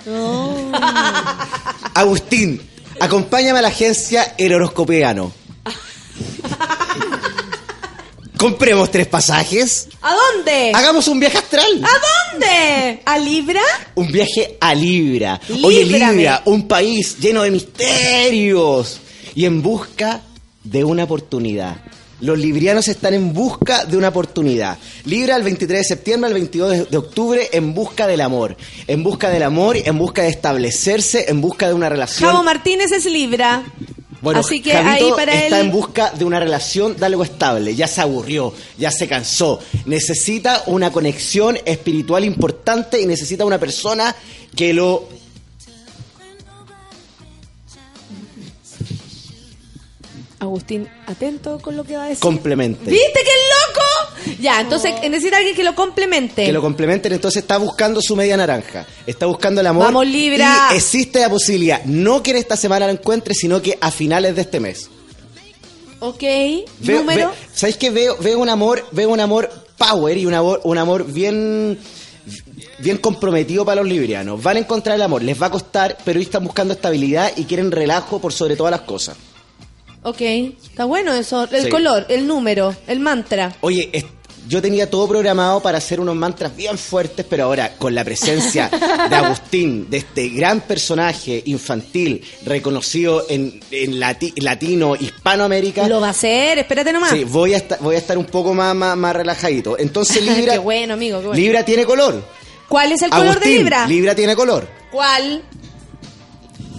[1.93, 2.61] Agustín,
[2.99, 5.31] acompáñame a la agencia El Horoscopiano.
[8.37, 9.89] Compremos tres pasajes.
[10.01, 10.71] ¿A dónde?
[10.73, 11.83] Hagamos un viaje astral.
[11.83, 13.01] ¿A dónde?
[13.05, 13.61] ¿A Libra?
[13.95, 15.39] Un viaje a Libra.
[15.63, 15.85] Oye.
[15.85, 18.99] Libra, un país lleno de misterios.
[19.33, 20.21] Y en busca
[20.63, 21.77] de una oportunidad.
[22.19, 24.77] Los librianos están en busca de una oportunidad.
[25.05, 28.57] Libra el 23 de septiembre al 22 de, de octubre en busca del amor.
[28.87, 32.29] En busca del amor, en busca de establecerse, en busca de una relación.
[32.31, 33.63] Javo Martínez es Libra.
[34.21, 35.67] Bueno, Así que Javito ahí para está él.
[35.67, 37.75] en busca de una relación de algo estable.
[37.75, 39.59] Ya se aburrió, ya se cansó.
[39.85, 44.15] Necesita una conexión espiritual importante y necesita una persona
[44.55, 45.07] que lo
[50.39, 52.21] Agustín, atento con lo que va a decir.
[52.21, 52.89] complemente.
[52.91, 53.81] ¿Viste que es loco?
[54.39, 56.45] Ya, entonces necesita alguien que lo complemente.
[56.45, 58.85] Que lo complementen, entonces está buscando su media naranja.
[59.05, 59.85] Está buscando el amor.
[59.85, 60.69] Vamos, Libra.
[60.73, 64.35] Y existe la posibilidad, no que en esta semana lo encuentre, sino que a finales
[64.35, 64.89] de este mes.
[65.99, 66.21] Ok,
[66.79, 67.29] Veo, número.
[67.29, 70.77] ve- ¿Sabéis que veo, veo un amor, veo un amor power y un amor, un
[70.77, 71.79] amor bien,
[72.79, 74.41] bien comprometido para los librianos?
[74.43, 77.71] Van a encontrar el amor, les va a costar, pero están buscando estabilidad y quieren
[77.71, 79.17] relajo por sobre todas las cosas.
[80.07, 81.47] Ok, está bueno eso.
[81.51, 81.69] El Sí.
[81.69, 83.55] color, el número, el mantra.
[83.61, 84.05] Oye, es-
[84.47, 88.69] yo tenía todo programado para hacer unos mantras bien fuertes, pero ahora con la presencia
[89.09, 96.07] de Agustín, de este gran personaje infantil, reconocido en, en lati- latino, hispanoamérica, Lo va
[96.07, 97.09] a hacer, espérate nomás.
[97.11, 99.77] sí, voy a, estar, voy a estar un poco más, más, más relajadito.
[99.77, 101.41] Entonces Libra, Qué bueno, amigo, qué bueno.
[101.41, 102.23] Libra tiene color.
[102.69, 103.87] ¿Cuál es el color Agustín, de Libra?
[103.87, 104.65] Libra tiene color.
[104.91, 105.43] ¿Cuál?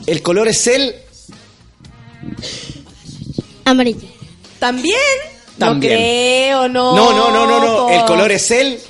[0.06, 0.94] El color es el
[3.70, 4.08] Amarillo.
[4.58, 4.96] ¿También?
[5.58, 5.92] También.
[5.92, 6.96] No creo, no.
[6.96, 7.90] No, no, no, no, no.
[7.90, 8.80] El color es el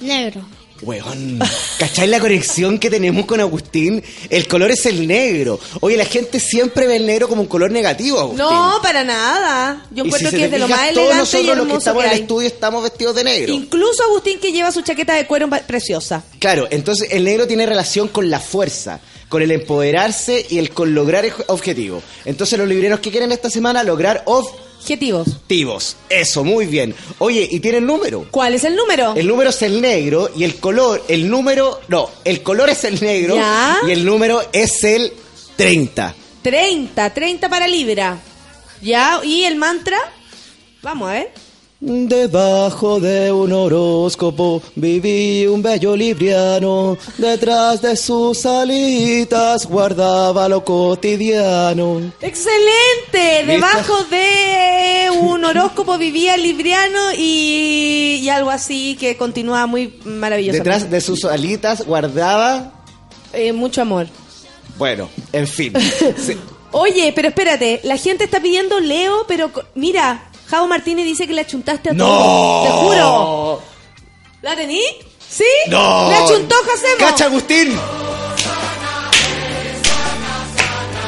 [0.00, 0.42] Negro.
[0.82, 1.40] Weón,
[1.78, 4.02] ¿cacháis la conexión que tenemos con Agustín?
[4.30, 5.58] El color es el negro.
[5.80, 8.44] Oye, la gente siempre ve el negro como un color negativo, Agustín.
[8.44, 9.86] No, para nada.
[9.90, 11.74] Yo Y encuentro si que es de lo más todos elegante y nosotros los que
[11.78, 13.52] estamos que en el estudio estamos vestidos de negro.
[13.52, 16.22] Incluso Agustín que lleva su chaqueta de cuero preciosa.
[16.38, 20.94] Claro, entonces el negro tiene relación con la fuerza, con el empoderarse y el con
[20.94, 22.04] lograr objetivos.
[22.24, 24.67] Entonces los libreros que quieren esta semana lograr Objetivos.
[24.78, 25.96] Objetivos.
[26.08, 26.94] Eso, muy bien.
[27.18, 28.26] Oye, ¿y tienen número?
[28.30, 29.14] ¿Cuál es el número?
[29.16, 33.00] El número es el negro y el color, el número, no, el color es el
[33.02, 33.78] negro Ya.
[33.86, 35.12] y el número es el
[35.56, 36.14] 30.
[36.42, 38.18] 30, 30 para Libra.
[38.80, 39.20] ¿Ya?
[39.24, 39.98] ¿Y el mantra?
[40.82, 41.32] Vamos a ver.
[41.80, 52.00] Debajo de un horóscopo viví un bello libriano, detrás de sus alitas guardaba lo cotidiano.
[52.20, 53.44] ¡Excelente!
[53.46, 60.58] Debajo de un horóscopo vivía Libriano y, y algo así que continúa muy maravilloso.
[60.58, 62.72] Detrás de sus alitas guardaba,
[63.32, 64.08] Eh, mucho amor.
[64.78, 65.72] bueno, en fin.
[66.18, 66.36] Sí.
[66.70, 71.42] Oye, pero espérate, la gente está pidiendo Leo, pero mira, Javo Martínez dice que le
[71.42, 72.06] achuntaste a ¡No!
[72.06, 72.64] todos.
[72.66, 73.62] Te juro.
[74.42, 74.82] ¿La tení?
[75.28, 75.44] ¿Sí?
[75.68, 76.08] ¡No!
[76.10, 76.98] ¿Le achuntó Jacemo?
[76.98, 77.78] ¡Cacha, Agustín!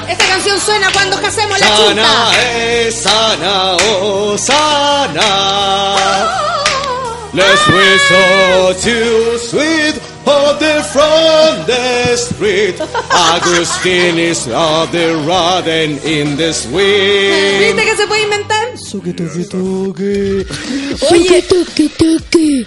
[0.09, 2.05] Esta canción suena cuando Jacemo la achunta.
[2.05, 5.27] Sana es sana, oh sana.
[7.33, 9.95] Let's whistle to sweet
[10.59, 12.77] the from the street.
[13.11, 17.59] Agustin is of the rotten in the sweet.
[17.61, 18.67] ¿Viste que se puede inventar?
[18.79, 20.47] Suki, tuki, tuki.
[21.11, 22.67] Oye, Tuki, tuki.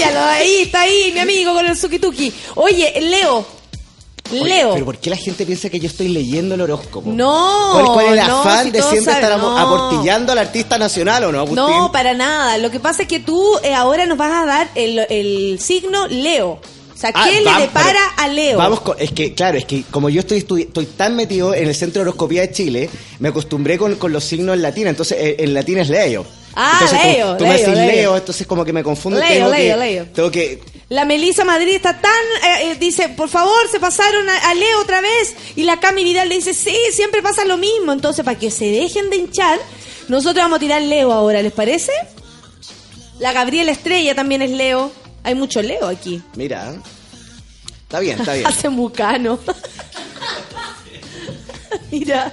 [0.00, 2.32] ya lo ahí, está ahí, mi amigo con el suki tuki.
[2.56, 3.59] Oye, Leo.
[4.32, 4.72] Oye, Leo.
[4.74, 7.10] Pero ¿por qué la gente piensa que yo estoy leyendo el horóscopo?
[7.10, 9.58] No, ¿Cuál, cuál es el no, afán si de siempre estar saben, amo- no.
[9.58, 11.56] aportillando al artista nacional o no, Agustín?
[11.56, 12.58] No, para nada.
[12.58, 16.06] Lo que pasa es que tú eh, ahora nos vas a dar el, el signo
[16.08, 16.58] Leo.
[16.94, 18.58] O sea, Ah, ¿qué le vamos, depara a Leo?
[18.58, 21.66] Vamos con, es que, claro, es que como yo estoy, estu- estoy tan metido en
[21.66, 22.90] el Centro de Horoscopía de Chile,
[23.20, 26.26] me acostumbré con, con los signos en latín, entonces eh, en latín es Leo.
[26.54, 27.92] Ah, entonces, como Leo, Tú me Leo, decís Leo.
[27.94, 30.04] Leo, entonces como que me confundo Leo, tengo Leo, que, Leo.
[30.06, 30.62] Tengo que...
[30.88, 32.10] La Melissa Madrid está tan...
[32.44, 35.36] eh, eh, dice, por favor, se pasaron a, a Leo otra vez.
[35.54, 37.92] Y la Cami Vidal le dice, sí, siempre pasa lo mismo.
[37.92, 39.58] Entonces, para que se dejen de hinchar,
[40.08, 41.92] nosotros vamos a tirar Leo ahora, ¿les parece?
[43.20, 44.90] La Gabriela Estrella también es Leo.
[45.22, 46.20] Hay mucho Leo aquí.
[46.34, 46.74] Mira,
[47.82, 48.46] está bien, está bien.
[48.48, 49.38] Hace mucano.
[51.92, 52.32] Mira,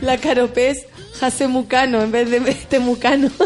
[0.00, 0.86] la Caropez
[1.20, 3.30] hace mucano en vez de este mucano.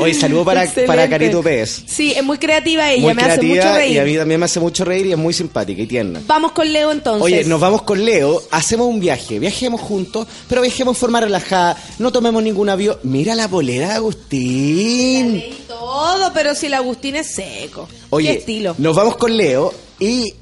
[0.00, 0.86] Oye, saludo para, Excelente.
[0.86, 1.82] para Carito Pérez.
[1.86, 3.96] Sí, es muy creativa ella, Muy me hace mucho creativa reír.
[3.96, 6.20] y a mí también me hace mucho reír y es muy simpática y tierna.
[6.26, 7.22] Vamos con Leo entonces.
[7.22, 11.76] Oye, nos vamos con Leo, hacemos un viaje, viajemos juntos, pero viajemos en forma relajada,
[11.98, 12.96] no tomemos ningún avión.
[13.02, 15.32] Mira la polera de Agustín.
[15.34, 17.88] Leí todo, pero si el Agustín es seco.
[18.10, 18.74] Oye, ¿Qué estilo?
[18.78, 20.34] nos vamos con Leo y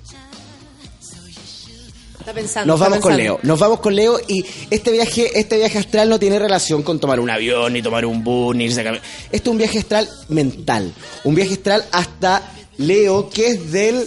[2.29, 2.67] Está pensando.
[2.67, 3.17] Nos está vamos con.
[3.17, 7.01] Leo, nos vamos con Leo y este viaje, este viaje astral no tiene relación con
[7.01, 9.01] tomar un avión, ni tomar un bus, ni irse a Esto
[9.33, 10.93] es un viaje astral mental,
[11.25, 14.07] un viaje astral hasta Leo, que es del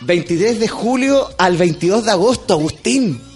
[0.00, 3.33] 23 de julio al 22 de agosto, Agustín.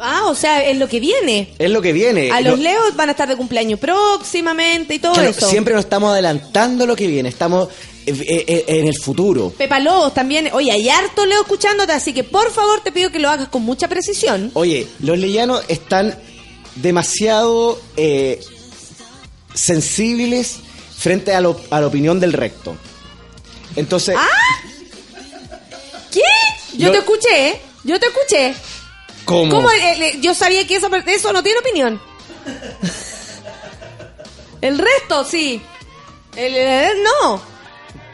[0.00, 1.52] Ah, o sea, es lo que viene.
[1.58, 2.30] Es lo que viene.
[2.30, 5.48] A los Lo- leos van a estar de cumpleaños próximamente y todo Claro, eso.
[5.48, 7.68] siempre nos estamos adelantando lo que viene, estamos
[8.06, 9.50] eh, eh, eh, en el futuro.
[9.56, 10.48] Pepa Lobos también.
[10.52, 13.62] Oye, hay harto leo escuchándote, así que por favor te pido que lo hagas con
[13.62, 14.50] mucha precisión.
[14.54, 16.18] Oye, los leyanos están
[16.76, 18.40] demasiado eh,
[19.54, 20.56] sensibles
[20.96, 22.74] frente a, lo- a la opinión del recto.
[23.76, 24.16] Entonces,
[26.12, 26.20] ¿Qué?
[26.76, 27.60] Yo Lo- te escuché.
[27.84, 28.54] Yo te escuché.
[29.24, 29.50] ¿Cómo?
[29.56, 29.70] ¿Cómo?
[29.70, 32.00] Eh, yo sabía que eso, eso no tiene opinión.
[34.60, 35.60] El resto, sí.
[36.36, 37.40] El, el- no.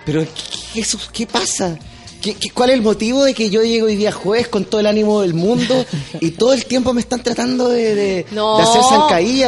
[0.04, 0.24] Pero,
[0.72, 1.76] ¿qué, eso- qué pasa?
[2.22, 4.80] ¿Qué, qué- cuál es el motivo de que yo llego hoy día jueves con todo
[4.80, 5.84] el ánimo del mundo
[6.20, 8.56] y todo el tiempo me están tratando de, de, No.
[8.56, 8.82] de hacer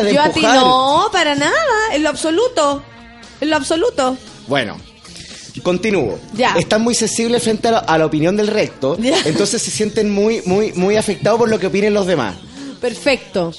[0.03, 0.51] de yo empujar?
[0.57, 1.55] a ti no, para nada.
[1.95, 2.83] En lo absoluto.
[3.41, 4.17] En lo absoluto.
[4.49, 4.77] Bueno,
[5.63, 6.19] continúo.
[6.35, 6.55] Ya.
[6.59, 9.19] Están muy sensibles frente a la, a la opinión del recto, Ya.
[9.25, 12.37] entonces se sienten muy, muy, muy afectados por lo que opinen los demás.
[12.81, 13.53] Perfecto.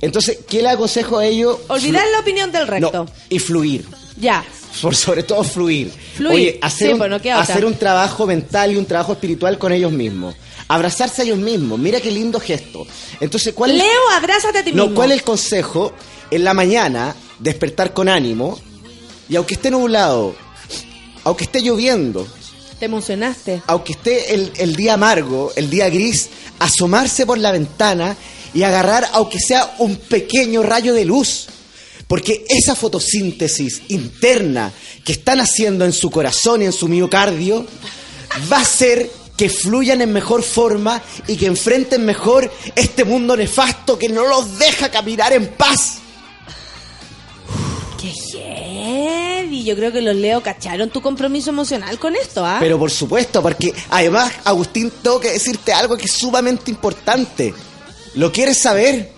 [0.00, 1.58] Entonces, ¿qué le aconsejo a ellos?
[1.68, 2.90] Olvidar la opinión del recto.
[3.04, 3.84] No, y fluir.
[4.18, 4.44] Ya.
[4.82, 5.90] Por sobre todo fluir.
[6.16, 6.34] Fluir.
[6.34, 9.92] Oye, hacer, Sí, un, pues, hacer un trabajo mental y un trabajo espiritual con ellos
[9.92, 10.34] mismos.
[10.68, 11.78] Abrazarse a ellos mismos.
[11.78, 12.86] Mira qué lindo gesto.
[13.20, 14.96] Entonces, ¿cuál es, Leo, abrázate a ti no, mismo.
[14.96, 15.92] ¿cuál es el consejo?
[16.30, 18.58] En la mañana, despertar con ánimo.
[19.28, 20.34] Y aunque esté nublado,
[21.24, 22.26] aunque esté lloviendo,
[22.78, 23.62] Te emocionaste.
[23.66, 26.28] aunque esté el, el día amargo, el día gris,
[26.58, 28.16] asomarse por la ventana
[28.52, 31.46] y agarrar, aunque sea un pequeño rayo de luz.
[32.06, 34.70] Porque esa fotosíntesis interna
[35.04, 37.66] que están haciendo en su corazón y en su miocardio
[38.52, 43.98] va a hacer que fluyan en mejor forma y que enfrenten mejor este mundo nefasto
[43.98, 45.98] que no los deja caminar en paz.
[48.12, 49.64] Qué heavy.
[49.64, 52.58] Yo creo que los Leo cacharon tu compromiso emocional con esto, ¿ah?
[52.60, 57.54] Pero por supuesto, porque además, Agustín, tengo que decirte algo que es sumamente importante.
[58.14, 59.12] ¿Lo quieres saber?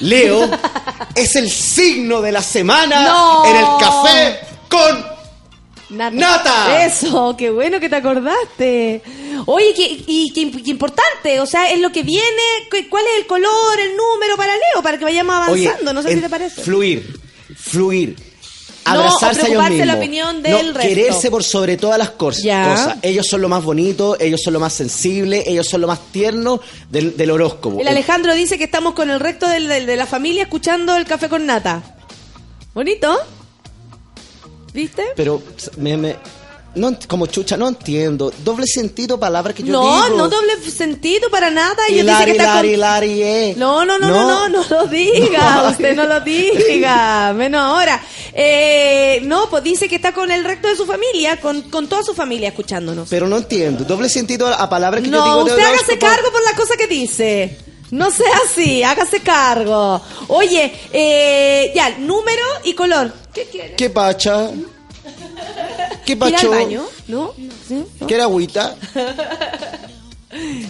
[0.00, 0.48] Leo
[1.14, 3.44] es el signo de la semana No.
[3.46, 5.04] en el café con
[5.92, 6.16] Nata.
[6.16, 6.84] Nata.
[6.86, 9.02] Eso, qué bueno que te acordaste.
[9.46, 13.20] Oye, qué, y qué, qué importante, o sea, es lo que viene, cu- ¿cuál es
[13.20, 15.92] el color, el número para Leo, para que vayamos Oye, avanzando?
[15.92, 16.62] no sé si te parece.
[16.62, 17.18] Fluir,
[17.56, 18.16] fluir.
[18.84, 20.04] No, Abrazarse a ellos preocuparse de la mismos.
[20.04, 20.88] opinión No, del resto.
[20.88, 22.42] quererse por sobre todas las cosas.
[22.42, 22.98] Ya.
[23.02, 26.60] Ellos son lo más bonito, ellos son lo más sensible, ellos son lo más tierno
[26.90, 27.80] del, del horóscopo.
[27.80, 31.04] El Alejandro dice que estamos con el resto del- del- de la familia escuchando el
[31.04, 31.80] café con nata.
[32.74, 33.16] Bonito.
[34.72, 35.04] ¿Viste?
[35.16, 35.42] Pero
[35.76, 36.16] me, me-
[36.74, 38.32] no, como chucha, no entiendo.
[38.42, 40.16] Doble sentido, palabra que yo no, digo.
[40.16, 41.76] no doble sentido para nada.
[41.86, 43.54] Dice Hilari, que está hilari, con- hilari, eh.
[43.58, 45.70] No, no, no, no, no, no, lo diga, No.
[45.70, 48.02] usted no lo diga, menos ahora.
[48.32, 52.02] Eh, no, pues dice que está con el resto de su familia, con, con toda
[52.02, 53.06] su familia escuchándonos.
[53.10, 53.84] Pero no entiendo.
[53.84, 55.44] Doble sentido a, a palabras que yo No, digo.
[55.44, 57.58] de usted hágase cargo por la cosa que dice.
[57.92, 60.00] No sea así, hágase cargo.
[60.28, 63.12] Oye, eh, ya, número y color.
[63.34, 63.76] ¿Qué quiere?
[63.76, 64.50] ¿Qué pacha?
[66.06, 66.50] ¿Qué ¿Ir al pacho?
[66.50, 66.84] baño?
[67.08, 67.34] ¿No?
[67.68, 67.84] ¿Sí?
[68.00, 68.06] ¿No?
[68.06, 68.76] ¿Qué era agüita?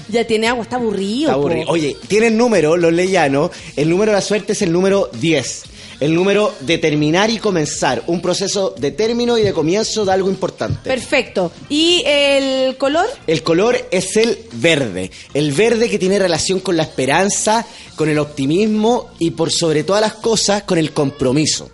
[0.09, 1.31] Ya tiene agua, está aburrido.
[1.31, 1.67] Está aburrido.
[1.69, 3.53] Oye, tienen número, los leyanos.
[3.77, 5.63] El número de la suerte es el número 10.
[6.03, 8.03] El número de terminar y comenzar.
[8.09, 10.91] Un proceso de término y de comienzo de algo importante.
[10.91, 11.53] Perfecto.
[11.69, 13.07] ¿Y el color?
[13.29, 15.13] El color es el verde.
[15.33, 17.65] El verde que tiene relación con la esperanza,
[17.95, 21.71] con el optimismo y por sobre todas las cosas con el compromiso.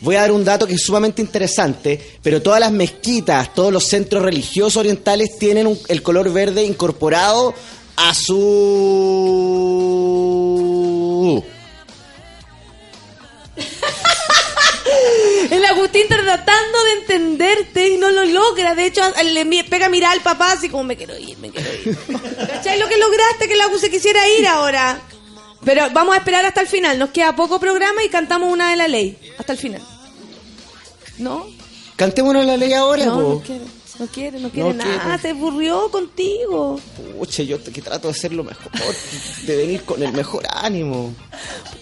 [0.00, 3.84] Voy a dar un dato que es sumamente interesante, pero todas las mezquitas, todos los
[3.84, 7.52] centros religiosos orientales tienen un- el color verde incorporado
[7.96, 8.34] a su...
[15.50, 18.74] El Agustín está tratando de entenderte y no lo logra.
[18.74, 21.68] De hecho, le pega a mirar al papá así como me quiero ir, me quiero
[21.72, 21.96] ir.
[22.48, 23.46] ¿Cachai lo que lograste?
[23.48, 25.00] Que el Agus se quisiera ir ahora.
[25.64, 26.98] Pero vamos a esperar hasta el final.
[26.98, 29.18] Nos queda poco programa y cantamos una de la ley.
[29.38, 29.82] Hasta el final.
[31.18, 31.46] ¿No?
[31.96, 33.20] Cantémonos la ley ahora, No, po.
[33.34, 33.64] no quiere.
[33.98, 35.02] No quiere, no quiere No nada.
[35.04, 35.18] quiere.
[35.20, 36.80] Se aburrió contigo.
[37.18, 38.72] Pucha, yo te- que trato de hacer lo mejor,
[39.42, 41.12] de venir con el mejor ánimo.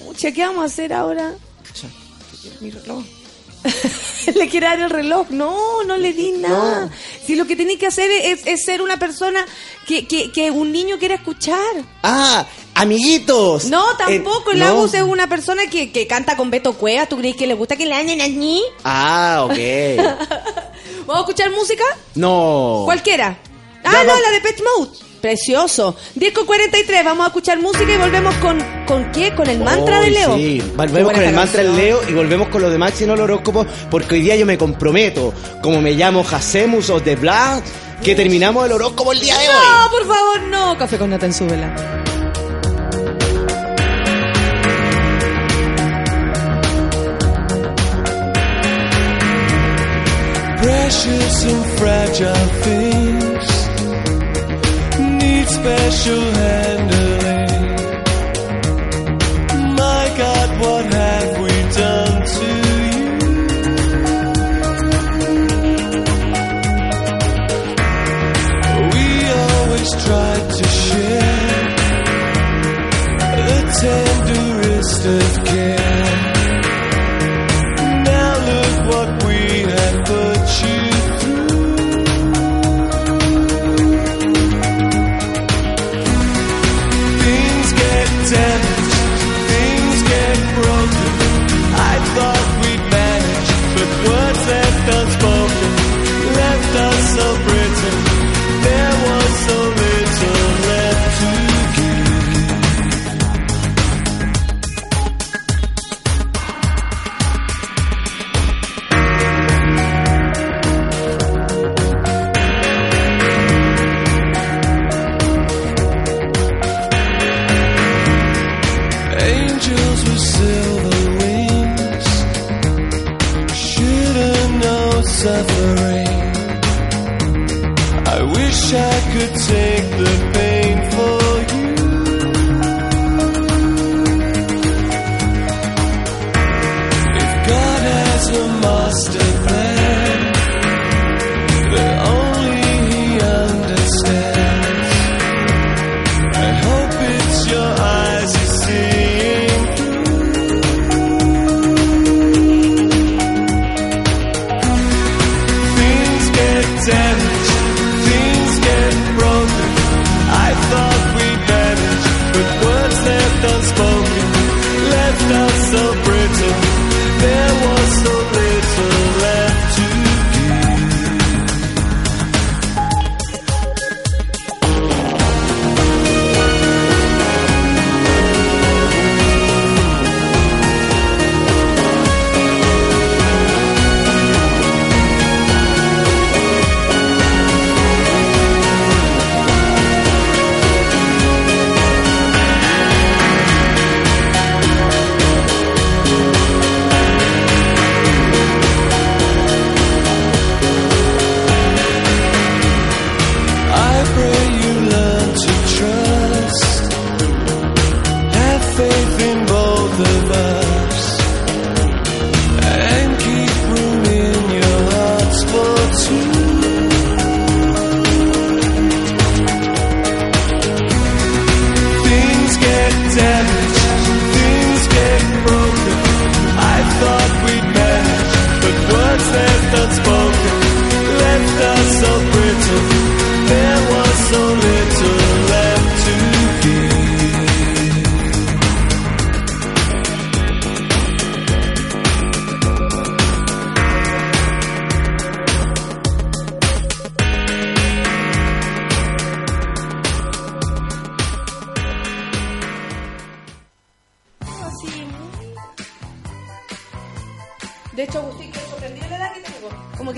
[0.04, 1.34] Pucha, ¿qué vamos a hacer ahora?
[1.68, 1.86] Pucha,
[2.60, 3.04] mi reloj.
[4.34, 5.28] le quiere dar el reloj.
[5.30, 6.80] No, no le di nada.
[6.86, 6.90] No.
[7.26, 9.44] Si lo que tiene que hacer es, es ser una persona
[9.86, 11.58] que, que, que un niño quiera escuchar.
[12.02, 13.64] Ah, amiguitos.
[13.66, 14.50] No, tampoco.
[14.50, 14.66] Eh, el no.
[14.66, 17.08] Agus es una persona que, que canta con Beto Cuevas.
[17.08, 18.62] ¿Tú crees que le gusta que le hagan allí?
[18.84, 19.56] Ah, ok.
[21.06, 21.84] ¿Vamos a escuchar música?
[22.14, 22.82] No.
[22.84, 23.38] Cualquiera.
[23.84, 24.98] Ya Ah, no, va- la de Pet Mode.
[25.20, 25.96] Precioso.
[26.14, 29.34] 10 con 43, vamos a escuchar música y volvemos con, ¿con qué?
[29.34, 30.36] Con el mantra de Uy, Leo.
[30.36, 31.86] Sí, volvemos con el mantra del canción.
[31.86, 34.56] Leo y volvemos con lo de Maxi no el horóscopo porque hoy día yo me
[34.56, 37.60] comprometo, como me llamo Hasemus o de Bla,
[38.02, 39.54] que terminamos el horóscopo el día de hoy.
[39.54, 40.78] No, por favor, no.
[40.78, 41.74] Café con nata en súbela.
[50.62, 53.07] Precious and fragile things
[55.48, 56.97] special hand.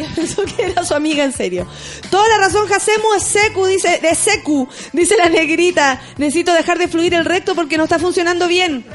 [0.00, 0.14] Tengo.
[0.14, 1.66] Como que pensó que era su amiga en serio.
[2.10, 6.00] Toda la razón, Jacemo es secu, dice, de secu, dice la negrita.
[6.18, 8.84] Necesito dejar de fluir el recto porque no está funcionando bien.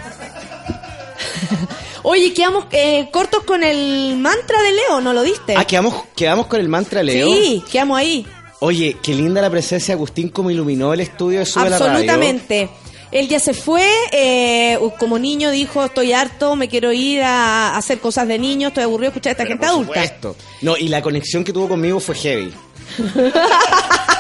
[2.03, 5.55] Oye, quedamos eh, cortos con el mantra de Leo, ¿no lo diste?
[5.57, 7.33] Ah, quedamos, quedamos con el mantra Leo.
[7.33, 8.27] Sí, quedamos ahí.
[8.59, 11.93] Oye, qué linda la presencia de Agustín como iluminó el estudio de Sube la Radio.
[11.93, 12.69] Absolutamente.
[13.15, 17.99] Él ya se fue, eh, como niño dijo, estoy harto, me quiero ir a hacer
[17.99, 20.03] cosas de niño, estoy aburrido de escuchar a esta gente Por adulta.
[20.03, 20.35] supuesto.
[20.61, 22.53] No, y la conexión que tuvo conmigo fue heavy.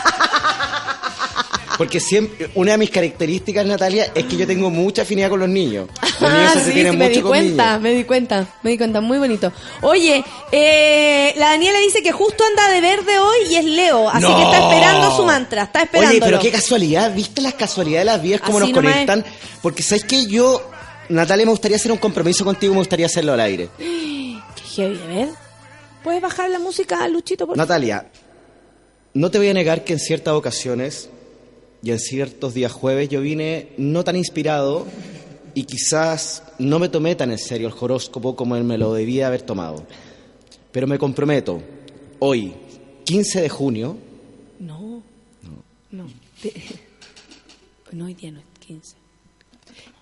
[1.77, 5.49] Porque siempre, una de mis características, Natalia, es que yo tengo mucha afinidad con los
[5.49, 5.89] niños.
[6.21, 9.51] Los niños Ah, sí, me di cuenta, me di cuenta, me di cuenta, muy bonito.
[9.81, 14.21] Oye, eh, la Daniela dice que justo anda de verde hoy y es Leo, así
[14.21, 14.35] No.
[14.37, 16.11] que está esperando su mantra, está esperando.
[16.11, 19.25] Oye, pero qué casualidad, ¿viste las casualidades de las vidas cómo Así nos conectan?
[19.61, 20.61] Porque sabes que yo,
[21.09, 23.69] Natalia, me gustaría hacer un compromiso contigo, me gustaría hacerlo al aire.
[23.77, 24.37] Qué
[24.75, 25.29] heavy, a ver.
[26.03, 27.47] ¿Puedes bajar la música, Luchito?
[27.47, 27.57] Por...
[27.57, 28.05] Natalia,
[29.13, 31.09] no te voy a negar que en ciertas ocasiones
[31.85, 34.85] y en ciertos días jueves yo vine no tan inspirado
[35.53, 39.27] y quizás no me tomé tan en serio el horóscopo como él me lo debía
[39.27, 39.85] haber tomado.
[40.71, 41.61] Pero me comprometo,
[42.19, 42.53] hoy,
[43.05, 43.97] 15 de junio,
[44.59, 45.03] No.
[45.91, 46.07] No.
[46.43, 46.53] De-
[47.91, 48.95] No, hoy día no es 15.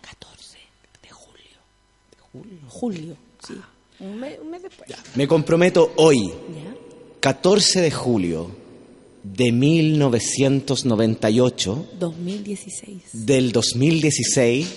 [0.01, 0.57] 14
[1.03, 1.57] de julio.
[2.11, 2.59] De julio.
[2.69, 3.55] Julio, sí.
[3.99, 4.89] Un mes, un mes después.
[5.15, 6.73] me comprometo hoy, ¿Ya?
[7.19, 8.62] 14 de julio
[9.23, 13.25] de 1998, 2016.
[13.25, 14.67] del 2016,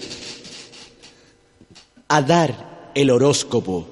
[2.09, 3.87] a dar el horóscopo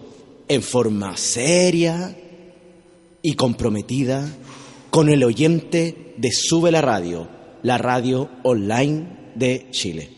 [0.48, 2.16] en forma seria
[3.22, 4.28] y comprometida
[4.90, 7.28] con el oyente de Sube la Radio,
[7.62, 10.10] la radio online de Chile.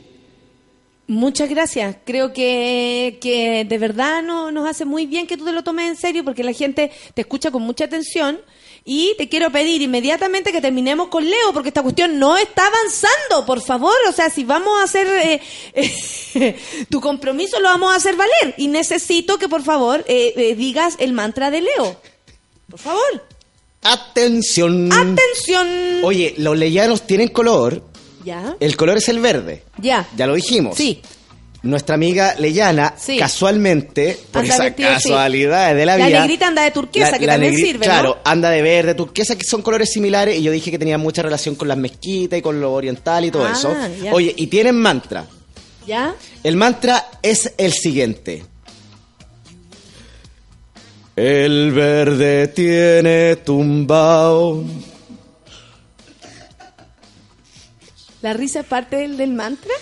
[1.08, 1.96] Muchas gracias.
[2.04, 5.88] Creo que, que de verdad no, nos hace muy bien que tú te lo tomes
[5.88, 8.40] en serio porque la gente te escucha con mucha atención.
[8.88, 13.44] Y te quiero pedir inmediatamente que terminemos con Leo porque esta cuestión no está avanzando,
[13.44, 13.96] por favor.
[14.08, 15.40] O sea, si vamos a hacer eh,
[15.74, 16.56] eh,
[16.88, 18.54] tu compromiso, lo vamos a hacer valer.
[18.58, 22.00] Y necesito que por favor eh, digas el mantra de Leo.
[22.70, 23.24] Por favor.
[23.82, 24.92] Atención.
[24.92, 26.04] Atención.
[26.04, 27.82] Oye, los leyanos tienen color.
[28.24, 28.56] Ya.
[28.60, 29.64] El color es el verde.
[29.78, 30.08] Ya.
[30.16, 30.76] Ya lo dijimos.
[30.76, 31.02] Sí.
[31.66, 33.18] Nuestra amiga Leyana, Sí.
[33.18, 36.20] casualmente, por Anda esas casualidades de la, La vida.
[36.20, 37.92] negrita anda de turquesa, que también negri- sirve, ¿no?
[37.92, 41.22] Claro, anda de verde, turquesa, que son colores similares, y yo dije que tenía mucha
[41.22, 43.74] relación con las mezquitas y con lo oriental y todo Ah, eso.
[44.02, 44.12] ya.
[44.14, 45.26] Oye, y tienen mantra.
[45.86, 46.14] ¿Ya?
[46.42, 48.44] El mantra es el siguiente.
[51.14, 54.64] El verde tiene tumbao.
[58.22, 59.72] ¿La risa es parte del, del mantra?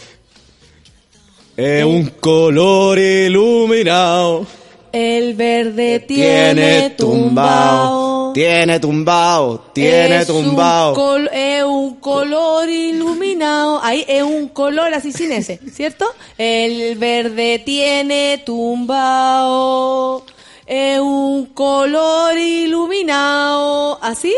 [1.57, 4.47] Es un color iluminado.
[4.93, 8.33] El verde tiene tumbao.
[8.33, 9.59] Tiene tumbao.
[9.73, 10.91] Tiene tumbao.
[10.91, 13.81] Un col- es un color iluminado.
[13.83, 16.07] Ahí es un color así sin ese, ¿cierto?
[16.39, 20.25] El verde tiene tumbao.
[20.67, 23.99] Es un color iluminado.
[24.03, 24.35] ¿Así?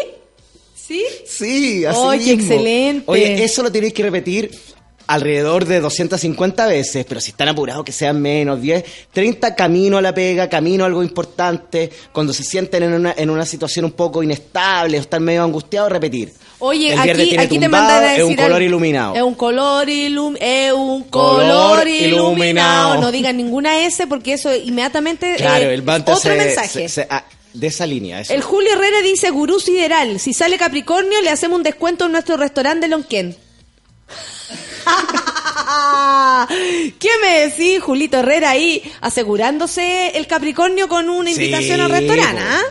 [0.74, 1.02] ¿Sí?
[1.26, 2.52] Sí, así Oye, mismo.
[2.55, 3.05] excelente.
[3.06, 4.51] Oye, eso lo tienes que repetir
[5.06, 10.02] alrededor de 250 veces, pero si están apurados que sean menos, 10, 30 camino a
[10.02, 13.92] la pega, camino a algo importante, cuando se sienten en una, en una situación un
[13.92, 16.32] poco inestable o están medio angustiados, repetir.
[16.58, 19.14] Oye, el verde aquí, tiene aquí te tumbado, mandan a decir es un color iluminado.
[19.14, 22.28] Es un color ilum es un color, Color iluminado.
[22.32, 23.00] iluminado.
[23.02, 26.88] No digan ninguna S porque eso inmediatamente Claro, eh, el otro se- mensaje.
[26.88, 28.20] se- se- ah, de esa línea.
[28.20, 28.32] eso.
[28.32, 30.18] El Julio Herrera dice gurú sideral.
[30.18, 33.36] Si sale Capricornio, le hacemos un descuento en nuestro restaurante de Lonquén.
[36.98, 42.42] ¿Qué me decís, Julito Herrera ahí asegurándose el Capricornio con una Sí, invitación al restaurante?
[42.42, 42.62] ah?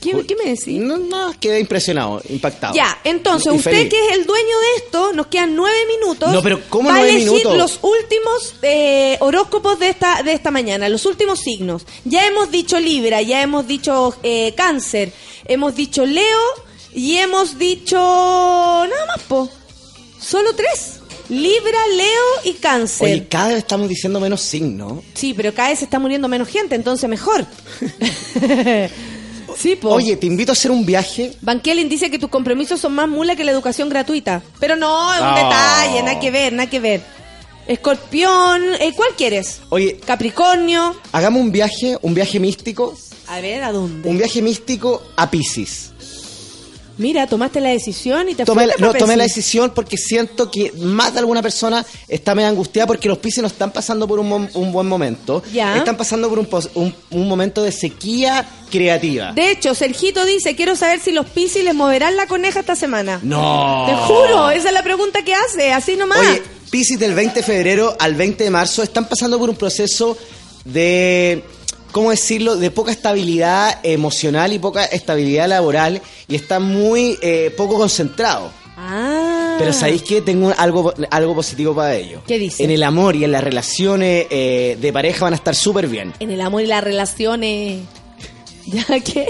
[0.00, 0.78] ¿Qué, qué me decís?
[0.82, 2.74] No, no, quedé impresionado, impactado.
[2.74, 3.88] Ya, entonces, Y usted feliz.
[3.88, 6.30] que es el dueño de esto, nos quedan nueve minutos.
[6.30, 7.56] No, pero ¿cómo va a nueve elegir minutos?
[7.56, 11.86] los últimos eh, horóscopos de esta, de esta mañana, los últimos signos.
[12.04, 15.10] Ya hemos dicho Libra, ya hemos dicho eh, Cáncer,
[15.46, 16.40] hemos dicho Leo
[16.92, 17.96] y hemos dicho...
[17.96, 19.48] Nada más, po.
[20.24, 21.00] Solo tres.
[21.28, 23.08] Libra, Leo y Cáncer.
[23.08, 25.02] Oye, cada vez estamos diciendo menos signos.
[25.14, 27.46] Sí, pero cada vez se está muriendo menos gente, entonces mejor.
[29.56, 29.90] sí, po.
[29.90, 31.32] Oye, te invito a hacer un viaje.
[31.40, 34.42] Van Kellen dice que tus compromisos son más mula que la educación gratuita.
[34.60, 37.02] Pero no, es un detalle, nada que ver, nada que ver.
[37.66, 39.60] Escorpión, eh, ¿cuál quieres?
[39.70, 40.94] Oye, Capricornio.
[41.12, 42.94] hagamos un viaje, un viaje místico,
[43.26, 44.06] A ver, ¿a dónde?
[44.10, 45.93] un viaje místico a Pisces.
[46.96, 49.36] Mira, tomaste la decisión y te Tomé, la- no, tomé la Piscis.
[49.36, 53.48] decisión porque siento que más de alguna persona está medio angustiada porque los Pisces no
[53.48, 55.42] están pasando por un, mom- un buen momento.
[55.52, 55.76] Ya.
[55.76, 59.32] Están pasando por un, un- un momento de sequía creativa.
[59.32, 63.20] De hecho, Sergito dice, quiero saber si los Piscis les moverán la coneja esta semana.
[63.22, 63.84] No.
[63.88, 66.18] Te juro, esa es la pregunta que hace, así nomás.
[66.20, 70.16] Oye, Pisces del 20 de febrero al 20 de marzo están pasando por un proceso
[70.64, 71.44] de,
[71.94, 77.78] ¿cómo decirlo?, de poca estabilidad emocional y poca estabilidad laboral y están muy eh, poco
[77.78, 78.50] concentrados.
[78.76, 79.54] ah.
[79.60, 80.20] Pero ¿sabéis qué?
[80.20, 82.20] Tengo algo, algo positivo para ellos.
[82.26, 82.64] ¿Qué dice?
[82.64, 86.12] En el amor y en las relaciones eh, de pareja van a estar súper bien.
[86.18, 87.82] En el amor y las relaciones.
[88.66, 89.28] ¿Ya qué?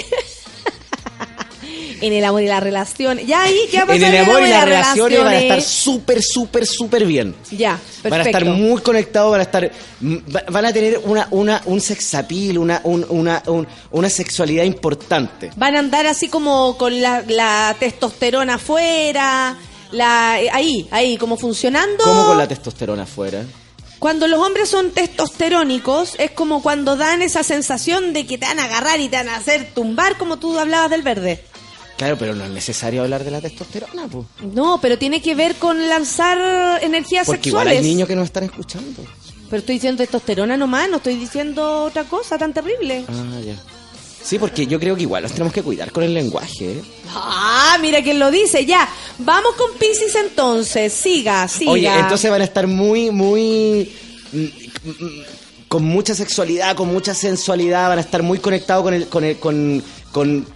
[2.06, 3.26] En el amor y las relaciones.
[3.26, 6.66] Ya ahí, ¿qué va En el amor y las relaciones van a estar súper, súper,
[6.66, 7.34] súper bien.
[7.50, 8.08] Ya, perfecto.
[8.10, 9.70] Van a estar muy conectados, van a estar,
[10.00, 15.50] van a tener una, una, un sexapil, una, un- una, un- una sexualidad importante.
[15.56, 19.56] Van a andar así como con la, la testosterona afuera,
[19.92, 22.02] la, ahí, ahí, como funcionando.
[22.04, 23.42] ¿Cómo con la testosterona afuera?
[23.98, 28.58] Cuando los hombres son testosterónicos, es como cuando dan esa sensación de que te van
[28.58, 31.42] a agarrar y te van a hacer tumbar, como tú hablabas del verde.
[31.96, 34.26] Claro, pero no es necesario hablar de la testosterona, po.
[34.52, 37.84] No, pero tiene que ver con lanzar energías Porque igual sexuales.
[37.84, 39.02] hay niños que nos están escuchando.
[39.48, 43.04] Pero estoy diciendo testosterona nomás, no estoy diciendo otra cosa tan terrible.
[43.08, 43.54] Ah, ya.
[44.24, 46.72] Sí, porque yo creo que igual nos tenemos que cuidar con el lenguaje.
[46.72, 46.82] ¿eh?
[47.14, 48.88] Ah, mira quién lo dice, ya.
[49.18, 51.70] Vamos con Pisces entonces, siga, siga.
[51.72, 53.92] Oye, entonces van a estar muy, muy...
[54.32, 54.38] mm,
[54.88, 55.22] mm,
[55.68, 59.38] con mucha sexualidad, con mucha sensualidad, van a estar muy conectados con el, con el,
[59.38, 60.46] con, con,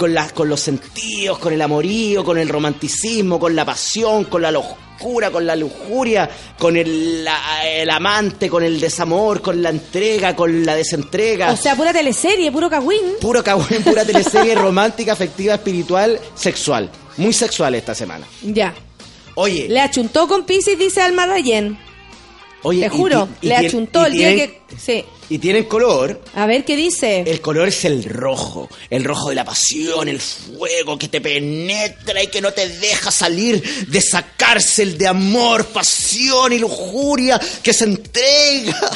[0.00, 4.40] con, las- con los sentidos, con el amorío, con el romanticismo, con la pasión, con
[4.40, 9.68] la locura, con la lujuria, con el, la- el amante, con el desamor, con la
[9.68, 11.52] entrega, con la desentrega.
[11.52, 13.00] O sea, pura teleserie, puro cagüín.
[13.20, 16.90] Puro cagüín, pura teleserie romántica, afectiva, espiritual, sexual.
[17.18, 18.26] Muy sexual esta semana.
[18.42, 18.72] Ya.
[19.34, 21.78] Oye, Le achuntó con Pisces, dice Alma Rayen.
[22.62, 24.62] oye Te juro, y le achuntó el día que...
[24.78, 25.04] Sí.
[25.30, 26.20] Y tienen color.
[26.34, 27.22] A ver, ¿qué dice?
[27.24, 32.22] El color es el rojo, el rojo de la pasión, el fuego que te penetra
[32.22, 37.72] y que no te deja salir de esa cárcel de amor, pasión y lujuria que
[37.72, 38.90] se entrega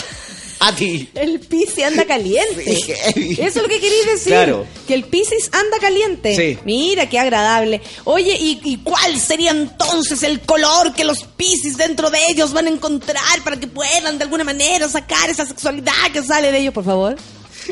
[1.15, 2.65] El Piscis anda caliente.
[2.65, 2.93] Sí.
[3.39, 4.28] Eso es lo que queréis decir.
[4.32, 4.66] Claro.
[4.86, 6.35] Que el Piscis anda caliente.
[6.36, 6.59] Sí.
[6.65, 7.81] Mira, qué agradable.
[8.05, 12.66] Oye, ¿y, y cuál sería entonces el color que los Piscis dentro de ellos van
[12.66, 16.74] a encontrar para que puedan de alguna manera sacar esa sexualidad que sale de ellos,
[16.74, 17.16] por favor?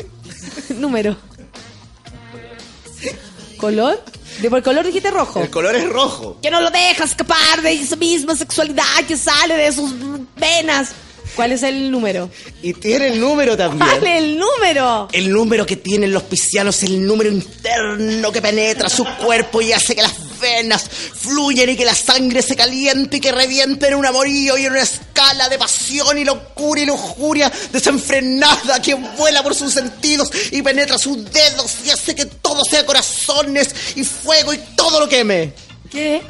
[0.69, 1.17] Número.
[3.57, 4.03] ¿Color?
[4.41, 5.41] De por color dijiste rojo.
[5.41, 6.37] El color es rojo.
[6.41, 9.91] que no lo deja escapar de esa misma sexualidad que sale de sus
[10.35, 10.89] venas.
[11.35, 12.29] ¿Cuál es el número?
[12.61, 13.79] Y tiene el número también.
[13.89, 15.07] ¿Cuál es el número?
[15.11, 19.73] El número que tienen los piscianos es el número interno que penetra su cuerpo y
[19.73, 20.83] hace que las venas
[21.15, 24.73] fluyan y que la sangre se caliente y que reviente en un amorío y en
[24.73, 30.61] una escala de pasión y locura y lujuria desenfrenada que vuela por sus sentidos y
[30.61, 35.53] penetra sus dedos y hace que todo sea corazones y fuego y todo lo queme.
[35.89, 36.21] ¿Qué?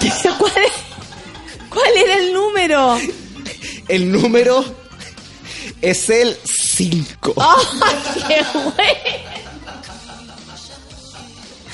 [0.00, 0.10] ¿Qué?
[0.38, 2.98] ¿Cuál, es- ¿Cuál era el número?
[3.88, 4.64] El número
[5.80, 7.34] es el 5.
[7.40, 7.98] ¡Ay,
[8.28, 9.31] qué bueno!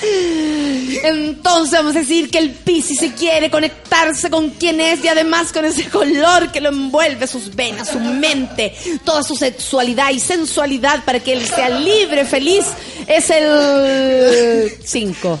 [0.01, 5.51] Entonces vamos a decir que el Piscis se quiere conectarse con quien es y además
[5.51, 11.03] con ese color que lo envuelve, sus venas, su mente, toda su sexualidad y sensualidad
[11.03, 12.65] para que él sea libre, feliz,
[13.07, 15.39] es el 5.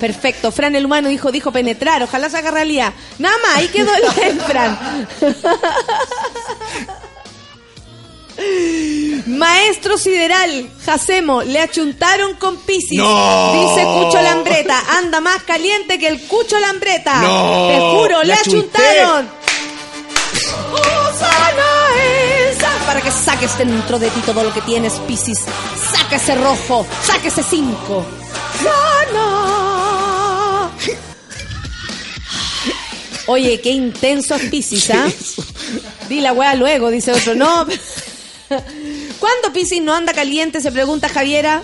[0.00, 2.92] Perfecto, Fran el humano dijo, dijo penetrar, ojalá se haga realidad.
[3.18, 5.06] Nada más, ahí quedó el, el Fran.
[9.26, 12.98] Maestro Sideral, Jacemo, le achuntaron con Piscis.
[12.98, 13.52] ¡No!
[13.52, 17.20] Dice Cucho Lambreta, anda más caliente que el Cucho Lambreta.
[17.22, 17.68] ¡No!
[17.68, 19.28] Te juro, le, achuntaron.
[22.86, 25.38] Para que saques dentro de ti todo lo que tienes, Piscis.
[25.92, 28.04] Saca ese rojo, saca ese cinco.
[28.62, 29.50] Sana.
[33.26, 35.08] Oye, qué intenso es Piscis, ¿ah?
[36.08, 37.36] Di la wea luego, dice otro.
[37.36, 37.64] No.
[39.20, 40.60] ¿Cuándo Piscis no anda caliente?
[40.60, 41.62] Se pregunta Javiera.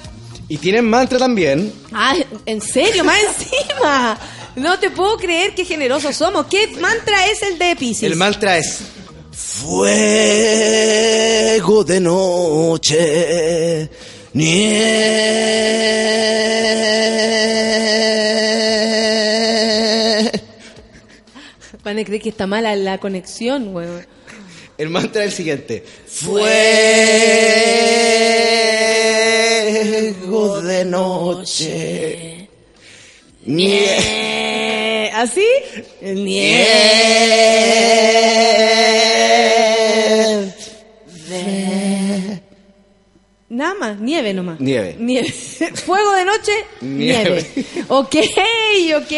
[0.48, 1.72] Y tienen mantra también.
[1.92, 2.14] Ah,
[2.46, 3.02] ¿en serio?
[3.04, 4.16] Más encima.
[4.54, 6.46] No te puedo creer qué generosos somos.
[6.46, 8.04] ¿Qué mantra es el de Piscis?
[8.04, 8.78] El mantra es
[9.32, 9.74] Fuego
[11.84, 13.90] de noche,
[14.32, 15.62] nieve.
[21.84, 24.06] Van a creer que está mala la conexión, weón.
[24.78, 25.82] El mantra es el siguiente.
[26.06, 26.36] Fuego
[30.60, 32.48] de noche.
[33.48, 35.46] Eh, ¿Así?
[36.02, 36.66] Nieve.
[43.56, 44.60] Nada más, nieve nomás.
[44.60, 44.96] Nieve.
[44.98, 45.32] Nieve.
[45.86, 46.52] Fuego de noche,
[46.82, 47.46] nieve.
[47.54, 47.84] Nieve.
[47.88, 48.16] Ok,
[48.96, 49.12] ok.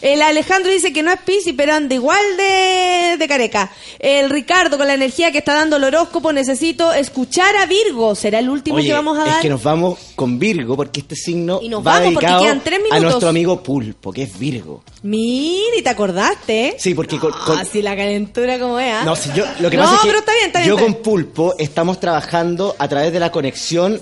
[0.00, 3.72] El Alejandro dice que no es Piscis, pero anda igual de, de careca.
[3.98, 8.14] El Ricardo, con la energía que está dando el horóscopo, necesito escuchar a Virgo.
[8.14, 9.36] ¿Será el último Oye, que vamos a dar?
[9.36, 12.42] es que nos vamos con Virgo porque este signo Y nos va vamos porque dedicado
[12.42, 14.82] quedan tres a nuestro amigo Pulpo, que es Virgo.
[15.04, 16.74] Mira, y te acordaste.
[16.78, 19.04] Sí, porque con, con- Ah, sí, la calentura como es, ¿ah?
[19.04, 20.74] No, si yo, lo que No, pasa es que pero está bien, está bien, yo
[20.76, 21.02] está con.
[21.02, 24.00] Pulpo estamos trabajando a través de la conexión.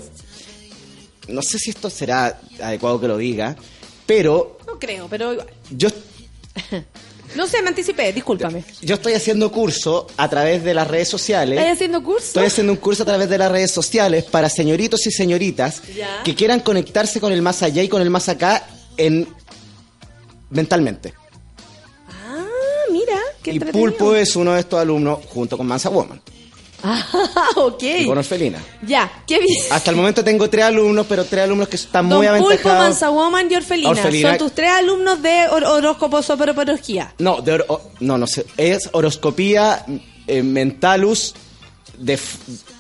[1.29, 3.55] No sé si esto será adecuado que lo diga,
[4.07, 5.49] pero No creo, pero igual.
[5.71, 5.89] yo,
[7.37, 8.65] No sé, me anticipé, discúlpame.
[8.83, 11.59] yo estoy haciendo curso a través de las redes sociales.
[11.59, 12.27] ¿Estás haciendo curso?
[12.27, 16.23] Estoy haciendo un curso a través de las redes sociales para señoritos y señoritas Ya.
[16.25, 19.29] que quieran conectarse con el más allá y con el más acá en
[20.51, 21.15] mentalmente.
[22.09, 22.45] Ah,
[22.91, 23.61] mira, qué Y.
[23.61, 26.21] Pulpo es uno de estos alumnos junto con Mansa Woman.
[26.83, 27.05] Ah,
[27.57, 27.83] ok.
[27.83, 28.59] y con orfelina.
[28.87, 29.65] Ya, qué bien.
[29.71, 32.79] Hasta el momento tengo tres alumnos, pero tres alumnos que están Don muy Pulpo, aventajados.
[32.81, 33.91] Mansa Woman y Orfelina.
[33.91, 34.29] Orfelina.
[34.31, 37.15] Son tus tres alumnos de hor horóscopo soperopología.
[37.19, 38.47] No, de oro- no, no sé.
[38.57, 39.85] Es horoscopía
[40.27, 41.35] eh, mentalus
[41.99, 42.19] de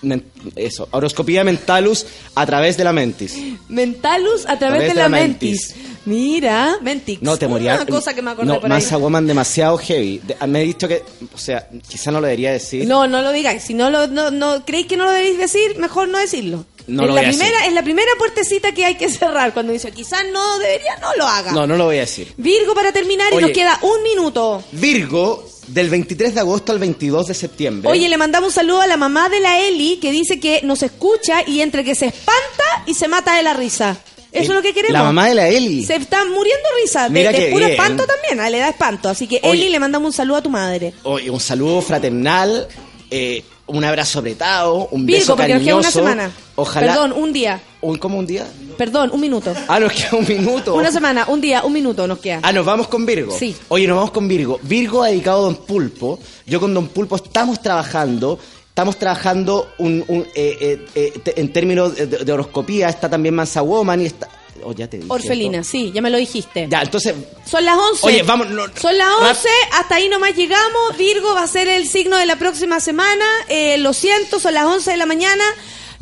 [0.06, 0.24] men-
[0.56, 3.36] eso, horoscopía mentalus a través de la mentis.
[3.68, 5.74] Mentalus a través, de, la, mentis.
[6.06, 7.20] Mira, Mentix.
[7.20, 7.74] No, te moría.
[7.74, 8.84] Una cosa que me acordé No, por ahí.
[8.92, 10.18] Woman demasiado heavy.
[10.18, 11.02] De- me he dicho que,
[11.34, 12.86] o sea, quizá no lo debería decir.
[12.86, 13.64] No, no lo digáis.
[13.64, 16.64] Si no lo no, no creéis que no lo debéis decir, mejor no decirlo.
[16.86, 17.68] No es lo la voy a primera, decir.
[17.68, 21.26] es la primera puertecita que hay que cerrar cuando dice quizás no debería, no lo
[21.26, 21.50] haga.
[21.50, 22.32] No, no lo voy a decir.
[22.36, 24.62] Virgo para terminar y nos queda un minuto.
[24.70, 27.90] Virgo, del 23 de agosto al 22 de septiembre.
[27.90, 30.82] Oye, le mandamos un saludo a la mamá de la Eli que dice que nos
[30.82, 33.96] escucha y entre que se espanta y se mata de la risa.
[34.32, 34.92] Eso es lo que queremos.
[34.92, 35.82] La mamá de la Eli.
[35.84, 37.08] Se está muriendo risa.
[37.08, 37.70] Mira de puro bien.
[37.70, 38.38] espanto también.
[38.40, 39.08] ah, Le da espanto.
[39.08, 39.62] Así que, Oye.
[39.62, 40.92] Eli, le mandamos un saludo a tu madre.
[41.04, 42.68] Oye, un saludo fraternal,
[43.10, 46.00] eh, un abrazo apretado, un Virgo, beso porque nos queda cariñoso.
[46.02, 46.32] una semana.
[46.54, 46.86] Ojalá.
[46.86, 47.60] Perdón, un día.
[47.80, 48.46] Un, ¿Cómo un día?
[48.76, 49.54] Perdón, un minuto.
[49.68, 50.74] Ah, nos queda un minuto.
[50.74, 52.40] Una semana, un día, un minuto nos queda.
[52.42, 53.34] Ah, nos vamos con Virgo.
[53.38, 53.56] Sí.
[53.68, 54.60] Oye, nos vamos con Virgo.
[54.62, 56.18] Virgo ha dedicado a Don Pulpo.
[56.46, 58.38] Yo con Don Pulpo estamos trabajando.
[58.76, 62.90] Estamos trabajando un, un, eh, eh, eh, en términos de, de horoscopía.
[62.90, 64.28] Está también Mansa Woman y está.
[64.62, 65.70] Oh, ya te dije Orfelina, esto.
[65.70, 66.66] sí, ya me lo dijiste.
[66.68, 67.14] Ya, entonces.
[67.46, 68.06] Son las 11.
[68.06, 70.94] Oye, vamos, no- Son las rap- 11, hasta ahí nomás llegamos.
[70.98, 73.24] Virgo va a ser el signo de la próxima semana.
[73.48, 75.44] Eh, lo siento, son las 11 de la mañana.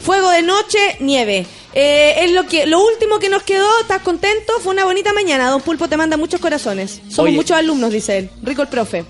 [0.00, 1.46] Fuego de noche, nieve.
[1.74, 3.68] Eh, es lo que lo último que nos quedó.
[3.82, 4.52] ¿Estás contento?
[4.60, 5.48] Fue una bonita mañana.
[5.48, 7.00] Don Pulpo te manda muchos corazones.
[7.08, 7.36] Somos Oye.
[7.36, 8.30] muchos alumnos, dice él.
[8.42, 9.04] Rico el profe.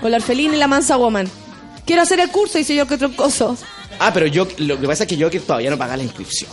[0.00, 1.30] Con la orfelina y la mansa woman.
[1.90, 3.58] Quiero hacer el curso, dice yo que otro coso.
[3.98, 6.52] Ah, pero yo, lo que pasa es que yo que todavía no paga la inscripción.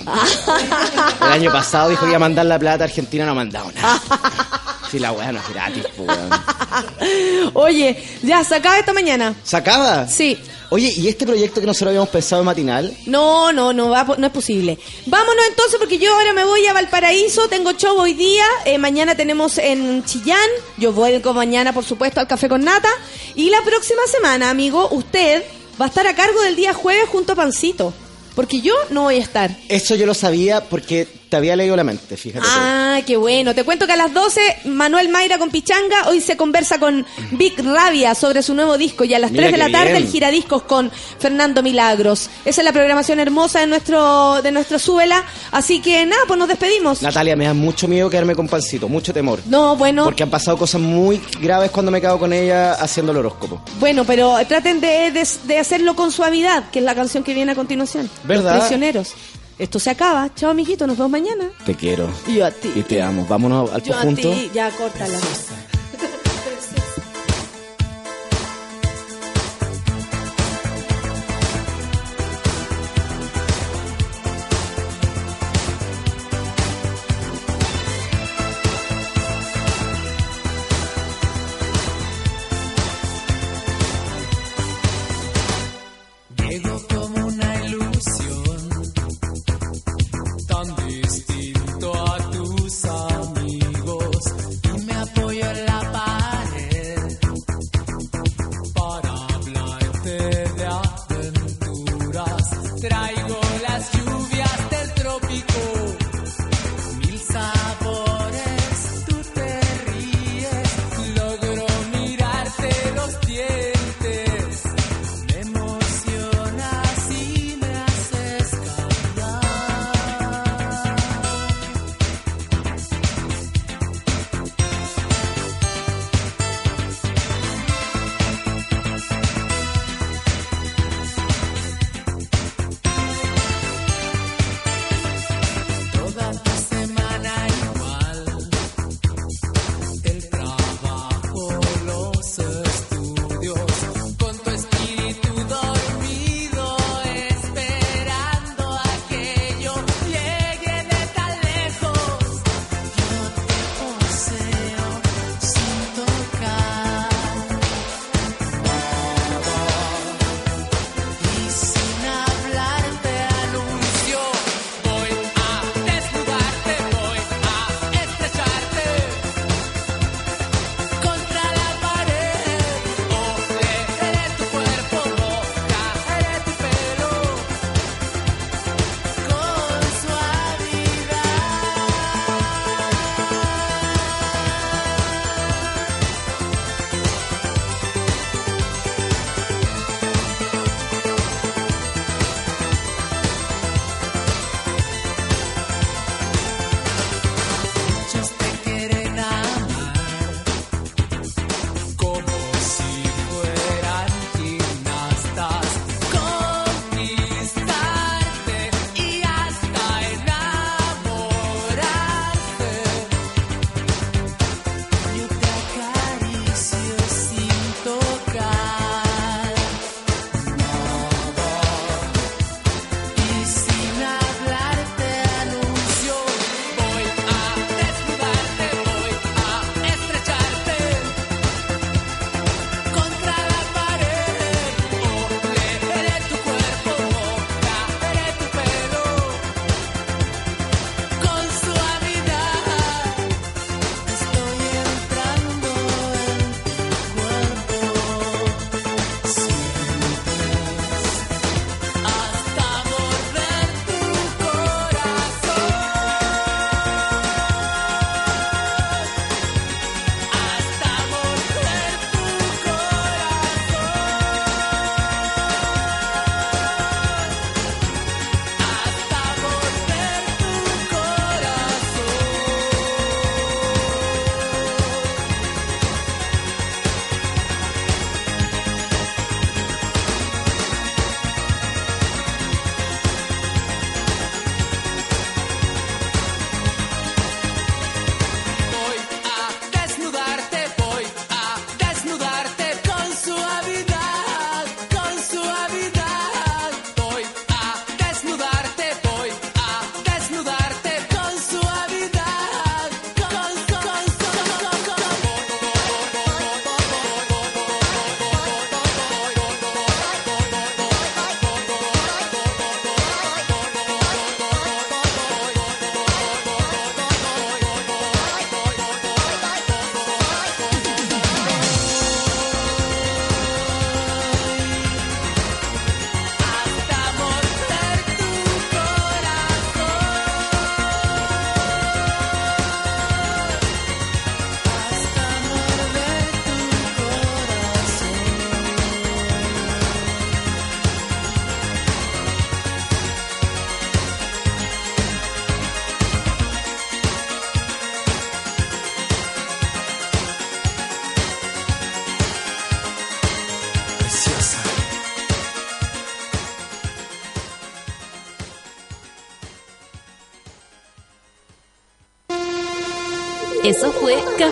[1.21, 3.71] El año pasado dijo que iba a mandar la plata a Argentina, no ha mandado
[3.71, 4.01] nada.
[4.89, 6.29] Si la weá no es gratis, po, weón.
[7.53, 9.35] Oye, ya, se acaba esta mañana.
[9.43, 10.07] ¿Se acaba?
[10.07, 10.39] Sí.
[10.69, 12.97] Oye, ¿y este proyecto que nosotros habíamos pensado en matinal?
[13.05, 14.77] No, no, no, va, no es posible.
[15.05, 19.15] Vámonos entonces porque yo ahora me voy a Valparaíso, tengo show hoy día, eh, mañana
[19.15, 22.89] tenemos en Chillán, yo vuelvo mañana por supuesto al Café con Nata
[23.35, 25.43] y la próxima semana, amigo, usted
[25.79, 27.93] va a estar a cargo del día jueves junto a Pancito,
[28.35, 29.55] porque yo no voy a estar.
[29.69, 32.45] Eso yo lo sabía porque te había leído la mente, fíjate.
[32.45, 32.51] tú.
[32.53, 33.53] Ah, qué bueno.
[33.53, 36.07] Te cuento que a las 12, Manuel Mayra con Pichanga.
[36.07, 39.03] Hoy se conversa con Vic Rabia sobre su nuevo disco.
[39.03, 40.03] Y a las Mira 3 de la tarde, bien.
[40.03, 42.29] el giradiscos con Fernando Milagros.
[42.45, 45.23] Esa es la programación hermosa de nuestro, de nuestro Súbela.
[45.51, 47.01] Así que nada, pues nos despedimos.
[47.01, 49.39] Natalia, me da mucho miedo quedarme con Pancito, mucho temor.
[49.47, 53.17] No, bueno, Porque han pasado cosas muy graves cuando me cago con ella haciendo el
[53.19, 53.61] horóscopo.
[53.79, 57.51] bueno, pero traten de, de- de hacerlo con suavidad, que es la canción que viene
[57.51, 58.09] a continuación.
[58.23, 58.53] ¿Verdad?
[58.55, 59.13] Los prisioneros.
[59.59, 60.29] Esto se acaba.
[60.35, 61.45] Chao, amiguito, nos vemos mañana.
[61.65, 62.09] Te quiero.
[62.27, 62.71] Y yo a ti.
[62.75, 63.25] Y te amo.
[63.27, 64.29] Vámonos al Yo a conjunto.
[64.31, 65.17] ti, ya córtala.